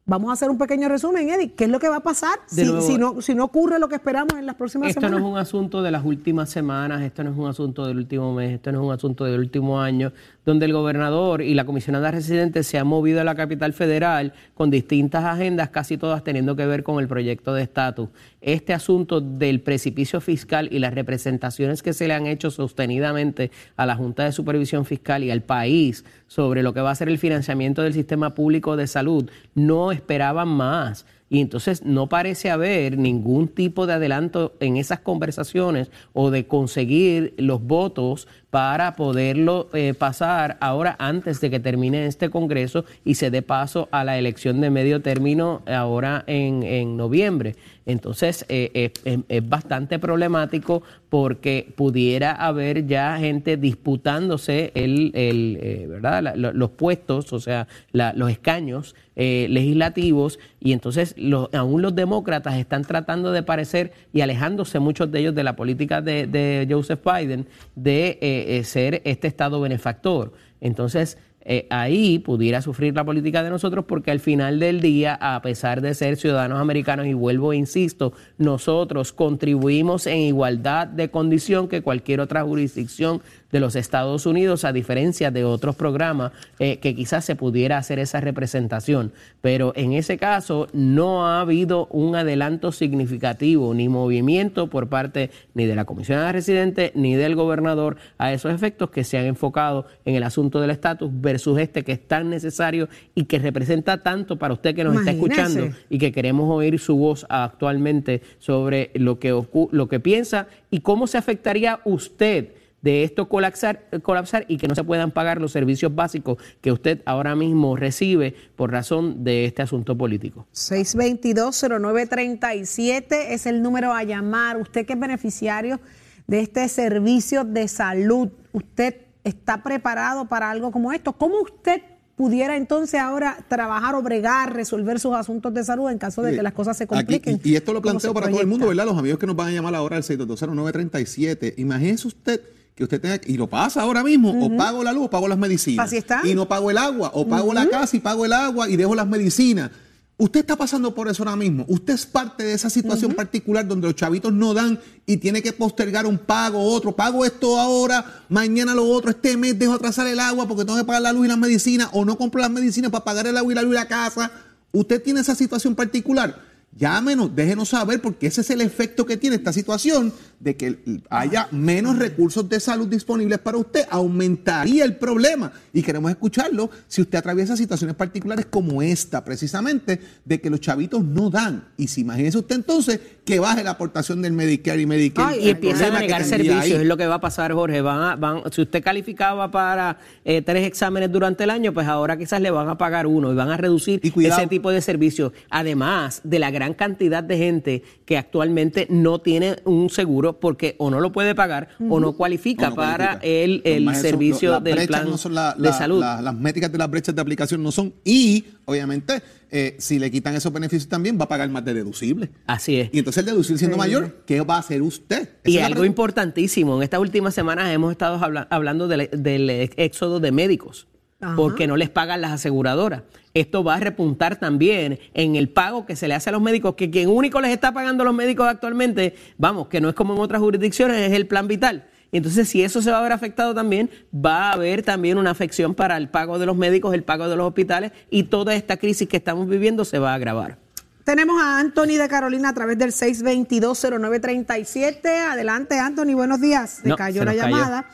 Vamos 0.07 0.29
a 0.29 0.35
hacer 0.35 0.51
un 0.51 0.59
pequeño 0.59 0.87
resumen, 0.91 1.31
Eddie. 1.31 1.55
¿Qué 1.55 1.65
es 1.65 1.71
lo 1.71 1.79
que 1.81 1.89
va 1.89 1.97
a 1.97 2.01
pasar 2.03 2.39
si, 2.45 2.63
nuevo, 2.67 2.83
si 2.83 2.99
no, 2.99 3.23
si 3.23 3.35
no 3.35 3.45
ocurre 3.45 3.79
lo 3.79 3.89
que 3.89 3.95
esperamos 3.95 4.35
en 4.39 4.45
las 4.45 4.55
próximas 4.57 4.91
Esto 4.91 5.01
no 5.01 5.07
semanas? 5.17 5.27
es 5.29 5.33
un 5.33 5.39
asunto 5.39 5.83
de 5.83 5.91
las 5.91 6.05
últimas 6.05 6.51
semanas, 6.51 7.01
esto 7.01 7.25
no 7.25 7.31
es 7.31 7.39
un 7.39 7.47
asunto 7.49 7.87
del 7.87 7.97
último 7.97 8.35
mes, 8.35 8.53
esto 8.53 8.71
no 8.71 8.81
es 8.83 8.87
un 8.87 8.93
asunto 8.93 9.25
del 9.25 9.41
último 9.41 9.81
año, 9.81 10.13
donde 10.45 10.67
el 10.67 10.73
gobernador 10.73 11.43
y 11.43 11.55
la 11.55 11.65
comisionada 11.65 12.11
residente 12.11 12.63
se 12.63 12.79
han 12.79 12.87
movido 12.87 13.21
a 13.21 13.25
la 13.25 13.35
capital 13.35 13.73
federal 13.73 14.33
con 14.55 14.71
distintas 14.71 15.25
agendas, 15.25 15.71
casi 15.71 15.97
todas 15.97 16.23
teniendo 16.25 16.57
que 16.57 16.67
ver 16.67 16.83
con 16.83 17.01
el 17.01 17.09
proyecto 17.09 17.55
de 17.55 17.63
estatus. 17.63 18.09
Este 18.41 18.73
asunto 18.73 19.21
del 19.21 19.61
precipicio 19.61 20.21
fiscal 20.21 20.69
y 20.71 20.79
las 20.79 20.95
representaciones 20.95 21.83
que 21.83 21.93
se 21.93 22.09
le 22.09 22.15
han 22.15 22.27
hecho 22.27 22.51
sostenidamente 22.51 23.51
a 23.77 23.87
la 23.87 23.97
Junta 23.97 24.25
de 24.25 24.33
Supervisión 24.33 24.85
Fiscal 24.85 25.25
y 25.25 25.31
al 25.31 25.43
país 25.43 26.05
sobre 26.27 26.63
lo 26.63 26.75
que 26.75 26.81
va 26.81 26.91
a 26.91 26.95
ser 26.95 27.09
el 27.09 27.19
financiamiento 27.19 27.83
del 27.83 27.95
sistema 27.95 28.35
público 28.35 28.77
de 28.77 28.87
salud, 28.87 29.31
no 29.55 29.93
esperaban 29.93 30.49
más. 30.49 31.07
Y 31.31 31.41
entonces 31.41 31.83
no 31.83 32.09
parece 32.09 32.51
haber 32.51 32.99
ningún 32.99 33.49
tipo 33.49 33.87
de 33.87 33.95
adelanto 33.95 34.55
en 34.61 34.77
esas 34.77 35.01
conversaciones 35.01 35.91
o 36.13 36.31
de 36.31 36.47
conseguir 36.47 37.35
los 37.39 37.63
votos 37.63 38.29
para 38.55 38.95
poderlo 38.95 39.69
eh, 39.75 39.95
pasar 39.99 40.59
ahora 40.61 40.95
antes 41.01 41.41
de 41.41 41.51
que 41.51 41.59
termine 41.59 42.07
este 42.07 42.31
Congreso 42.31 42.85
y 43.05 43.17
se 43.17 43.33
dé 43.33 43.43
paso 43.43 43.89
a 43.91 44.05
la 44.05 44.17
elección 44.17 44.61
de 44.61 44.71
medio 44.71 45.03
término 45.03 45.63
ahora 45.67 46.23
en, 46.29 46.63
en 46.63 46.97
noviembre. 46.97 47.57
Entonces 47.87 48.47
eh, 48.49 48.71
eh, 48.75 48.93
es, 49.05 49.19
es 49.29 49.49
bastante 49.49 49.99
problemático 49.99 50.85
porque 51.11 51.67
pudiera 51.77 52.31
haber 52.33 52.87
ya 52.87 53.19
gente 53.19 53.57
disputándose 53.57 54.71
el, 54.75 55.11
el, 55.15 55.87
¿verdad? 55.89 56.23
La- 56.23 56.37
lo- 56.37 56.53
los 56.53 56.71
puestos, 56.71 57.33
o 57.33 57.41
sea, 57.41 57.67
la- 57.91 58.13
los 58.13 58.31
escaños 58.31 58.95
legislativos 59.17 60.41
y 60.61 60.73
entonces 60.73 61.15
los- 61.17 61.49
aún 61.55 61.83
los 61.83 61.95
demócratas 61.95 62.57
están 62.57 62.83
tratando 62.83 63.31
de 63.31 63.45
parecer 63.45 63.93
y 64.13 64.23
alejándose 64.23 64.81
muchos 64.81 65.13
de 65.13 65.21
ellos 65.21 65.35
de 65.37 65.45
la 65.45 65.55
política 65.55 66.01
de, 66.03 66.27
de 66.27 66.67
Joseph 66.69 67.01
Biden 67.05 67.47
de 67.77 68.19
eh, 68.45 68.65
ser 68.65 69.03
este 69.05 69.27
estado 69.27 69.61
benefactor. 69.61 70.33
Entonces, 70.61 71.19
eh, 71.45 71.67
ahí 71.71 72.19
pudiera 72.19 72.63
sufrir 72.63 72.95
la 72.95 73.05
política 73.05 73.43
de 73.43 73.51
nosotros 73.51 73.85
porque 73.87 74.11
al 74.11 74.21
final 74.21 74.59
del 74.59 74.81
día, 74.81 75.19
a 75.21 75.41
pesar 75.43 75.81
de 75.81 75.95
ser 75.95 76.17
ciudadanos 76.17 76.61
americanos, 76.61 77.07
y 77.07 77.15
vuelvo 77.15 77.53
e 77.53 77.57
insisto, 77.57 78.13
nosotros 78.39 79.13
contribuimos 79.13 80.07
en 80.07 80.19
igualdad 80.19 80.87
de 80.87 81.11
condición 81.11 81.69
que 81.69 81.83
cualquier 81.83 82.21
otra 82.21 82.43
jurisdicción 82.43 83.23
de 83.55 83.61
los 83.61 83.77
Estados 83.77 84.27
Unidos, 84.27 84.65
a 84.65 84.73
diferencia 84.73 85.31
de 85.31 85.45
otros 85.45 85.77
programas 85.77 86.33
eh, 86.59 86.79
que 86.79 86.97
quizás 86.97 87.25
se 87.25 87.37
pudiera 87.37 87.79
hacer 87.79 88.01
esa 88.01 88.21
representación. 88.21 89.13
Pero 89.43 89.73
en 89.77 89.93
ese 89.93 90.19
caso 90.19 90.67
no 90.73 91.25
ha 91.25 91.41
habido 91.41 91.87
un 91.93 92.17
adelanto 92.17 92.73
significativo 92.73 93.73
ni 93.73 93.89
movimiento 93.89 94.69
por 94.69 94.89
parte 94.89 95.31
ni 95.55 95.67
de 95.67 95.77
la 95.77 95.85
comisionada 95.85 96.33
residente 96.33 96.91
ni 96.97 97.15
del 97.15 97.37
gobernador 97.37 97.97
a 98.19 98.33
esos 98.33 98.53
efectos 98.53 98.91
que 98.91 99.05
se 99.05 99.19
han 99.19 99.27
enfocado 99.27 99.87
en 100.05 100.17
el 100.17 100.25
asunto 100.25 100.61
del 100.61 100.71
estatus 100.71 101.11
versus 101.35 101.59
este 101.59 101.83
que 101.83 101.91
es 101.91 102.07
tan 102.07 102.31
necesario 102.31 102.89
y 103.17 103.25
que 103.25 103.41
representa 103.41 104.05
tanto 104.05 104.39
para 104.39 104.55
usted 104.55 104.73
que 104.73 104.85
nos 104.85 104.97
está 104.97 105.11
escuchando 105.11 105.71
y 105.91 105.99
que 105.99 106.13
queremos 106.13 106.49
oír 106.49 106.79
su 106.79 106.97
voz 106.97 107.27
actualmente 107.29 108.23
sobre 108.39 108.93
lo 108.95 109.19
que, 109.19 109.37
lo 109.73 109.89
que 109.89 109.99
piensa 109.99 110.47
y 110.71 110.79
cómo 110.81 111.09
se 111.09 111.19
afectaría 111.19 111.81
usted 111.85 112.53
de 112.83 113.03
esto 113.03 113.29
colapsar, 113.29 113.83
colapsar 114.03 114.45
y 114.47 114.59
que 114.59 114.69
no 114.69 114.77
se 114.77 114.85
puedan 114.85 115.11
pagar 115.11 115.41
los 115.41 115.51
servicios 115.51 115.93
básicos 115.93 116.39
que 116.61 116.71
usted 116.71 117.03
ahora 117.05 117.35
mismo 117.35 117.75
recibe 117.75 118.37
por 118.55 118.71
razón 118.71 119.25
de 119.25 119.47
este 119.47 119.63
asunto 119.63 119.99
político. 119.99 120.47
622-0937 120.53 123.07
es 123.31 123.47
el 123.47 123.61
número 123.61 123.93
a 123.93 124.05
llamar. 124.05 124.57
Usted 124.59 124.87
que 124.87 124.93
es 124.93 125.01
beneficiario 125.01 125.81
de 126.29 126.39
este 126.41 126.69
servicio 126.69 127.43
de 127.43 127.67
salud, 127.67 128.29
¿usted 128.53 128.99
está 129.25 129.63
preparado 129.63 130.27
para 130.27 130.51
algo 130.51 130.71
como 130.71 130.93
esto? 130.93 131.13
¿Cómo 131.13 131.41
usted 131.41 131.83
pudiera 132.17 132.57
entonces 132.57 133.01
ahora 133.01 133.39
trabajar 133.49 133.95
o 133.95 134.03
bregar, 134.03 134.55
resolver 134.55 135.01
sus 135.01 135.15
asuntos 135.15 135.53
de 135.53 135.65
salud 135.65 135.91
en 135.91 135.99
caso 135.99 136.23
de 136.23 136.35
que 136.35 136.43
las 136.43 136.53
cosas 136.53 136.77
se 136.77 136.87
compliquen. 136.87 137.41
y, 137.43 137.57
esto 137.57 137.73
lo 137.73 137.83
planteo 137.83 138.15
para 138.15 138.29
todo 138.29 138.41
el 138.41 138.47
mundo, 138.47 138.69
¿verdad? 138.69 138.87
Los 138.87 138.97
amigos 138.97 139.19
que 139.19 139.27
nos 139.27 139.37
van 139.37 139.49
a 139.49 139.51
llamar 139.51 139.75
ahora 139.75 139.97
al 139.97 140.03
6220937. 140.05 141.55
Imagínese 141.57 142.07
usted 142.07 142.41
que 142.75 142.85
usted 142.85 143.01
tenga 143.01 143.21
y 143.25 143.37
lo 143.37 143.49
pasa 143.49 143.83
ahora 143.83 144.03
mismo, 144.03 144.31
o 144.45 144.57
pago 144.57 144.83
la 144.83 144.93
luz 144.93 145.07
o 145.07 145.11
pago 145.11 145.29
las 145.29 145.39
medicinas. 145.39 145.87
Así 145.87 145.97
está. 145.97 146.23
Y 146.25 146.35
no 146.35 146.47
pago 146.47 146.71
el 146.71 146.79
agua, 146.79 147.11
o 147.15 147.27
pago 147.27 147.53
la 147.53 147.69
casa 147.69 147.97
y 147.97 148.01
pago 148.01 148.25
el 148.25 148.33
agua 148.33 148.69
y 148.69 148.77
dejo 148.77 148.95
las 148.95 149.07
medicinas. 149.07 149.71
Usted 150.17 150.41
está 150.41 150.55
pasando 150.55 150.95
por 150.95 151.09
eso 151.09 151.25
ahora 151.25 151.35
mismo. 151.35 151.65
Usted 151.67 151.95
es 151.95 152.07
parte 152.07 152.45
de 152.45 152.53
esa 152.53 152.71
situación 152.71 153.15
particular 153.15 153.67
donde 153.67 153.89
los 153.89 153.97
chavitos 153.97 154.33
no 154.33 154.55
dan 154.55 154.79
y 155.07 155.17
tiene 155.17 155.43
que 155.43 155.53
postergar 155.53 156.07
un 156.07 156.19
pago, 156.19 156.63
otro. 156.63 156.95
Pago 156.95 157.25
esto 157.25 157.59
ahora, 157.59 158.23
mañana 158.29 158.77
lo 158.77 158.87
otro, 158.87 159.11
este 159.11 159.37
mes 159.37 159.59
dejo 159.59 159.73
atrasar 159.73 160.07
el 160.07 160.21
agua 160.21 160.47
porque 160.47 160.65
tengo 160.65 160.79
que 160.79 160.85
pagar 160.85 161.03
la 161.03 161.13
luz 161.13 161.25
y 161.25 161.29
las 161.29 161.39
medicinas, 161.39 161.89
o 161.93 162.05
no 162.05 162.17
compro 162.17 162.41
las 162.41 162.51
medicinas 162.51 162.93
para 162.93 163.05
pagar 163.05 163.27
el 163.27 163.37
agua 163.37 163.53
y 163.53 163.57
la 163.57 163.63
luz 163.63 163.73
y 163.73 163.75
la 163.75 163.89
casa. 163.89 164.31
Usted 164.71 165.03
tiene 165.03 165.21
esa 165.21 165.35
situación 165.35 165.75
particular 165.75 166.54
llámenos, 166.77 167.35
déjenos 167.35 167.69
saber, 167.69 168.01
porque 168.01 168.27
ese 168.27 168.41
es 168.41 168.51
el 168.51 168.61
efecto 168.61 169.07
que 169.07 169.17
tiene 169.17 169.37
esta 169.37 169.53
situación 169.53 170.13
de 170.41 170.57
que 170.57 170.79
haya 171.09 171.49
menos 171.53 171.99
recursos 171.99 172.49
de 172.49 172.61
salud 172.61 172.87
disponibles 172.87 173.39
para 173.39 173.59
usted, 173.59 173.87
aumentaría 173.91 174.85
el 174.85 174.97
problema. 174.97 175.53
Y 175.73 175.83
queremos 175.83 176.11
escucharlo 176.11 176.71
si 176.87 177.03
usted 177.03 177.19
atraviesa 177.19 177.57
situaciones 177.57 177.97
particulares 177.97 178.47
como 178.47 178.83
esta, 178.83 179.25
precisamente, 179.25 180.01
de 180.25 180.41
que 180.41 180.51
los 180.51 180.61
chavitos 180.61 181.03
no 181.03 181.31
dan. 181.31 181.69
Y 181.77 181.89
si 181.89 182.03
imagínese 182.03 182.39
usted 182.39 182.57
entonces 182.57 183.01
que 183.25 183.39
baje 183.39 183.65
la 183.65 183.71
aportación 183.71 184.21
del 184.21 184.33
Medicare 184.33 184.83
y 184.83 184.87
Medicare. 184.87 185.41
y 185.41 185.49
empiezan 185.49 185.97
a 185.97 186.01
negar 186.01 186.25
servicios, 186.25 186.81
es 186.81 186.87
lo 186.87 186.97
que 186.97 187.07
va 187.07 187.17
a 187.17 187.21
pasar, 187.21 187.53
Jorge. 187.53 187.81
Van, 187.81 188.21
van 188.21 188.43
si 188.53 188.63
usted 188.63 188.83
calificaba 188.83 189.51
para 189.51 189.99
eh, 190.25 190.43
tres 190.43 190.67
exámenes 190.67 191.11
durante 191.11 191.45
el 191.45 191.51
año, 191.51 191.73
pues 191.73 191.87
ahora 191.87 192.17
quizás 192.17 192.41
le 192.41 192.51
van 192.51 192.69
a 192.69 192.77
pagar 192.77 193.07
uno 193.07 193.33
y 193.33 193.35
van 193.35 193.51
a 193.51 193.57
reducir 193.57 194.01
ese 194.03 194.47
tipo 194.47 194.71
de 194.71 194.83
servicios. 194.83 195.33
Además 195.49 196.21
de 196.25 196.39
la 196.39 196.51
gran 196.51 196.64
cantidad 196.73 197.23
de 197.23 197.37
gente 197.37 197.83
que 198.07 198.17
actualmente 198.17 198.87
no 198.89 199.21
tiene 199.21 199.57
un 199.65 199.91
seguro 199.91 200.41
porque 200.41 200.77
o 200.79 200.91
no 200.91 201.01
lo 201.01 201.13
puede 201.13 201.35
pagar 201.35 201.69
o 201.91 202.01
no 202.01 202.15
cualifica 202.15 202.75
para 202.75 203.19
el, 203.23 203.63
servicio 203.95 204.61
del 204.61 204.87
plan 204.87 205.11
de 205.59 205.73
salud. 205.75 206.01
las 206.01 206.35
métricas 206.35 206.73
de 206.73 206.79
las 206.79 206.91
brechas 206.91 207.15
de 207.15 207.21
aplicación 207.21 207.63
no 207.63 207.71
son 207.71 207.93
y 208.05 208.47
obviamente 208.65 209.23
eh, 209.51 209.77
si 209.79 209.99
le 209.99 210.11
quitan 210.11 210.35
esos 210.35 210.53
beneficios 210.53 210.89
también 210.89 211.19
va 211.21 211.25
a 211.25 211.29
pagar 211.29 211.49
más 211.51 211.65
de 211.65 211.75
deducible. 211.75 212.31
Así 212.47 212.81
es. 212.81 212.91
Y 212.93 212.99
entonces 212.99 213.21
el 213.21 213.27
deducible 213.27 213.59
siendo 213.59 213.77
mayor, 213.77 214.23
¿qué 214.27 214.41
va 214.41 214.57
a 214.57 214.61
hacer 214.61 214.81
usted? 214.81 215.29
y 215.45 215.59
algo 215.59 215.85
importantísimo, 215.85 216.77
en 216.77 216.83
estas 216.83 217.01
últimas 217.01 217.35
semanas 217.35 217.71
hemos 217.71 217.93
estado 217.93 218.19
hablando 218.51 218.89
del 218.89 219.51
éxodo 219.77 220.21
de 220.21 220.33
médicos 220.33 220.89
porque 221.37 221.67
no 221.67 221.77
les 221.77 221.91
pagan 221.91 222.21
las 222.21 222.33
aseguradoras. 222.33 223.03
Esto 223.35 223.63
va 223.65 223.75
a 223.75 223.81
repuntar 223.81 224.37
también 224.37 225.01
en 225.13 225.35
el 225.35 225.49
pago 225.49 225.87
que 225.87 225.97
se 225.97 226.07
le 226.07 226.15
hace 226.15 226.31
a 226.31 226.33
los 226.33 226.41
médicos, 226.41 226.77
que 226.77 226.89
quien 226.91 227.09
único 227.09 227.41
les 227.41 227.51
está 227.51 227.73
pagando 227.73 228.03
a 228.03 228.05
los 228.07 228.15
médicos 228.15 228.47
actualmente, 228.47 229.17
vamos, 229.37 229.67
que 229.67 229.81
no 229.81 229.89
es 229.89 229.97
como 229.97 230.15
en 230.15 230.21
otras 230.21 230.41
jurisdicciones, 230.41 230.99
es 230.99 231.13
el 231.13 231.27
plan 231.27 231.49
vital. 231.49 231.89
Entonces, 232.13 232.49
si 232.49 232.63
eso 232.63 232.81
se 232.81 232.93
va 232.93 233.01
a 233.01 233.03
ver 233.03 233.11
afectado 233.11 233.53
también, 233.53 233.91
va 234.15 234.51
a 234.51 234.53
haber 234.53 234.83
también 234.83 235.19
una 235.19 235.33
afección 235.33 235.75
para 235.75 235.97
el 235.97 236.09
pago 236.09 236.39
de 236.39 236.47
los 236.47 236.57
médicos, 236.57 236.95
el 236.95 237.03
pago 237.03 237.29
de 237.29 237.35
los 237.35 237.49
hospitales 237.49 237.91
y 238.09 238.23
toda 238.23 238.55
esta 238.55 238.77
crisis 238.77 239.09
que 239.09 239.17
estamos 239.17 239.49
viviendo 239.49 239.85
se 239.85 239.99
va 239.99 240.13
a 240.13 240.15
agravar. 240.15 240.59
Tenemos 241.03 241.43
a 241.43 241.59
Anthony 241.59 241.97
de 241.99 242.07
Carolina 242.09 242.51
a 242.51 242.55
través 242.55 242.79
del 242.79 242.93
6220937. 242.93 245.09
Adelante, 245.29 245.81
Anthony, 245.81 246.15
buenos 246.15 246.41
días. 246.41 246.83
Se 246.85 246.95
cayó 246.95 247.25
la 247.25 247.35
llamada. 247.35 247.87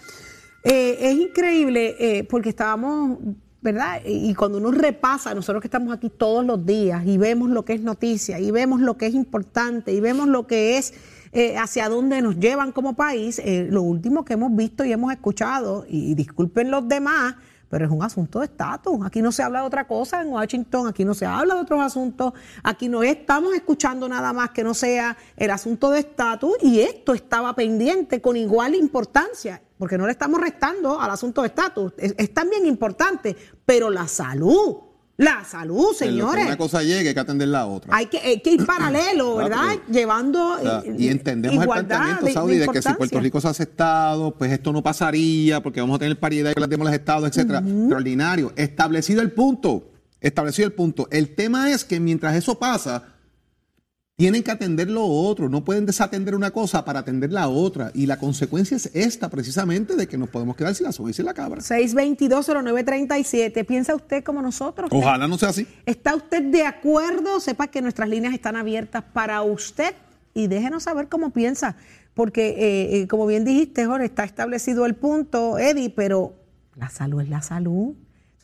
Eh, 0.65 0.99
es 1.01 1.15
increíble 1.15 1.97
eh, 1.99 2.25
porque 2.25 2.51
estábamos, 2.51 3.21
¿verdad? 3.63 4.01
Y 4.07 4.35
cuando 4.35 4.59
uno 4.59 4.71
repasa, 4.71 5.35
nosotros 5.35 5.61
que 5.61 5.69
estamos 5.69 5.93
aquí 5.93 6.09
todos 6.09 6.45
los 6.45 6.65
días 6.65 7.07
y 7.07 7.19
vemos 7.19 7.51
lo 7.51 7.65
que 7.65 7.75
es 7.75 7.83
noticia 7.83 8.41
y 8.41 8.51
vemos 8.51 8.81
lo 8.81 8.97
que 8.97 9.07
es 9.07 9.15
importante 9.15 9.93
y 9.93 10.01
vemos 10.01 10.29
lo 10.29 10.47
que 10.47 10.79
es 10.79 10.95
eh, 11.33 11.57
hacia 11.57 11.89
dónde 11.89 12.23
nos 12.23 12.39
llevan 12.39 12.73
como 12.73 12.95
país, 12.95 13.41
lo 13.45 13.83
último 13.83 14.25
que 14.25 14.33
hemos 14.33 14.55
visto 14.57 14.85
y 14.85 14.93
hemos 14.93 15.13
escuchado, 15.13 15.85
y 15.89 16.15
disculpen 16.15 16.71
los 16.71 16.89
demás, 16.89 17.37
pero 17.71 17.87
es 17.87 17.91
un 17.91 18.03
asunto 18.03 18.41
de 18.41 18.47
estatus. 18.47 18.99
Aquí 19.07 19.23
no 19.23 19.33
se 19.33 19.43
habla 19.43 19.61
de 19.61 19.67
otra 19.67 19.87
cosa 19.87 20.21
en 20.21 20.29
Washington, 20.29 20.89
aquí 20.89 21.05
no 21.05 21.15
se 21.15 21.25
habla 21.25 21.55
de 21.55 21.61
otros 21.61 21.81
asuntos, 21.81 22.35
aquí 22.63 22.89
no 22.89 23.03
estamos 23.03 23.55
escuchando 23.55 24.09
nada 24.09 24.33
más 24.33 24.51
que 24.51 24.65
no 24.65 24.75
sea 24.75 25.17
el 25.37 25.51
asunto 25.51 25.91
de 25.91 26.01
estatus 26.01 26.57
y 26.61 26.81
esto 26.81 27.15
estaba 27.15 27.55
pendiente 27.55 28.21
con 28.21 28.37
igual 28.37 28.75
importancia, 28.75 29.63
porque 29.79 29.97
no 29.97 30.05
le 30.05 30.13
estamos 30.13 30.41
restando 30.41 31.01
al 31.01 31.11
asunto 31.11 31.43
de 31.43 31.49
estatus, 31.49 31.93
es 31.97 32.35
también 32.35 32.67
importante, 32.67 33.37
pero 33.65 33.89
la 33.89 34.09
salud 34.09 34.90
la 35.21 35.45
salud, 35.45 35.95
señores. 35.95 36.47
una 36.47 36.57
cosa 36.57 36.83
llegue, 36.83 37.09
hay 37.11 37.15
que 37.15 37.21
atender 37.21 37.49
la 37.49 37.67
otra. 37.67 37.95
Hay 37.95 38.07
que, 38.07 38.41
ir 38.43 38.65
paralelo, 38.65 39.37
¿verdad? 39.37 39.77
Llevando. 39.87 40.57
y 40.97 41.09
entendemos 41.09 41.63
el 41.63 41.69
planteamiento, 41.69 42.27
Saudi, 42.29 42.57
de, 42.57 42.69
que 42.69 42.81
si 42.81 42.93
Puerto 42.95 43.21
Rico 43.21 43.39
se 43.39 43.49
hace 43.49 43.65
Estado, 43.65 44.31
pues 44.31 44.51
esto 44.51 44.73
no 44.73 44.83
pasaría, 44.83 45.63
porque 45.63 45.83
vamos 45.83 45.97
a 45.97 45.99
tener 45.99 46.19
paridad 46.19 46.53
y 46.53 46.55
que 46.55 46.61
las 46.61 46.71
los 46.71 46.93
Estados, 46.93 47.29
etcétera. 47.29 47.59
Extraordinario. 47.59 48.53
Establecido 48.57 49.21
el 49.21 49.31
punto. 49.31 49.91
Establecido 50.23 50.67
el 50.67 50.73
punto. 50.73 51.07
El 51.11 51.35
tema 51.35 51.71
es 51.71 51.85
que 51.85 52.01
mientras 52.01 52.35
eso 52.35 52.59
pasa, 52.59 53.05
tienen 54.21 54.43
que 54.43 54.51
atender 54.51 54.91
lo 54.91 55.07
otro, 55.07 55.49
no 55.49 55.65
pueden 55.65 55.87
desatender 55.87 56.35
una 56.35 56.51
cosa 56.51 56.85
para 56.85 57.01
atender 57.01 57.33
la 57.33 57.49
otra. 57.49 57.91
Y 57.95 58.05
la 58.05 58.19
consecuencia 58.19 58.77
es 58.77 58.91
esta, 58.93 59.31
precisamente, 59.31 59.97
de 59.97 60.07
que 60.07 60.19
nos 60.19 60.29
podemos 60.29 60.57
quedar 60.57 60.75
sin 60.75 60.85
la 60.85 60.93
soga 60.93 61.09
y 61.09 61.15
sin 61.15 61.25
la 61.25 61.33
cabra. 61.33 61.63
622-0937. 61.63 63.65
¿Piensa 63.65 63.95
usted 63.95 64.23
como 64.23 64.43
nosotros? 64.43 64.91
Ojalá 64.93 65.27
no 65.27 65.39
sea 65.39 65.49
así. 65.49 65.67
¿Está 65.87 66.15
usted 66.15 66.43
de 66.43 66.67
acuerdo? 66.67 67.41
Sepa 67.41 67.69
que 67.69 67.81
nuestras 67.81 68.11
líneas 68.11 68.35
están 68.35 68.57
abiertas 68.57 69.03
para 69.11 69.41
usted 69.41 69.95
y 70.35 70.49
déjenos 70.49 70.83
saber 70.83 71.09
cómo 71.09 71.31
piensa. 71.31 71.77
Porque, 72.13 72.51
eh, 72.51 73.01
eh, 73.01 73.09
como 73.09 73.27
bien 73.27 73.47
dijiste, 73.47 73.87
Jorge, 73.87 74.05
está 74.05 74.25
establecido 74.25 74.85
el 74.85 74.97
punto, 74.97 75.59
Eddie, 75.59 75.89
pero 75.89 76.35
la 76.77 76.91
salud 76.91 77.23
es 77.23 77.31
la 77.31 77.41
salud. 77.41 77.95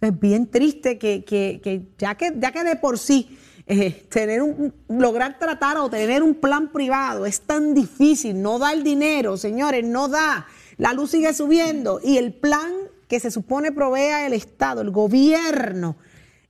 Es 0.01 0.19
bien 0.19 0.47
triste 0.47 0.97
que, 0.97 1.23
que, 1.23 1.83
ya 1.99 2.15
que 2.15 2.33
ya 2.39 2.51
que 2.51 2.65
de 2.65 2.77
por 2.77 2.99
sí 2.99 3.37
eh, 3.69 4.07
tener 4.09 4.43
un, 4.43 4.73
lograr 4.89 5.39
tratar 5.39 5.79
o 5.79 5.91
tener 5.91 6.23
un 6.23 6.35
plan 6.35 6.71
privado 6.73 7.27
es 7.27 7.41
tan 7.41 7.75
difícil, 7.75 8.41
no 8.41 8.59
da 8.61 8.73
el 8.73 8.85
dinero, 8.85 9.37
señores, 9.37 9.85
no 9.85 10.09
da. 10.09 10.47
La 10.77 10.93
luz 10.93 11.11
sigue 11.11 11.33
subiendo 11.35 12.01
y 12.03 12.19
el 12.19 12.33
plan 12.33 12.71
que 13.09 13.19
se 13.19 13.31
supone 13.31 13.73
provea 13.73 14.27
el 14.27 14.35
Estado, 14.35 14.83
el 14.83 14.91
gobierno, 14.91 15.97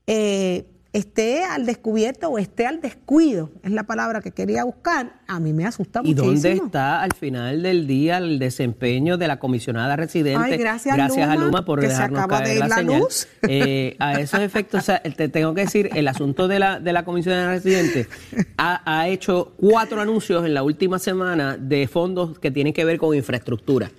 eh, 0.06 0.66
esté 0.96 1.44
al 1.44 1.66
descubierto 1.66 2.28
o 2.30 2.38
esté 2.38 2.66
al 2.66 2.80
descuido, 2.80 3.50
es 3.62 3.70
la 3.70 3.82
palabra 3.82 4.22
que 4.22 4.30
quería 4.30 4.64
buscar, 4.64 5.20
a 5.26 5.38
mí 5.38 5.52
me 5.52 5.66
asusta 5.66 6.00
¿Y 6.02 6.14
muchísimo. 6.14 6.32
¿Y 6.32 6.34
dónde 6.34 6.52
está 6.52 7.02
al 7.02 7.12
final 7.12 7.62
del 7.62 7.86
día 7.86 8.16
el 8.16 8.38
desempeño 8.38 9.18
de 9.18 9.28
la 9.28 9.38
comisionada 9.38 9.96
residente? 9.96 10.56
gracias, 10.56 10.96
a 10.96 11.36
Luma, 11.36 11.64
por 11.64 11.80
dejarnos 11.80 12.26
caer 12.26 12.58
la, 12.58 12.68
señal. 12.68 13.02
Eh, 13.48 13.96
a 13.98 14.18
esos 14.20 14.40
efectos, 14.40 14.90
te 15.16 15.28
tengo 15.28 15.54
que 15.54 15.62
decir, 15.62 15.90
el 15.94 16.08
asunto 16.08 16.48
de 16.48 16.58
la, 16.58 16.80
de 16.80 16.92
la 16.92 17.04
comisionada 17.04 17.50
residente 17.50 18.08
ha, 18.56 18.82
ha 18.84 19.08
hecho 19.08 19.52
cuatro 19.56 20.00
anuncios 20.00 20.44
en 20.44 20.54
la 20.54 20.62
última 20.62 20.98
semana 20.98 21.56
de 21.56 21.86
fondos 21.86 22.38
que 22.38 22.50
tienen 22.50 22.72
que 22.72 22.84
ver 22.84 22.98
con 22.98 23.14
infraestructura. 23.14 23.90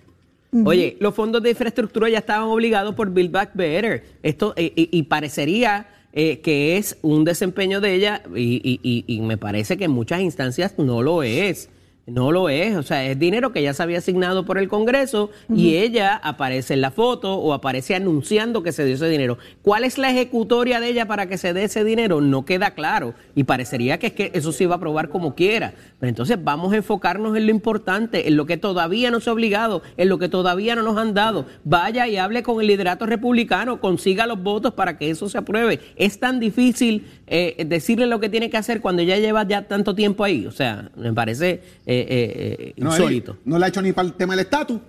Oye, 0.66 0.98
los 1.00 1.14
fondos 1.14 1.44
de 1.44 1.52
infraestructura 1.52 2.10
ya 2.10 2.20
estaban 2.20 2.48
obligados 2.48 2.96
por 2.96 3.12
Build 3.12 3.32
Back 3.32 3.52
Better. 3.54 4.04
Esto, 4.24 4.54
eh, 4.56 4.72
y 4.76 5.04
parecería 5.04 5.88
eh, 6.20 6.40
que 6.40 6.78
es 6.78 6.98
un 7.04 7.26
desempeño 7.26 7.80
de 7.80 7.94
ella 7.94 8.24
y, 8.36 9.20
me 9.22 9.38
parece 9.38 9.78
que 9.78 9.84
en 9.84 9.92
muchas 9.92 10.22
instancias 10.22 10.74
no 10.80 11.04
lo 11.04 11.22
es. 11.22 11.70
No 12.08 12.32
lo 12.32 12.48
es, 12.48 12.78
o 12.78 12.84
sea, 12.84 13.06
es 13.06 13.20
dinero 13.20 13.52
que 13.52 13.62
ya 13.62 13.74
se 13.74 13.84
había 13.84 13.98
asignado 13.98 14.46
por 14.46 14.58
el 14.58 14.70
Congreso 14.70 15.30
y 15.54 15.76
ella 15.76 16.16
aparece 16.16 16.74
en 16.74 16.80
la 16.80 16.90
foto 16.90 17.36
o 17.36 17.54
aparece 17.54 17.96
anunciando 17.96 18.64
que 18.64 18.72
se 18.72 18.86
dio 18.86 18.96
ese 18.96 19.10
dinero. 19.10 19.38
¿Cuál 19.62 19.84
es 19.84 19.98
la 19.98 20.10
ejecutoria 20.10 20.80
de 20.80 20.88
ella 20.88 21.06
para 21.06 21.28
que 21.28 21.38
se 21.38 21.52
dé 21.52 21.66
ese 21.66 21.84
dinero? 21.84 22.22
No 22.22 22.46
queda 22.46 22.72
claro 22.72 23.14
y 23.36 23.44
parecería 23.44 24.00
que 24.00 24.08
es 24.08 24.14
que 24.14 24.32
eso 24.34 24.54
se 24.54 24.64
iba 24.64 24.76
a 24.76 24.78
aprobar 24.78 25.10
como 25.10 25.36
quiera. 25.36 25.74
Pero 26.00 26.08
entonces 26.08 26.42
vamos 26.42 26.72
a 26.72 26.78
enfocarnos 26.78 27.36
en 27.36 27.46
lo 27.46 27.52
importante, 27.52 28.30
en 28.30 28.38
lo 28.38 28.46
que 28.46 28.56
todavía 28.56 29.12
no 29.12 29.20
se 29.20 29.30
ha 29.30 29.34
obligado, 29.34 29.82
en 29.98 30.08
lo 30.08 30.18
que 30.18 30.30
todavía 30.30 30.78
no 30.78 30.84
nos 30.84 30.98
han 30.98 31.14
dado. 31.14 31.46
Vaya 31.66 32.08
y 32.08 32.16
hable 32.16 32.42
con 32.42 32.62
el 32.62 32.68
liderato 32.68 33.06
republicano, 33.06 33.82
consiga 33.82 34.26
los 34.28 34.42
votos 34.42 34.74
para 34.76 34.98
que 34.98 35.10
eso 35.10 35.28
se 35.28 35.40
apruebe. 35.40 35.82
Es 35.98 36.22
tan 36.22 36.40
difícil 36.40 37.06
eh, 37.28 37.66
decirle 37.68 38.06
lo 38.06 38.22
que 38.22 38.30
tiene 38.30 38.50
que 38.50 38.56
hacer 38.56 38.80
cuando 38.80 39.02
ya 39.02 39.18
lleva 39.18 39.46
ya 39.46 39.64
tanto 39.64 39.94
tiempo 39.94 40.24
ahí. 40.24 40.46
O 40.46 40.52
sea, 40.52 40.90
me 40.96 41.12
parece... 41.12 41.62
Eh, 41.86 41.97
eh, 42.02 42.56
eh, 42.60 42.74
No, 42.78 42.92
insólito. 42.92 43.38
No 43.46 43.58
la 43.60 43.66
ha 43.68 43.70
hecho 43.70 43.82
ni 43.82 43.92
para 43.94 44.08
el 44.08 44.14
tema 44.16 44.34
del 44.36 44.46
estatus. 44.46 44.80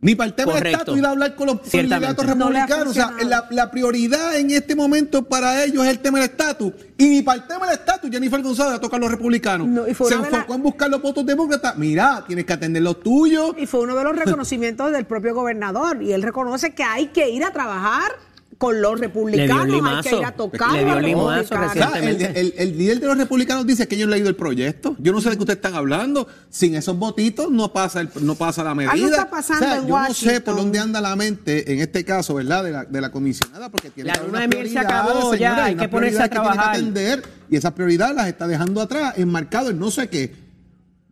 Ni 0.00 0.14
para 0.14 0.28
el 0.28 0.34
tema 0.34 0.52
del 0.54 0.66
estatus 0.66 0.98
ir 0.98 1.06
a 1.06 1.10
hablar 1.12 1.34
con 1.34 1.46
los 1.46 1.60
candidatos 1.60 2.26
No 2.36 2.50
republicanos. 2.50 2.88
o 2.88 2.92
sea, 2.92 3.10
la, 3.24 3.46
la 3.50 3.70
prioridad 3.70 4.36
en 4.38 4.50
este 4.50 4.76
momento 4.76 5.22
para 5.24 5.64
ellos 5.64 5.82
es 5.86 5.92
el 5.92 5.98
tema 6.00 6.18
del 6.20 6.28
estatus. 6.28 6.74
Y 6.98 7.08
ni 7.08 7.22
para 7.22 7.40
el 7.40 7.46
tema 7.48 7.66
del 7.66 7.76
estatus, 7.78 8.10
Jennifer 8.10 8.42
González 8.42 8.74
a 8.74 8.80
tocar 8.82 8.98
a 8.98 9.00
los 9.04 9.10
republicanos. 9.10 9.66
No, 9.66 9.88
y 9.88 9.94
fue 9.94 10.08
Se 10.10 10.16
la- 10.18 10.26
enfocó 10.28 10.54
en 10.56 10.62
buscar 10.62 10.90
los 10.90 11.00
votos 11.00 11.24
demócratas. 11.24 11.78
Mira, 11.78 12.22
tienes 12.26 12.44
que 12.44 12.52
atender 12.52 12.82
los 12.82 13.00
tuyos. 13.00 13.54
Y 13.56 13.64
fue 13.66 13.80
uno 13.80 13.94
de 13.96 14.04
los 14.04 14.14
reconocimientos 14.14 14.92
del 14.92 15.06
propio 15.06 15.34
gobernador. 15.34 16.02
Y 16.02 16.12
él 16.12 16.22
reconoce 16.22 16.74
que 16.74 16.82
hay 16.84 17.06
que 17.06 17.30
ir 17.30 17.42
a 17.42 17.50
trabajar 17.52 18.12
con 18.58 18.80
los 18.80 18.98
republicanos, 19.00 19.66
hay 19.84 20.02
que 20.02 20.16
ir 20.16 20.24
a 20.24 20.32
tocar 20.32 20.72
Le 20.72 20.84
dio 20.84 21.00
limazo 21.00 21.54
el, 21.96 22.22
el- 22.22 22.54
el 22.56 22.78
líder 22.78 23.00
de 23.00 23.06
los 23.06 23.16
republicanos 23.18 23.66
dice 23.66 23.88
que 23.88 23.94
ellos 23.96 24.04
han 24.06 24.10
leído 24.12 24.28
el 24.28 24.36
proyecto. 24.36 24.96
Yo 24.98 25.12
no 25.12 25.20
sé 25.20 25.30
de 25.30 25.36
qué 25.36 25.42
ustedes 25.42 25.56
están 25.58 25.74
hablando. 25.74 26.26
Sin 26.50 26.74
esos 26.74 26.96
votitos 26.98 27.50
no 27.50 27.72
pasa 27.72 28.00
el- 28.02 28.10
no 28.20 28.34
pasa 28.34 28.62
la 28.64 28.74
medida. 28.74 28.92
Algo 28.92 29.08
está 29.08 29.28
pasando 29.30 29.64
O 29.64 29.68
sea, 29.68 29.76
en 29.78 29.86
yo 29.86 29.98
no 29.98 30.14
sé 30.14 30.40
por 30.40 30.56
dónde 30.56 30.78
anda 30.78 31.00
la 31.00 31.16
mente 31.16 31.72
en 31.72 31.80
este 31.80 32.04
caso, 32.04 32.34
¿verdad? 32.34 32.64
De 32.64 32.70
la, 32.70 32.84
de 32.84 33.00
la 33.00 33.10
comisionada, 33.10 33.70
porque 33.70 33.90
tiene 33.90 34.10
La 34.12 34.22
luna 34.22 34.40
de 34.40 34.48
miel 34.48 34.68
se 34.70 34.78
acabó, 34.78 35.34
ya, 35.34 35.64
hay 35.64 35.74
que 35.76 35.88
ponerse 35.88 36.22
a 36.22 36.28
prioridades 36.28 36.28
que 36.28 36.28
tiene 36.28 36.28
que 36.28 36.28
trabajar. 36.28 36.70
atender, 36.76 37.22
y 37.50 37.56
esas 37.56 37.72
prioridades 37.72 38.14
las 38.16 38.28
está 38.28 38.46
dejando 38.46 38.80
atrás, 38.80 39.14
enmarcado 39.16 39.70
en 39.70 39.78
no 39.78 39.90
sé 39.90 40.08
qué. 40.08 40.43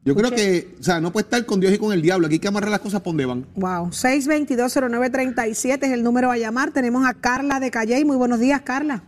Yo 0.05 0.17
creo 0.17 0.33
que, 0.33 0.75
o 0.81 0.83
sea, 0.83 1.01
no 1.01 1.13
puede 1.13 1.25
estar 1.25 1.47
con 1.47 1.61
Dios 1.61 1.73
y 1.73 1.79
con 1.79 1.93
el 1.93 2.03
diablo. 2.03 2.27
Aquí 2.27 2.35
hay 2.35 2.41
que 2.41 2.49
amarrar 2.49 2.71
las 2.71 2.81
cosas 2.81 3.01
por 3.03 3.13
donde 3.13 3.25
van. 3.27 3.47
Wow, 3.55 3.91
6220937 3.91 5.79
es 5.85 5.93
el 5.93 6.03
número 6.03 6.31
a 6.31 6.37
llamar. 6.39 6.73
Tenemos 6.73 7.07
a 7.07 7.15
Carla 7.15 7.61
de 7.61 7.71
Calley. 7.71 8.05
Muy 8.05 8.17
buenos 8.17 8.41
días, 8.41 8.63
Carla. 8.63 9.05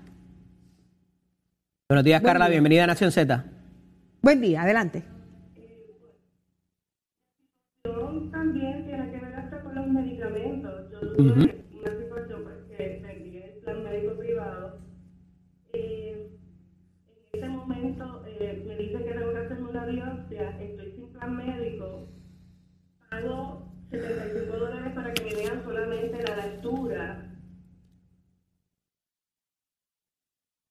Buenos 1.89 2.05
días, 2.05 2.23
Buen 2.23 2.33
Carla. 2.33 2.47
día. 2.47 2.53
Bienvenida 2.53 2.85
a 2.85 2.87
Nación 2.87 3.11
Z. 3.11 3.45
Buen 4.23 4.41
día, 4.41 4.63
adelante. 4.63 5.03
también 8.31 8.85
tiene 8.87 9.11
que 9.11 9.19
ver 9.19 9.35
hasta 9.35 9.63
con 9.63 9.75
los 9.75 9.87
medicamentos. 9.89 10.73
Yo 10.91 11.23
una 11.23 11.47
pago 23.25 23.63
75 23.91 24.57
dólares 24.57 24.93
para 24.95 25.15
que 25.15 25.25
me 25.25 25.35
vean 25.35 25.63
solamente 25.65 26.23
la 26.23 26.47
lectura. 26.47 27.31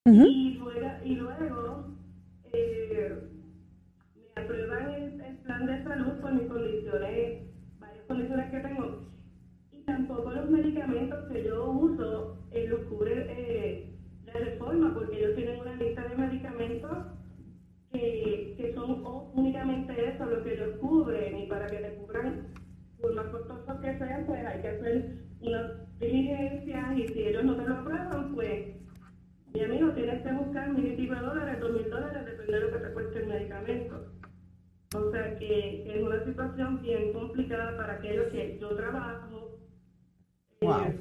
y, 0.06 0.58
luego, 0.58 0.90
y 1.06 1.16
luego 1.16 1.86
eh, 2.52 3.24
me 4.36 4.42
aprueban 4.42 4.90
el, 4.94 5.22
el 5.22 5.38
plan 5.38 5.66
de 5.66 5.84
salud 5.84 6.20
por 6.22 6.34
mis 6.34 6.48
condiciones, 6.48 7.42
varias 7.80 8.06
condiciones 8.08 8.52
que 8.52 8.60
tengo. 8.60 9.08
Y 9.72 9.82
tampoco 9.84 10.32
los 10.32 10.50
medicamentos 10.50 11.32
que 11.32 11.44
yo 11.46 11.72
uso 11.72 12.38
eh, 12.52 12.68
los 12.68 12.82
cubre 12.82 13.26
eh, 13.30 13.98
la 14.26 14.34
reforma, 14.34 14.94
porque 14.94 15.20
ellos 15.20 15.36
tienen 15.36 15.60
una 15.62 15.76
lista 15.76 16.08
de 16.08 16.16
medicamentos 16.16 16.98
que, 17.94 18.56
que 18.58 18.74
son 18.74 19.04
únicamente 19.36 20.10
eso 20.10 20.26
lo 20.26 20.44
que 20.44 20.54
ellos 20.54 20.78
cubren. 20.82 21.38
Y 21.38 21.48
para 21.48 21.68
que 21.68 21.78
te 21.78 21.96
cubran, 21.96 22.48
por 23.00 23.16
más 23.16 23.28
costosos 23.28 23.80
que 23.82 23.98
sean, 23.98 24.26
pues 24.26 24.46
hay 24.46 24.62
que 24.62 24.68
hacer 24.68 25.12
unas 25.42 26.00
diligencias. 26.00 26.98
Y 26.98 27.08
si 27.08 27.20
ellos 27.24 27.46
no 27.46 27.56
te 27.56 27.68
lo 27.68 27.76
aprueban, 27.76 28.34
pues 28.34 28.74
mi 29.54 29.62
amigo, 29.62 29.92
tienes 29.92 30.24
que 30.24 30.32
buscar 30.32 30.74
mil 30.74 30.94
y 30.94 30.96
pico 30.98 31.14
de 31.14 31.22
dólares, 31.22 31.60
dos 31.60 31.72
mil 31.74 31.90
dólares, 31.90 32.26
depende 32.26 32.54
de 32.54 32.60
lo 32.60 32.72
que 32.72 32.80
te 32.80 32.94
cueste 32.94 33.20
el 33.20 33.28
medicamento. 33.28 34.06
O 34.96 35.12
sea 35.12 35.38
que 35.38 35.84
es 35.88 36.04
una 36.04 36.24
situación 36.24 36.82
bien 36.82 37.14
complicada 37.14 37.78
para 37.78 37.94
aquellos 37.94 38.32
que 38.32 38.58
yo 38.60 38.70
trabajo, 38.76 39.60
eh, 40.62 40.96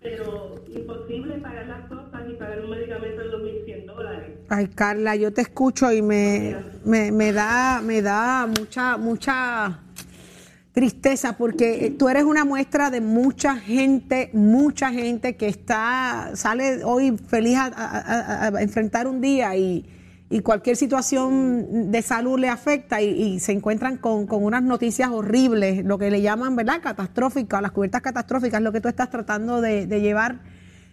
pero 0.00 0.54
imposible 0.68 1.38
pagar 1.38 1.66
las 1.66 1.88
cosas 1.88 2.30
y 2.30 2.34
pagar 2.34 2.64
un 2.64 2.70
medicamento 2.70 3.22
de 3.22 3.30
2.100 3.30 3.86
dólares. 3.86 4.35
Ay, 4.48 4.68
Carla, 4.68 5.16
yo 5.16 5.32
te 5.32 5.40
escucho 5.40 5.92
y 5.92 6.02
me, 6.02 6.56
me, 6.84 7.10
me 7.10 7.32
da, 7.32 7.80
me 7.82 8.00
da 8.00 8.46
mucha, 8.46 8.96
mucha 8.96 9.80
tristeza 10.70 11.36
porque 11.36 11.96
tú 11.98 12.08
eres 12.08 12.22
una 12.22 12.44
muestra 12.44 12.90
de 12.90 13.00
mucha 13.00 13.56
gente, 13.56 14.30
mucha 14.34 14.92
gente 14.92 15.34
que 15.34 15.48
está, 15.48 16.30
sale 16.34 16.84
hoy 16.84 17.18
feliz 17.26 17.58
a, 17.58 18.52
enfrentar 18.60 19.08
un 19.08 19.20
día 19.20 19.56
y, 19.56 19.84
y 20.30 20.40
cualquier 20.42 20.76
situación 20.76 21.90
de 21.90 22.02
salud 22.02 22.38
le 22.38 22.48
afecta 22.48 23.02
y, 23.02 23.08
y 23.20 23.40
se 23.40 23.50
encuentran 23.50 23.96
con, 23.96 24.28
con 24.28 24.44
unas 24.44 24.62
noticias 24.62 25.10
horribles, 25.10 25.84
lo 25.84 25.98
que 25.98 26.08
le 26.08 26.22
llaman, 26.22 26.54
¿verdad? 26.54 26.80
Catastróficas, 26.80 27.60
las 27.60 27.72
cubiertas 27.72 28.00
catastróficas, 28.00 28.62
lo 28.62 28.70
que 28.70 28.80
tú 28.80 28.86
estás 28.86 29.10
tratando 29.10 29.60
de, 29.60 29.88
de 29.88 30.00
llevar, 30.00 30.38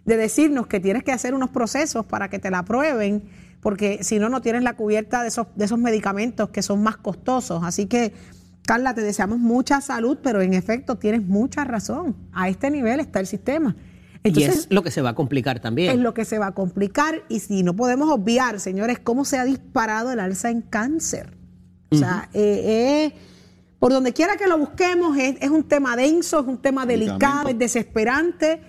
de 0.06 0.18
decirnos 0.18 0.66
que 0.66 0.80
tienes 0.80 1.04
que 1.04 1.12
hacer 1.12 1.36
unos 1.36 1.52
procesos 1.52 2.04
para 2.04 2.30
que 2.30 2.40
te 2.40 2.50
la 2.50 2.60
aprueben, 2.60 3.43
porque 3.64 4.04
si 4.04 4.20
no, 4.20 4.30
no 4.30 4.42
tienes 4.42 4.62
la 4.62 4.76
cubierta 4.76 5.22
de 5.24 5.30
esos, 5.30 5.48
de 5.56 5.66
esos 5.66 5.80
medicamentos 5.80 6.50
que 6.50 6.62
son 6.62 6.84
más 6.84 6.98
costosos. 6.98 7.64
Así 7.64 7.86
que, 7.88 8.14
Carla, 8.68 8.94
te 8.94 9.02
deseamos 9.02 9.40
mucha 9.40 9.82
salud, 9.82 10.18
pero 10.22 10.42
en 10.42 10.54
efecto 10.54 10.98
tienes 10.98 11.24
mucha 11.24 11.64
razón. 11.64 12.16
A 12.34 12.50
este 12.50 12.70
nivel 12.70 13.00
está 13.00 13.20
el 13.22 13.26
sistema. 13.28 13.76
y 14.24 14.44
es 14.44 14.68
lo 14.70 14.84
que 14.84 14.92
se 14.92 15.02
va 15.02 15.10
a 15.12 15.16
complicar 15.16 15.60
también. 15.62 15.92
es 15.94 16.00
lo 16.00 16.14
que 16.14 16.26
se 16.26 16.40
va 16.40 16.48
a 16.48 16.52
complicar 16.54 17.24
y 17.30 17.40
si 17.40 17.64
no 17.64 17.74
podemos 17.76 18.10
obviar, 18.10 18.60
señores, 18.60 19.00
cómo 19.00 19.26
se 19.26 19.38
ha 19.38 19.46
disparado 19.46 20.12
el 20.12 20.20
alza 20.20 20.50
en 20.50 20.62
cáncer. 20.62 21.36
O 21.90 21.96
sea, 21.96 22.30
eh, 22.34 23.12
eh, 23.14 23.16
por 23.80 23.92
donde 23.92 24.14
quiera 24.14 24.36
que 24.36 24.48
lo 24.48 24.58
busquemos, 24.58 25.18
es, 25.18 25.36
es 25.40 25.50
un 25.50 25.64
tema 25.64 25.96
denso, 25.96 26.40
es 26.40 26.48
un 26.48 26.58
tema 26.58 26.86
delicado, 26.86 27.16
es 27.50 27.56
Medicamentos. 27.56 27.60
desesperante. 27.60 28.62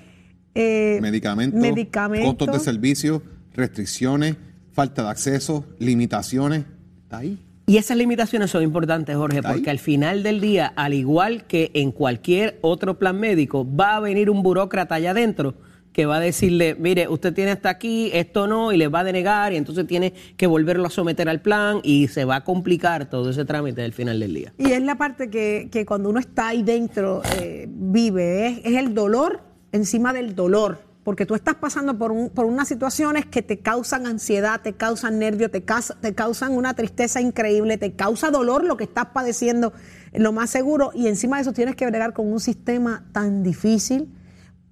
eh, 0.54 0.98
Medicamentos, 1.00 1.60
medicamentos. 1.60 2.34
costos 2.34 2.52
de 2.58 2.64
servicio, 2.64 3.22
restricciones, 3.54 4.36
falta 4.74 5.04
de 5.04 5.08
acceso, 5.08 5.64
limitaciones. 5.78 6.64
Está 7.04 7.18
ahí. 7.18 7.38
Y 7.66 7.78
esas 7.78 7.96
limitaciones 7.96 8.50
son 8.50 8.62
importantes, 8.62 9.16
Jorge, 9.16 9.38
Está 9.38 9.50
ahí. 9.50 9.54
porque 9.54 9.70
al 9.70 9.78
final 9.78 10.22
del 10.22 10.40
día, 10.42 10.72
al 10.76 10.92
igual 10.92 11.46
que 11.46 11.70
en 11.72 11.92
cualquier 11.92 12.58
otro 12.60 12.98
plan 12.98 13.18
médico, 13.18 13.66
va 13.66 13.96
a 13.96 14.00
venir 14.00 14.28
un 14.28 14.42
burócrata 14.42 14.96
allá 14.96 15.12
adentro 15.12 15.54
que 15.94 16.06
va 16.06 16.16
a 16.16 16.20
decirle, 16.20 16.74
mire, 16.78 17.06
usted 17.06 17.32
tiene 17.32 17.52
hasta 17.52 17.70
aquí, 17.70 18.10
esto 18.12 18.48
no, 18.48 18.72
y 18.72 18.76
le 18.76 18.88
va 18.88 19.00
a 19.00 19.04
denegar, 19.04 19.52
y 19.52 19.56
entonces 19.56 19.86
tiene 19.86 20.12
que 20.36 20.48
volverlo 20.48 20.86
a 20.86 20.90
someter 20.90 21.28
al 21.28 21.40
plan, 21.40 21.78
y 21.84 22.08
se 22.08 22.24
va 22.24 22.34
a 22.36 22.44
complicar 22.44 23.08
todo 23.08 23.30
ese 23.30 23.44
trámite 23.44 23.82
al 23.82 23.92
final 23.92 24.18
del 24.18 24.34
día. 24.34 24.52
Y 24.58 24.72
es 24.72 24.82
la 24.82 24.98
parte 24.98 25.30
que, 25.30 25.68
que 25.70 25.86
cuando 25.86 26.10
uno 26.10 26.18
está 26.18 26.48
ahí 26.48 26.64
dentro 26.64 27.22
eh, 27.40 27.68
vive, 27.70 28.48
es, 28.48 28.58
es 28.64 28.76
el 28.76 28.92
dolor 28.92 29.40
encima 29.70 30.12
del 30.12 30.34
dolor, 30.34 30.80
porque 31.04 31.26
tú 31.26 31.34
estás 31.34 31.54
pasando 31.56 31.96
por, 31.96 32.30
por 32.30 32.46
unas 32.46 32.66
situaciones 32.66 33.26
que 33.26 33.42
te 33.42 33.58
causan 33.58 34.06
ansiedad, 34.06 34.60
te 34.62 34.72
causan 34.72 35.18
nervio, 35.18 35.50
te, 35.50 35.60
te 36.00 36.14
causan 36.14 36.52
una 36.52 36.74
tristeza 36.74 37.20
increíble, 37.20 37.76
te 37.76 37.92
causa 37.92 38.30
dolor 38.30 38.64
lo 38.64 38.76
que 38.76 38.84
estás 38.84 39.06
padeciendo, 39.06 39.74
lo 40.12 40.32
más 40.32 40.50
seguro, 40.50 40.90
y 40.94 41.06
encima 41.06 41.36
de 41.36 41.42
eso 41.42 41.52
tienes 41.52 41.76
que 41.76 41.86
bregar 41.86 42.14
con 42.14 42.32
un 42.32 42.40
sistema 42.40 43.04
tan 43.12 43.42
difícil 43.42 44.08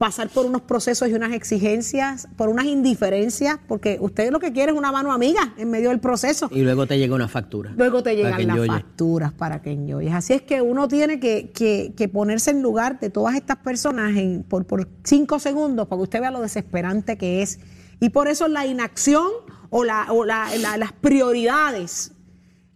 pasar 0.03 0.28
por 0.30 0.46
unos 0.46 0.62
procesos 0.62 1.09
y 1.09 1.14
unas 1.14 1.32
exigencias, 1.32 2.26
por 2.36 2.48
unas 2.48 2.64
indiferencias, 2.64 3.59
porque 3.68 3.98
usted 4.00 4.32
lo 4.32 4.40
que 4.40 4.53
quiere 4.53 4.72
es 4.72 4.76
una 4.76 4.90
mano 4.90 5.12
amiga 5.12 5.55
en 5.57 5.70
medio 5.70 5.90
del 5.90 6.00
proceso. 6.00 6.48
Y 6.50 6.62
luego 6.62 6.88
te 6.88 6.98
llega 6.98 7.14
una 7.14 7.28
factura. 7.28 7.72
Luego 7.76 8.03
te 8.03 8.16
llegan 8.16 8.32
las 8.48 8.57
facturas 8.66 9.32
para 9.32 9.62
que 9.62 9.70
enjoyes. 9.70 10.12
Así 10.12 10.32
es 10.32 10.42
que 10.42 10.61
uno 10.61 10.88
tiene 10.88 11.20
que, 11.20 11.53
que- 11.53 11.94
que 11.96 12.09
ponerse 12.09 12.50
en 12.50 12.62
lugar 12.62 12.98
de 12.98 13.11
todas 13.11 13.36
estas 13.36 13.59
personas 13.59 14.16
en- 14.16 14.42
por, 14.42 14.66
por 14.66 14.88
cinco 15.05 15.38
segundos 15.38 15.86
para 15.86 15.98
que 16.00 16.03
usted 16.03 16.20
vea 16.20 16.32
lo 16.32 16.40
desesperante 16.40 17.16
que 17.16 17.42
es. 17.42 17.61
Y 18.00 18.09
por 18.09 18.26
eso 18.26 18.48
la 18.48 18.66
inacción 18.66 19.28
o, 19.70 19.84
la, 19.84 20.07
o 20.11 20.24
la- 20.24 20.48
la- 20.59 20.78
las 20.78 20.90
prioridades 20.94 22.11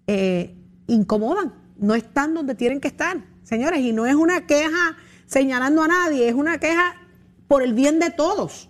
eh, 0.07 0.55
incomodan, 0.87 1.53
no 1.77 1.97
están 1.97 2.35
donde 2.35 2.55
tienen 2.55 2.81
que 2.81 2.87
estar, 2.87 3.17
señores. 3.43 3.81
Y 3.81 3.93
no 3.93 4.07
es 4.07 4.15
una 4.15 4.47
queja 4.47 4.97
señalando 5.27 5.83
a 5.83 5.89
nadie, 5.89 6.29
es 6.29 6.35
una 6.37 6.59
queja 6.59 6.95
por 7.49 7.63
el 7.63 7.75
bien 7.75 7.99
de 7.99 8.11
todos, 8.11 8.69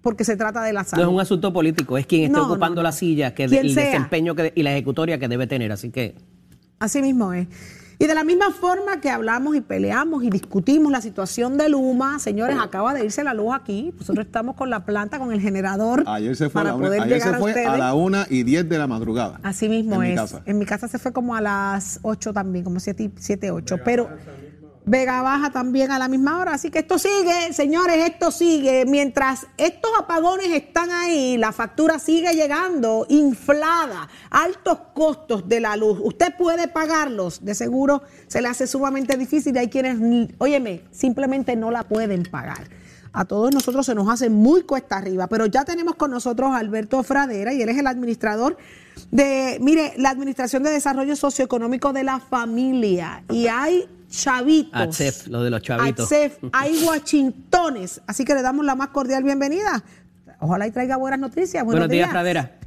porque 0.00 0.24
se 0.24 0.36
trata 0.36 0.62
de 0.62 0.72
la 0.72 0.82
No 0.82 0.88
salud. 0.88 1.02
es 1.04 1.08
un 1.14 1.20
asunto 1.20 1.52
político, 1.52 1.96
es 1.98 2.06
quien 2.06 2.22
esté 2.24 2.32
No, 2.32 2.46
no, 2.46 2.52
ocupando 2.52 2.76
no. 2.76 2.82
la 2.82 2.92
silla, 2.92 3.34
que 3.34 3.46
Quien 3.46 3.66
el 3.66 3.74
sea. 3.74 3.84
desempeño 3.86 4.34
que- 4.34 4.52
y 4.54 4.62
la 4.62 4.72
ejecutoria 4.72 5.18
que 5.18 5.28
debe 5.28 5.46
tener. 5.46 5.72
Así 5.72 5.90
que 5.90 6.14
Así 6.80 7.00
mismo 7.00 7.32
es. 7.32 7.46
Y 7.96 8.06
de 8.06 8.14
la 8.14 8.24
misma 8.24 8.50
forma 8.50 9.00
que 9.00 9.08
hablamos 9.08 9.54
y 9.54 9.60
peleamos 9.60 10.24
y 10.24 10.28
discutimos 10.28 10.90
la 10.90 11.00
situación 11.00 11.56
de 11.56 11.68
Luma, 11.68 12.18
señores, 12.18 12.56
acaba 12.60 12.92
de 12.92 13.04
irse 13.04 13.22
la 13.22 13.32
luz 13.32 13.54
aquí. 13.54 13.94
Nosotros 13.96 14.26
estamos 14.26 14.56
con 14.56 14.68
la 14.68 14.84
planta, 14.84 15.20
con 15.20 15.32
el 15.32 15.40
generador. 15.40 16.02
Ayer 16.06 16.34
se 16.36 16.50
fue, 16.50 16.62
a 16.62 16.64
para 16.64 16.70
la, 16.70 16.74
una- 16.74 16.86
poder 16.88 17.00
ayer 17.02 17.20
se 17.20 17.24
llegar 17.26 17.34
a 17.36 17.38
fue 17.40 17.50
a 17.52 17.54
ustedes. 17.54 17.78
la 17.78 17.94
1 17.94 18.24
y 18.28 18.42
10 18.42 18.68
de 18.68 18.78
la 18.78 18.88
madrugada. 18.88 19.38
Así 19.44 19.68
mismo 19.68 20.02
en 20.02 20.10
es. 20.10 20.10
Mi 20.10 20.16
casa. 20.16 20.42
En 20.44 20.58
mi 20.58 20.66
casa 20.66 20.88
se 20.88 20.98
fue 20.98 21.12
como 21.12 21.36
a 21.36 21.40
las 21.40 22.00
8 22.02 22.32
también, 22.32 22.64
como 22.64 22.80
7, 22.80 23.12
7 23.16 23.52
8. 23.52 23.76
Pero 23.84 24.10
Vega 24.86 25.22
Baja 25.22 25.50
también 25.50 25.90
a 25.92 25.98
la 25.98 26.08
misma 26.08 26.38
hora. 26.38 26.54
Así 26.54 26.70
que 26.70 26.80
esto 26.80 26.98
sigue, 26.98 27.52
señores, 27.52 27.96
esto 28.10 28.30
sigue. 28.30 28.84
Mientras 28.86 29.46
estos 29.56 29.90
apagones 29.98 30.48
están 30.48 30.90
ahí, 30.90 31.36
la 31.38 31.52
factura 31.52 31.98
sigue 31.98 32.34
llegando 32.34 33.06
inflada, 33.08 34.08
altos 34.30 34.78
costos 34.94 35.48
de 35.48 35.60
la 35.60 35.76
luz. 35.76 35.98
Usted 36.02 36.34
puede 36.36 36.68
pagarlos, 36.68 37.44
de 37.44 37.54
seguro 37.54 38.02
se 38.26 38.42
le 38.42 38.48
hace 38.48 38.66
sumamente 38.66 39.16
difícil 39.16 39.56
y 39.56 39.58
hay 39.58 39.68
quienes, 39.68 39.96
óyeme, 40.38 40.82
simplemente 40.90 41.56
no 41.56 41.70
la 41.70 41.84
pueden 41.84 42.24
pagar. 42.24 42.68
A 43.16 43.24
todos 43.24 43.54
nosotros 43.54 43.86
se 43.86 43.94
nos 43.94 44.08
hace 44.08 44.28
muy 44.28 44.64
cuesta 44.64 44.96
arriba, 44.96 45.28
pero 45.28 45.46
ya 45.46 45.64
tenemos 45.64 45.94
con 45.94 46.10
nosotros 46.10 46.50
a 46.50 46.56
Alberto 46.56 47.00
Fradera 47.04 47.54
y 47.54 47.62
él 47.62 47.68
es 47.68 47.78
el 47.78 47.86
administrador 47.86 48.56
de, 49.12 49.58
mire, 49.60 49.94
la 49.96 50.10
Administración 50.10 50.64
de 50.64 50.70
Desarrollo 50.70 51.14
Socioeconómico 51.14 51.92
de 51.92 52.02
la 52.02 52.18
Familia. 52.18 53.22
Y 53.30 53.46
hay 53.46 53.88
chavitos. 54.16 54.80
ATSEF, 54.80 55.26
lo 55.28 55.42
de 55.42 55.50
los 55.50 55.62
chavitos. 55.62 56.04
ATSEF, 56.04 56.38
hay 56.52 56.84
Washingtones. 56.84 58.00
Así 58.06 58.24
que 58.24 58.34
le 58.34 58.42
damos 58.42 58.64
la 58.64 58.74
más 58.74 58.88
cordial 58.88 59.22
bienvenida. 59.22 59.84
Ojalá 60.40 60.66
y 60.66 60.70
traiga 60.70 60.96
buenas 60.96 61.20
noticias. 61.20 61.64
Buenos, 61.64 61.80
Buenos 61.80 61.90
días, 61.90 62.10
Pradera. 62.10 62.58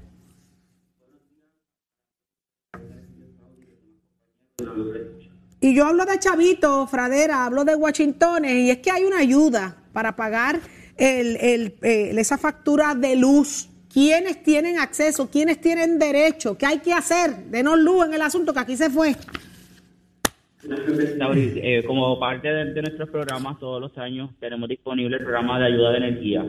Y 5.59 5.75
yo 5.75 5.85
hablo 5.85 6.05
de 6.05 6.19
Chavito, 6.19 6.87
Fradera, 6.87 7.45
hablo 7.45 7.65
de 7.65 7.75
Washingtones, 7.75 8.51
y 8.53 8.69
es 8.69 8.77
que 8.77 8.91
hay 8.91 9.03
una 9.03 9.19
ayuda 9.19 9.75
para 9.91 10.15
pagar 10.15 10.59
el, 10.97 11.35
el, 11.37 11.77
eh, 11.81 12.13
esa 12.15 12.37
factura 12.37 12.93
de 12.95 13.15
luz. 13.15 13.69
¿Quiénes 13.91 14.43
tienen 14.43 14.77
acceso? 14.77 15.29
¿Quiénes 15.29 15.59
tienen 15.59 15.97
derecho? 15.97 16.55
¿Qué 16.57 16.67
hay 16.67 16.79
que 16.79 16.93
hacer? 16.93 17.45
Denos 17.45 17.79
luz 17.79 18.05
en 18.05 18.13
el 18.13 18.21
asunto 18.21 18.53
que 18.53 18.59
aquí 18.59 18.77
se 18.77 18.91
fue. 18.91 19.15
Eh, 21.59 21.83
como 21.85 22.19
parte 22.19 22.47
de, 22.47 22.81
nuestros 22.81 23.09
programas, 23.09 23.59
todos 23.59 23.81
los 23.81 23.97
años 23.97 24.29
tenemos 24.39 24.67
disponible 24.69 25.17
el 25.17 25.23
programa 25.23 25.59
de 25.59 25.65
ayuda 25.65 25.91
de 25.91 25.97
energía. 25.97 26.45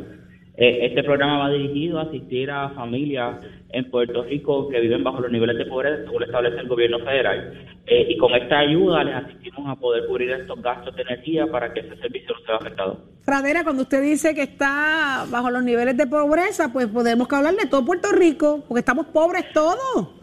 Eh, 0.56 0.86
este 0.86 1.04
programa 1.04 1.38
va 1.38 1.50
dirigido 1.50 2.00
a 2.00 2.02
asistir 2.02 2.50
a 2.50 2.70
familias 2.70 3.36
en 3.70 3.88
Puerto 3.90 4.24
Rico 4.24 4.68
que 4.68 4.80
viven 4.80 5.04
bajo 5.04 5.20
los 5.20 5.30
niveles 5.30 5.56
de 5.56 5.66
pobreza 5.66 6.02
según 6.04 6.24
establece 6.24 6.58
el 6.58 6.68
gobierno 6.68 6.98
federal. 6.98 7.52
Eh, 7.86 8.06
y 8.10 8.16
con 8.18 8.34
esta 8.34 8.58
ayuda 8.58 9.04
les 9.04 9.14
asistimos 9.14 9.68
a 9.68 9.76
poder 9.76 10.06
cubrir 10.06 10.30
estos 10.30 10.60
gastos 10.60 10.96
de 10.96 11.02
energía 11.02 11.46
para 11.46 11.72
que 11.72 11.80
ese 11.80 11.96
servicio 11.98 12.34
no 12.34 12.44
sea 12.44 12.56
afectado. 12.56 13.00
Fradera, 13.22 13.62
cuando 13.62 13.82
usted 13.82 14.02
dice 14.02 14.34
que 14.34 14.42
está 14.42 15.26
bajo 15.30 15.50
los 15.50 15.62
niveles 15.62 15.96
de 15.96 16.06
pobreza, 16.06 16.72
pues 16.72 16.88
podemos 16.88 17.28
que 17.28 17.36
hablar 17.36 17.54
de 17.54 17.66
todo 17.66 17.84
Puerto 17.84 18.08
Rico, 18.10 18.64
porque 18.66 18.80
estamos 18.80 19.06
pobres 19.06 19.44
todos. 19.52 20.17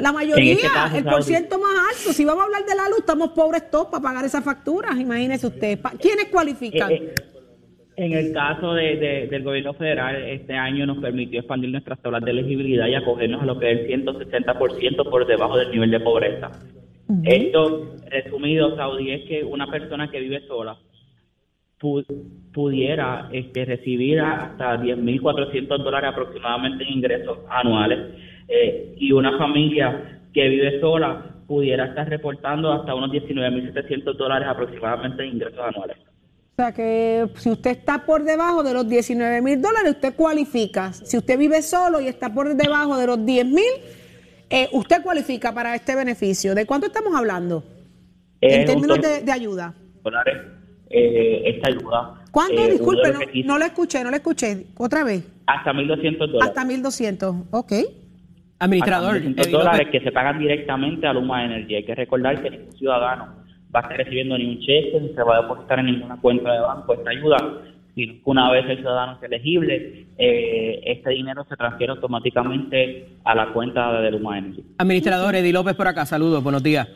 La 0.00 0.12
mayoría, 0.12 0.52
este 0.54 0.66
caso, 0.68 0.96
el 0.96 1.02
Saudi. 1.04 1.14
porciento 1.16 1.58
más 1.58 1.70
alto. 1.90 2.12
Si 2.12 2.24
vamos 2.24 2.42
a 2.42 2.46
hablar 2.46 2.64
de 2.64 2.74
la 2.74 2.88
luz, 2.88 3.00
estamos 3.00 3.30
pobres 3.30 3.70
todos 3.70 3.86
para 3.88 4.02
pagar 4.02 4.24
esas 4.24 4.44
facturas. 4.44 4.98
Imagínese 4.98 5.46
usted. 5.46 5.78
¿Quiénes 6.00 6.26
cualifican? 6.30 6.90
Eh, 6.90 6.96
eh, 6.96 7.14
En 7.96 8.12
el 8.12 8.32
caso 8.32 8.72
de, 8.74 8.96
de- 8.96 9.26
del 9.28 9.42
gobierno 9.42 9.74
federal, 9.74 10.16
este 10.28 10.54
año 10.54 10.86
nos 10.86 10.98
permitió 10.98 11.40
expandir 11.40 11.70
nuestras 11.70 12.00
tablas 12.00 12.22
de 12.24 12.30
elegibilidad 12.30 12.86
y 12.86 12.94
acogernos 12.94 13.42
a 13.42 13.46
lo 13.46 13.58
que 13.58 13.70
es 13.70 13.80
el 13.90 14.04
160% 14.04 15.10
por 15.10 15.26
debajo 15.26 15.58
del 15.58 15.70
nivel 15.70 15.90
de 15.90 16.00
pobreza. 16.00 16.50
Esto, 17.24 17.94
resumido, 18.10 18.74
Saudi, 18.76 19.10
es 19.10 19.28
que 19.28 19.44
una 19.44 19.66
persona 19.70 20.10
que 20.10 20.20
vive 20.20 20.40
sola 20.48 20.78
pu- 21.78 22.06
pudiera 22.54 23.28
este, 23.32 23.66
recibir 23.66 24.20
hasta 24.20 24.80
10.400 24.80 25.82
dólares 25.82 26.10
aproximadamente 26.12 26.84
en 26.84 26.92
ingresos 26.94 27.38
anuales 27.50 27.98
eh, 28.48 28.94
y 28.96 29.12
una 29.12 29.36
familia 29.38 30.20
que 30.32 30.48
vive 30.48 30.80
sola 30.80 31.24
pudiera 31.46 31.86
estar 31.86 32.08
reportando 32.08 32.72
hasta 32.72 32.94
unos 32.94 33.10
19.700 33.10 34.16
dólares 34.16 34.48
aproximadamente 34.48 35.22
en 35.24 35.34
ingresos 35.34 35.60
anuales. 35.60 35.96
O 35.98 36.56
sea 36.56 36.72
que 36.72 37.28
si 37.36 37.50
usted 37.50 37.70
está 37.70 38.04
por 38.04 38.24
debajo 38.24 38.62
de 38.62 38.74
los 38.74 38.88
19 38.88 39.40
mil 39.42 39.60
dólares, 39.60 39.92
usted 39.92 40.14
cualifica. 40.14 40.92
Si 40.92 41.16
usted 41.16 41.38
vive 41.38 41.62
solo 41.62 42.00
y 42.00 42.08
está 42.08 42.32
por 42.32 42.54
debajo 42.54 42.96
de 42.98 43.06
los 43.06 43.24
10 43.24 43.46
mil, 43.46 43.64
eh, 44.50 44.68
usted 44.72 45.02
cualifica 45.02 45.52
para 45.52 45.74
este 45.74 45.94
beneficio. 45.96 46.54
¿De 46.54 46.66
cuánto 46.66 46.86
estamos 46.86 47.14
hablando? 47.14 47.64
en 48.42 48.66
términos 48.66 49.00
de, 49.00 49.22
de 49.22 49.32
ayuda. 49.32 49.72
dólares 50.02 50.36
eh, 50.90 51.42
esta 51.46 51.70
ayuda. 51.70 52.22
¿Cuánto? 52.30 52.62
Eh, 52.62 52.72
Disculpe, 52.72 53.12
de 53.12 53.42
no, 53.42 53.54
no 53.54 53.58
lo 53.58 53.64
escuché, 53.64 54.04
no 54.04 54.10
lo 54.10 54.16
escuché. 54.16 54.66
Otra 54.76 55.04
vez. 55.04 55.24
Hasta 55.46 55.72
1.200 55.72 56.18
dólares. 56.18 56.42
Hasta 56.42 56.64
1.200. 56.64 57.44
Ok. 57.50 57.72
Administrador, 58.62 59.16
Hasta 59.16 59.28
1.200 59.28 59.42
Eddie 59.42 59.52
dólares 59.52 59.88
que 59.90 60.00
se 60.00 60.12
pagan 60.12 60.38
directamente 60.38 61.06
a 61.06 61.12
Luma 61.12 61.44
Energy. 61.44 61.74
Hay 61.74 61.84
que 61.84 61.96
recordar 61.96 62.40
que 62.40 62.50
ningún 62.50 62.72
ciudadano 62.72 63.42
va 63.74 63.80
a 63.80 63.82
estar 63.82 63.96
recibiendo 63.96 64.38
ni 64.38 64.46
un 64.46 64.60
cheque 64.60 65.00
ni 65.00 65.08
se 65.08 65.22
va 65.22 65.38
a 65.38 65.42
depositar 65.42 65.80
en 65.80 65.86
ninguna 65.86 66.16
cuenta 66.20 66.52
de 66.52 66.60
banco 66.60 66.94
esta 66.94 67.10
ayuda. 67.10 67.36
Sino 67.96 68.14
que 68.14 68.20
una 68.24 68.50
vez 68.52 68.64
el 68.70 68.78
ciudadano 68.78 69.18
es 69.18 69.22
elegible, 69.24 70.06
eh, 70.16 70.80
este 70.86 71.10
dinero 71.10 71.44
se 71.48 71.56
transfiere 71.56 71.92
automáticamente 71.92 73.08
a 73.24 73.34
la 73.34 73.52
cuenta 73.52 74.00
de 74.00 74.10
Luma 74.12 74.38
Energy. 74.38 74.64
Administrador 74.78 75.34
Eddie 75.34 75.52
López 75.52 75.74
por 75.74 75.88
acá, 75.88 76.06
saludos, 76.06 76.42
buenos 76.42 76.62
días. 76.62 76.88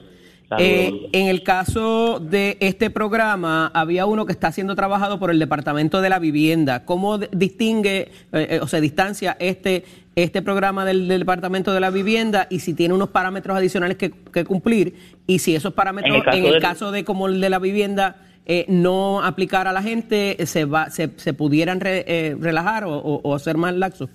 Saludos. 0.49 0.69
Eh, 0.71 1.09
en 1.13 1.27
el 1.27 1.43
caso 1.43 2.21
de 2.21 2.57
este 2.61 2.89
programa, 2.91 3.73
había 3.75 4.07
uno 4.07 4.25
que 4.25 4.33
está 4.33 4.53
siendo 4.53 4.77
trabajado 4.77 5.19
por 5.19 5.33
el 5.33 5.41
Departamento 5.41 6.01
de 6.01 6.09
la 6.09 6.21
Vivienda. 6.21 6.85
¿Cómo 6.85 7.19
distingue 7.19 8.13
eh, 8.33 8.61
o 8.63 8.69
se 8.69 8.81
distancia 8.81 9.37
este, 9.41 9.85
este 10.17 10.41
programa 10.41 10.85
del, 10.87 11.09
del 11.09 11.21
Departamento 11.21 11.75
de 11.75 11.81
la 11.81 11.91
Vivienda 11.91 12.47
y 12.51 12.61
si 12.61 12.73
tiene 12.73 12.95
unos 12.95 13.11
parámetros 13.11 13.55
adicionales 13.57 13.99
que, 13.99 14.11
que 14.11 14.45
cumplir? 14.45 14.95
Y 15.27 15.39
si 15.41 15.55
esos 15.55 15.75
parámetros, 15.75 16.11
En 16.15 16.17
el 16.21 16.25
caso 16.25 16.39
en 16.39 16.45
el 16.47 16.53
del- 16.53 16.63
caso 16.63 16.91
de 16.91 17.05
como 17.05 17.29
el 17.29 17.39
de 17.41 17.51
la 17.51 17.59
vivienda, 17.59 18.17
eh, 18.47 18.65
no 18.69 19.23
aplicar 19.23 19.69
a 19.69 19.73
la 19.73 19.83
gente, 19.83 20.37
¿se, 20.47 20.65
va, 20.65 20.89
se, 20.89 21.11
se 21.17 21.35
pudieran 21.35 21.81
re- 21.81 22.05
eh, 22.09 22.37
relajar 22.41 22.85
o, 22.85 22.95
o- 22.97 23.21
o 23.31 23.39
ser 23.39 23.59
más 23.59 23.75
laxos? 23.75 24.09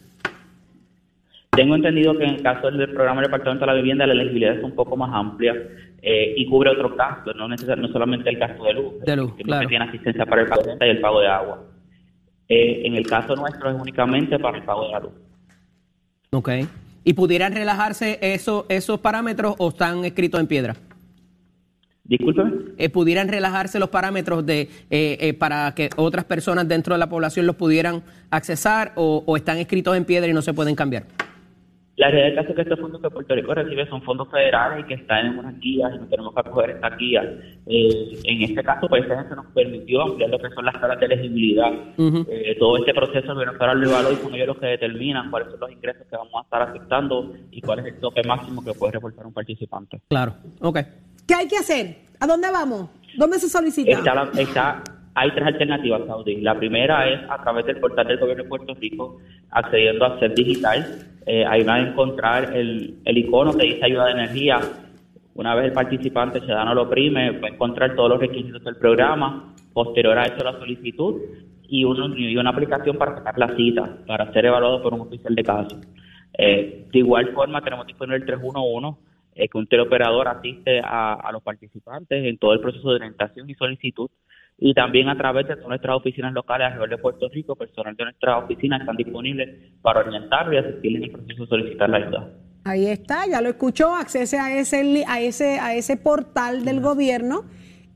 Tengo 1.52 1.76
entendido 1.76 2.18
que 2.18 2.24
en 2.24 2.36
el 2.36 2.42
caso 2.42 2.72
del 2.72 2.92
programa 2.94 3.22
del 3.22 3.30
Departamento 3.30 3.66
de 3.66 3.72
la 3.72 3.78
Vivienda 3.78 4.08
la 4.08 4.14
elegibilidad 4.14 4.56
es 4.56 4.64
un 4.64 4.74
poco 4.74 4.98
más 4.98 5.12
amplia 5.14 5.54
eh, 6.02 6.34
y 6.36 6.48
cubre 6.48 6.72
otros 6.72 6.96
gastos, 6.96 7.36
no, 7.36 7.48
no 7.48 7.88
solamente 7.90 8.28
el 8.30 8.38
gasto 8.38 8.64
de 8.64 8.74
luz, 8.74 9.00
De 9.06 9.16
luz, 9.18 9.34
sino 9.38 9.46
claro. 9.46 9.62
que 9.62 9.68
tiene 9.68 9.86
asistencia 9.86 10.26
para 10.26 10.42
el 10.42 10.48
pago 10.48 10.64
de 10.64 10.70
renta 10.70 10.88
y 10.88 10.90
el 10.90 11.00
pago 11.02 11.20
de 11.20 11.28
agua. 11.28 11.64
Eh, 12.48 12.82
en 12.86 12.96
el 12.96 13.06
caso 13.06 13.36
nuestro 13.36 13.70
es 13.70 13.76
únicamente 13.80 14.40
para 14.40 14.58
el 14.58 14.64
pago 14.64 14.86
de 14.88 14.92
la 14.94 15.00
luz. 15.02 15.12
Ok. 16.34 16.50
¿Y 17.04 17.12
pudieran 17.14 17.54
relajarse 17.54 18.18
eso, 18.22 18.66
esos 18.70 19.02
parámetros 19.02 19.56
o 19.58 19.68
están 19.68 20.06
escritos 20.06 20.40
en 20.40 20.48
piedra? 20.48 20.78
Discúlpeme. 22.06 22.52
Eh, 22.78 22.90
¿Pudieran 22.90 23.28
relajarse 23.28 23.80
los 23.80 23.90
parámetros 23.90 24.46
de 24.46 24.62
eh, 24.62 25.18
eh, 25.20 25.34
para 25.34 25.74
que 25.76 25.90
otras 25.98 26.24
personas 26.24 26.70
dentro 26.70 26.96
de 26.96 27.00
la 27.00 27.10
población 27.10 27.46
los 27.46 27.58
pudieran 27.58 28.02
accesar 28.30 28.94
o, 28.96 29.24
o 29.26 29.36
están 29.36 29.58
escritos 29.58 29.98
en 29.98 30.06
piedra 30.06 30.30
y 30.30 30.34
no 30.34 30.42
se 30.42 30.54
pueden 30.54 30.74
cambiar? 30.74 31.04
La 31.98 32.08
realidad 32.10 32.28
del 32.28 32.36
caso 32.36 32.50
es 32.50 32.56
que 32.56 32.62
estos 32.62 32.80
fondos 32.80 33.02
que 33.02 33.10
Puerto 33.10 33.36
Rico 33.36 33.54
recibe 33.54 33.86
son 33.88 34.02
fondos 34.02 34.30
federales 34.32 34.84
y 34.86 34.88
que 34.88 34.94
están 34.96 35.26
en 35.28 35.38
unas 35.40 35.60
guías 35.60 35.92
y 35.94 35.98
no 36.00 36.08
tenemos 36.08 36.34
que 36.34 36.40
acoger 36.40 36.70
estas 36.72 36.98
guías. 36.98 37.26
Eh, 37.68 38.18
en 38.24 38.42
este 38.44 38.64
caso, 38.64 38.88
pues 38.88 39.04
esta 39.04 39.28
se 39.30 39.36
nos 39.36 39.46
permitió 39.48 40.02
ampliar 40.04 40.30
lo 40.30 40.40
que 40.40 40.50
son 40.52 40.66
las 40.66 40.80
tablas 40.80 41.00
de 41.00 41.06
elegibilidad. 41.08 41.72
Ujú. 41.98 42.26
Eh, 42.30 42.56
todo 42.58 42.78
este 42.78 42.94
proceso 42.94 43.34
gobierno 43.34 43.54
federal 43.54 43.80
lo 43.82 43.90
evaluó 43.90 44.12
y 44.14 44.16
son 44.16 44.34
ellos 44.34 44.48
los 44.48 44.58
que 44.58 44.68
determinan 44.68 45.30
cuáles 45.30 45.50
son 45.52 45.60
los 45.60 45.72
ingresos 45.72 46.08
que 46.10 46.16
vamos 46.16 46.34
a 46.36 46.42
estar 46.44 46.62
aceptando 46.64 47.34
y 47.52 47.62
cuál 47.62 47.80
es 47.80 47.86
el 47.88 48.00
tope 48.00 48.24
máximo 48.24 48.64
que 48.64 48.74
puede 48.74 48.94
reportar 48.94 49.28
un 49.28 49.34
participante. 49.34 50.02
Claro. 50.08 50.34
Ok. 50.62 50.80
¿Qué 51.28 51.36
hay 51.36 51.48
que 51.48 51.58
hacer? 51.58 51.98
¿A 52.20 52.26
dónde 52.26 52.50
vamos? 52.52 52.90
¿Dónde 53.18 53.38
se 53.38 53.50
solicita? 53.50 53.92
Está 53.92 54.16
la- 54.16 54.32
está- 54.42 54.84
hay 55.16 55.32
tres 55.32 55.46
alternativas, 55.48 56.02
Saudi. 56.08 56.38
La 56.42 56.58
primera 56.58 57.10
es 57.10 57.20
a 57.30 57.42
través 57.42 57.66
del 57.66 57.78
portal 57.80 58.08
del 58.08 58.18
gobierno 58.20 58.44
de 58.44 58.50
Puerto 58.50 58.74
Rico, 58.76 59.18
accediendo 59.52 60.06
a 60.06 60.20
SED 60.20 60.34
Digital. 60.36 60.86
Eh, 61.26 61.46
ahí 61.46 61.64
van 61.64 61.86
a 61.86 61.90
encontrar 61.90 62.56
el, 62.56 62.96
el 63.06 63.18
icono 63.18 63.54
que 63.54 63.66
dice 63.66 63.86
ayuda 63.86 64.06
de 64.08 64.12
energía. 64.14 64.60
Una 65.36 65.56
vez 65.56 65.66
el 65.66 65.74
participante 65.74 66.40
ciudadano 66.42 66.74
lo 66.74 66.84
oprime, 66.84 67.32
va 67.40 67.48
a 67.48 67.52
encontrar 67.52 67.96
todos 67.96 68.10
los 68.10 68.20
requisitos 68.20 68.64
del 68.64 68.76
programa. 68.78 69.54
Posterior 69.74 70.18
a 70.18 70.24
eso, 70.24 70.44
la 70.44 70.54
solicitud 70.60 71.22
y, 71.68 71.84
uno- 71.86 72.18
y 72.18 72.36
una 72.36 72.50
aplicación 72.50 72.98
para 72.98 73.16
sacar 73.16 73.38
la 73.38 73.56
cita, 73.56 73.98
para 74.06 74.32
ser 74.34 74.46
evaluado 74.46 74.82
por 74.82 74.94
un 74.94 75.02
oficial 75.02 75.34
de 75.34 75.44
caso. 75.44 75.80
Eh, 76.38 76.88
de 76.92 77.00
igual 77.00 77.30
forma, 77.34 77.62
tenemos 77.62 77.88
disponible 77.88 78.18
el 78.18 78.26
311, 78.26 78.98
eh, 79.36 79.48
que 79.48 79.58
un 79.58 79.68
teleoperador 79.68 80.28
asiste 80.28 80.82
a, 80.84 81.14
a 81.14 81.32
los 81.32 81.42
participantes 81.42 82.26
en 82.26 82.38
todo 82.38 82.54
el 82.54 82.60
proceso 82.60 82.90
de 82.90 82.96
orientación 82.96 83.50
y 83.50 83.54
solicitud. 83.56 84.10
Y 84.64 84.76
también 84.76 85.10
a 85.10 85.18
través 85.18 85.48
de 85.48 85.56
nuestras 85.56 85.98
oficinas 85.98 86.32
locales 86.34 86.68
alrededor 86.68 86.90
de 86.92 86.98
Puerto 87.00 87.28
Rico, 87.30 87.56
personal 87.56 87.96
de 87.96 88.04
nuestras 88.04 88.44
oficinas 88.44 88.80
están 88.80 88.96
disponibles 88.96 89.50
para 89.82 90.02
orientarlos 90.02 90.54
y 90.54 90.58
asistirles 90.58 91.02
en 91.02 91.10
el 91.10 91.12
proceso 91.12 91.42
de 91.42 91.50
solicitar 91.50 91.90
la 91.90 91.98
ayuda. 91.98 92.30
Ahí 92.64 92.86
está, 92.86 93.26
ya 93.28 93.42
lo 93.42 93.50
escuchó, 93.50 93.96
accese 93.96 94.38
a 94.38 94.56
ese, 94.56 95.04
a 95.08 95.20
ese, 95.20 95.60
a 95.60 95.74
ese 95.74 95.98
portal 95.98 96.64
del 96.64 96.80
gobierno 96.80 97.46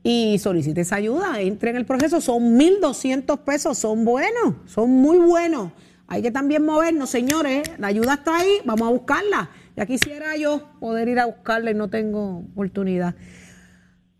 y 0.02 0.38
solicite 0.40 0.80
esa 0.80 0.96
ayuda, 0.96 1.40
entre 1.40 1.70
en 1.70 1.76
el 1.76 1.86
proceso, 1.86 2.20
son 2.20 2.58
1.200 2.58 3.44
pesos, 3.44 3.78
son 3.78 4.04
buenos, 4.04 4.56
son 4.64 4.90
muy 4.90 5.18
buenos. 5.18 5.70
Hay 6.08 6.20
que 6.20 6.32
también 6.32 6.64
movernos, 6.64 7.10
señores, 7.10 7.62
la 7.78 7.86
ayuda 7.86 8.14
está 8.14 8.38
ahí, 8.38 8.58
vamos 8.64 8.88
a 8.88 8.90
buscarla. 8.90 9.50
Ya 9.76 9.86
quisiera 9.86 10.36
yo 10.36 10.68
poder 10.80 11.06
ir 11.06 11.20
a 11.20 11.26
buscarla 11.26 11.70
y 11.70 11.74
no 11.74 11.88
tengo 11.90 12.38
oportunidad. 12.38 13.14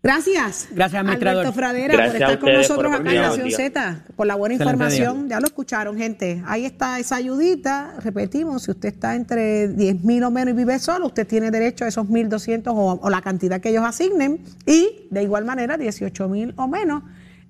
Gracias. 0.03 0.69
Gracias, 0.71 1.01
administrador. 1.01 1.39
Alberto 1.41 1.53
Fradera, 1.53 1.93
Gracias 1.93 2.13
por 2.13 2.21
estar 2.21 2.39
con 2.39 2.53
nosotros 2.53 2.93
acá 2.93 3.13
en 3.13 3.21
Nación. 3.21 3.51
Z, 3.51 4.03
por 4.15 4.27
la 4.27 4.35
buena 4.35 4.55
Excelente 4.55 4.83
información. 4.83 5.29
Ya 5.29 5.39
lo 5.39 5.47
escucharon, 5.47 5.97
gente. 5.97 6.41
Ahí 6.45 6.65
está 6.65 6.99
esa 6.99 7.15
ayudita. 7.15 7.95
Repetimos, 8.03 8.63
si 8.63 8.71
usted 8.71 8.89
está 8.89 9.15
entre 9.15 9.67
10 9.67 10.03
mil 10.03 10.23
o 10.23 10.31
menos 10.31 10.53
y 10.53 10.57
vive 10.57 10.79
solo, 10.79 11.07
usted 11.07 11.27
tiene 11.27 11.51
derecho 11.51 11.83
a 11.83 11.87
esos 11.87 12.07
1.200 12.07 12.67
o, 12.67 12.99
o 13.01 13.09
la 13.09 13.21
cantidad 13.21 13.59
que 13.59 13.69
ellos 13.69 13.83
asignen. 13.83 14.39
Y 14.65 15.07
de 15.09 15.23
igual 15.23 15.45
manera, 15.45 15.77
18 15.77 16.29
mil 16.29 16.53
o 16.57 16.67
menos 16.67 17.03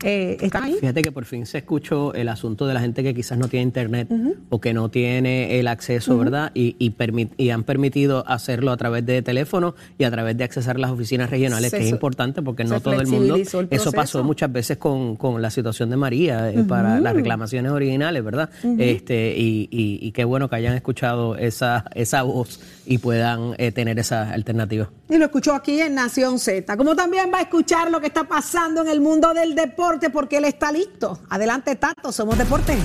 eh, 0.03 0.37
están 0.41 0.63
ahí. 0.63 0.75
Fíjate 0.79 1.01
que 1.01 1.11
por 1.11 1.25
fin 1.25 1.45
se 1.45 1.57
escuchó 1.59 2.13
el 2.13 2.29
asunto 2.29 2.67
de 2.67 2.73
la 2.73 2.79
gente 2.81 3.03
que 3.03 3.13
quizás 3.15 3.37
no 3.37 3.47
tiene 3.47 3.63
internet 3.63 4.07
o 4.49 4.61
que 4.61 4.73
no 4.73 4.89
tiene 4.89 5.59
el 5.59 5.67
acceso, 5.67 6.17
¿verdad? 6.17 6.51
Y, 6.53 6.75
y, 6.79 6.93
y 7.37 7.49
han 7.49 7.63
permitido 7.63 8.23
hacerlo 8.27 8.71
a 8.71 8.77
través 8.77 9.05
de 9.05 9.21
teléfono 9.21 9.75
y 9.97 10.03
a 10.03 10.11
través 10.11 10.37
de 10.37 10.43
accesar 10.43 10.79
las 10.79 10.91
oficinas 10.91 11.29
regionales, 11.29 11.71
Se- 11.71 11.77
que 11.77 11.83
es 11.85 11.89
importante 11.89 12.41
porque 12.41 12.63
no 12.63 12.79
todo 12.79 12.93
el 13.01 13.07
mundo. 13.07 13.35
el 13.35 13.41
Eso 13.71 13.91
pasó 13.91 14.23
muchas 14.23 14.51
veces 14.51 14.77
con, 14.77 15.15
con 15.15 15.41
la 15.41 15.49
situación 15.49 15.89
de 15.89 15.97
María 15.97 16.51
eh, 16.51 16.63
para 16.67 16.99
las 16.99 17.13
reclamaciones 17.15 17.71
originales, 17.71 18.23
¿verdad? 18.23 18.49
este 18.77 19.33
y, 19.37 19.67
y- 19.71 19.99
y 20.01 20.11
qué 20.11 20.23
bueno 20.25 20.49
que 20.49 20.55
hayan 20.57 20.75
escuchado 20.75 21.35
esa, 21.37 21.85
esa 21.95 22.21
voz 22.23 22.59
y 22.87 22.97
puedan 22.99 23.53
eh, 23.57 23.71
tener 23.71 23.99
esa 23.99 24.31
alternativa. 24.31 24.89
Y 25.09 25.17
lo 25.17 25.25
escuchó 25.25 25.53
aquí 25.53 25.81
en 25.81 25.95
Nación 25.95 26.39
Z. 26.39 26.77
Como 26.77 26.95
también 26.95 27.31
va 27.33 27.39
a 27.39 27.41
escuchar 27.41 27.91
lo 27.91 27.99
que 27.99 28.07
está 28.07 28.23
pasando 28.23 28.81
en 28.81 28.87
el 28.87 29.01
mundo 29.01 29.33
del 29.33 29.55
deporte, 29.55 30.09
porque 30.09 30.37
él 30.37 30.45
está 30.45 30.71
listo. 30.71 31.19
Adelante, 31.29 31.75
Tato, 31.75 32.11
somos 32.11 32.37
deporte. 32.37 32.77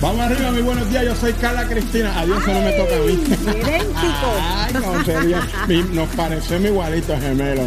Vamos 0.00 0.20
arriba, 0.22 0.50
mi 0.50 0.62
buenos 0.62 0.88
días. 0.88 1.04
Yo 1.04 1.14
soy 1.14 1.34
Carla 1.34 1.66
Cristina. 1.68 2.18
Adiós, 2.18 2.42
eso 2.42 2.54
no 2.54 2.62
me 2.62 2.72
toca 2.72 2.96
a 2.96 3.00
mí. 3.00 3.12
Idéntico. 3.12 4.32
Ay, 4.40 4.72
no 4.72 5.04
sería. 5.04 5.46
mi- 5.68 5.82
nos 5.94 6.08
parecemos 6.10 6.70
igualitos 6.70 7.20
gemelos. 7.20 7.66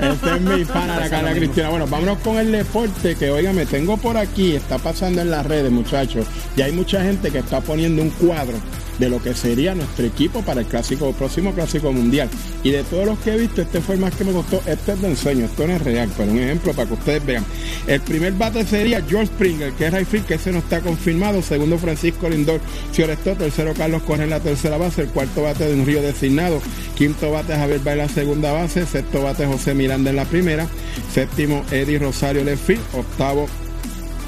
Este 0.00 0.34
es 0.36 0.40
mi 0.40 0.64
pana, 0.64 1.00
la 1.00 1.10
Carla 1.10 1.32
Cristina. 1.34 1.70
Bueno, 1.70 1.88
vámonos 1.88 2.18
con 2.18 2.36
el 2.38 2.52
deporte 2.52 3.16
que, 3.16 3.30
oiga, 3.32 3.52
me 3.52 3.66
tengo 3.66 3.96
por 3.96 4.16
aquí. 4.16 4.54
Está 4.54 4.78
pasando 4.78 5.22
en 5.22 5.30
las 5.30 5.44
redes, 5.44 5.72
muchachos. 5.72 6.24
Y 6.56 6.62
hay 6.62 6.70
mucha 6.70 7.02
gente 7.02 7.32
que 7.32 7.38
está 7.38 7.60
poniendo 7.60 8.00
un 8.00 8.10
cuadro 8.10 8.58
de 8.98 9.08
lo 9.08 9.20
que 9.20 9.34
sería 9.34 9.74
nuestro 9.74 10.04
equipo 10.06 10.42
para 10.42 10.60
el 10.60 10.66
clásico, 10.66 11.10
próximo 11.12 11.52
clásico 11.52 11.90
mundial. 11.92 12.28
Y 12.62 12.70
de 12.70 12.84
todos 12.84 13.06
los 13.06 13.18
que 13.18 13.32
he 13.32 13.38
visto, 13.38 13.62
este 13.62 13.80
fue 13.80 13.96
el 13.96 14.00
más 14.00 14.14
que 14.14 14.22
me 14.22 14.30
gustó. 14.30 14.62
Este 14.66 14.92
es 14.92 15.00
de 15.02 15.08
ensueño, 15.08 15.46
esto 15.46 15.66
no 15.66 15.72
es 15.72 15.82
real, 15.82 16.08
pero 16.16 16.30
un 16.30 16.38
ejemplo 16.38 16.72
para 16.74 16.86
que 16.86 16.94
ustedes 16.94 17.24
vean. 17.26 17.44
El 17.88 18.00
primer 18.02 18.34
bate 18.34 18.64
sería 18.64 19.02
George 19.08 19.26
Springer, 19.26 19.72
que 19.72 19.86
es 19.86 19.92
right 19.94 20.06
field, 20.06 20.26
que 20.26 20.34
ese 20.34 20.52
no 20.52 20.58
está 20.58 20.80
confirmado. 20.80 21.42
Segundo, 21.42 21.71
Francisco 21.78 22.28
Lindor, 22.28 22.60
Fiorestó. 22.92 23.34
Tercero, 23.34 23.74
Carlos 23.74 24.02
Correa 24.02 24.24
en 24.24 24.30
la 24.30 24.40
tercera 24.40 24.76
base. 24.76 25.02
El 25.02 25.08
cuarto 25.08 25.42
bate 25.42 25.66
de 25.66 25.74
un 25.74 25.86
río 25.86 26.02
designado. 26.02 26.60
Quinto 26.96 27.30
bate, 27.30 27.54
Javier 27.54 27.80
Bay 27.80 27.92
en 27.94 27.98
la 27.98 28.08
segunda 28.08 28.52
base. 28.52 28.86
Sexto 28.86 29.22
bate, 29.22 29.46
José 29.46 29.74
Miranda 29.74 30.10
en 30.10 30.16
la 30.16 30.24
primera. 30.24 30.66
Séptimo, 31.12 31.64
Eddie 31.70 31.98
Rosario 31.98 32.44
left 32.44 32.66
field. 32.66 32.82
Octavo, 32.92 33.46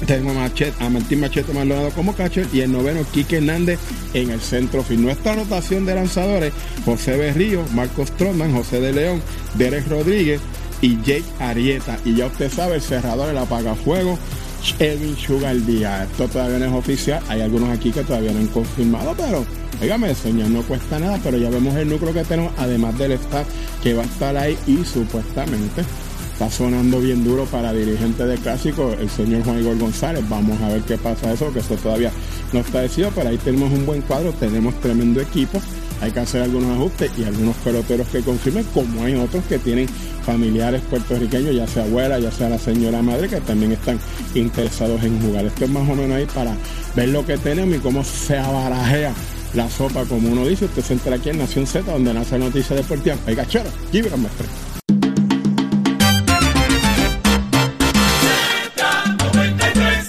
tengo 0.07 0.31
a 0.31 0.89
Martín 0.89 1.19
Machete 1.21 1.53
Maldonado 1.53 1.89
como 1.91 2.15
catcher 2.15 2.47
y 2.53 2.61
el 2.61 2.71
noveno 2.71 3.05
Quique 3.11 3.37
Hernández 3.37 3.79
en 4.13 4.29
el 4.29 4.41
centro 4.41 4.83
fin. 4.83 5.01
Nuestra 5.01 5.35
rotación 5.35 5.85
de 5.85 5.95
lanzadores, 5.95 6.53
José 6.83 7.17
Berrío, 7.17 7.63
Marcos 7.73 8.11
Trotman, 8.11 8.53
José 8.53 8.81
de 8.81 8.93
León, 8.93 9.21
Derek 9.55 9.87
Rodríguez 9.87 10.41
y 10.81 10.97
Jake 10.97 11.25
Arieta. 11.39 11.97
Y 12.05 12.15
ya 12.15 12.27
usted 12.27 12.51
sabe, 12.51 12.75
el 12.75 12.81
cerrador, 12.81 13.29
el 13.29 13.37
apagafuego, 13.37 14.19
Elvin 14.79 15.15
Sugar 15.17 15.55
Díaz. 15.55 16.09
Esto 16.11 16.27
todavía 16.27 16.59
no 16.59 16.65
es 16.65 16.73
oficial. 16.73 17.21
Hay 17.27 17.41
algunos 17.41 17.69
aquí 17.69 17.91
que 17.91 18.03
todavía 18.03 18.31
no 18.31 18.39
han 18.39 18.47
confirmado, 18.47 19.13
pero 19.15 19.45
Dígame, 19.81 20.15
señor, 20.15 20.49
no 20.49 20.61
cuesta 20.61 20.99
nada, 20.99 21.19
pero 21.21 21.37
ya 21.37 21.49
vemos 21.49 21.75
el 21.75 21.89
núcleo 21.89 22.13
que 22.13 22.23
tenemos, 22.23 22.53
además 22.57 22.97
del 22.97 23.11
staff 23.13 23.45
que 23.83 23.93
va 23.93 24.03
a 24.03 24.05
estar 24.05 24.37
ahí 24.37 24.57
y 24.67 24.85
supuestamente 24.85 25.83
está 26.31 26.49
sonando 26.49 26.99
bien 26.99 27.23
duro 27.23 27.45
para 27.45 27.73
dirigente 27.73 28.25
de 28.25 28.37
clásico, 28.37 28.93
el 28.99 29.09
señor 29.09 29.43
Juan 29.43 29.59
Igor 29.59 29.77
González. 29.77 30.23
Vamos 30.29 30.61
a 30.61 30.69
ver 30.69 30.81
qué 30.81 30.97
pasa 30.97 31.33
eso, 31.33 31.51
que 31.51 31.59
eso 31.59 31.75
todavía 31.75 32.11
no 32.53 32.61
está 32.61 32.81
decidido, 32.81 33.11
pero 33.13 33.29
ahí 33.29 33.37
tenemos 33.37 33.71
un 33.71 33.85
buen 33.85 34.01
cuadro, 34.01 34.31
tenemos 34.33 34.73
tremendo 34.79 35.19
equipo. 35.21 35.61
Hay 36.05 36.11
que 36.11 36.19
hacer 36.19 36.43
algunos 36.43 36.69
ajustes 36.77 37.09
y 37.17 37.23
algunos 37.23 37.55
peloteros 37.55 38.07
que 38.09 38.21
confirmen, 38.21 38.63
como 38.75 39.03
hay 39.03 39.15
otros 39.15 39.43
que 39.45 39.57
tienen 39.57 39.87
familiares 40.23 40.83
puertorriqueños, 40.87 41.55
ya 41.55 41.65
sea 41.65 41.81
abuela, 41.83 42.19
ya 42.19 42.31
sea 42.31 42.47
la 42.47 42.59
señora 42.59 43.01
madre, 43.01 43.27
que 43.27 43.41
también 43.41 43.71
están 43.71 43.99
interesados 44.35 45.03
en 45.03 45.19
jugar. 45.19 45.45
Esto 45.45 45.65
es 45.65 45.71
más 45.71 45.89
o 45.89 45.95
menos 45.95 46.15
ahí 46.15 46.27
para 46.27 46.55
ver 46.95 47.09
lo 47.09 47.25
que 47.25 47.39
tenemos 47.39 47.75
y 47.75 47.79
cómo 47.79 48.03
se 48.03 48.37
abarajea 48.37 49.15
la 49.55 49.67
sopa, 49.67 50.05
como 50.05 50.31
uno 50.31 50.45
dice. 50.45 50.65
Usted 50.65 50.83
se 50.83 50.93
entra 50.93 51.15
aquí 51.15 51.31
en 51.31 51.39
Nación 51.39 51.65
Z, 51.65 51.91
donde 51.91 52.13
nace 52.13 52.37
la 52.37 52.45
noticia 52.45 52.75
deportiva. 52.75 53.15
It 53.25 54.13
a 54.13 54.17
maestro. 54.17 54.74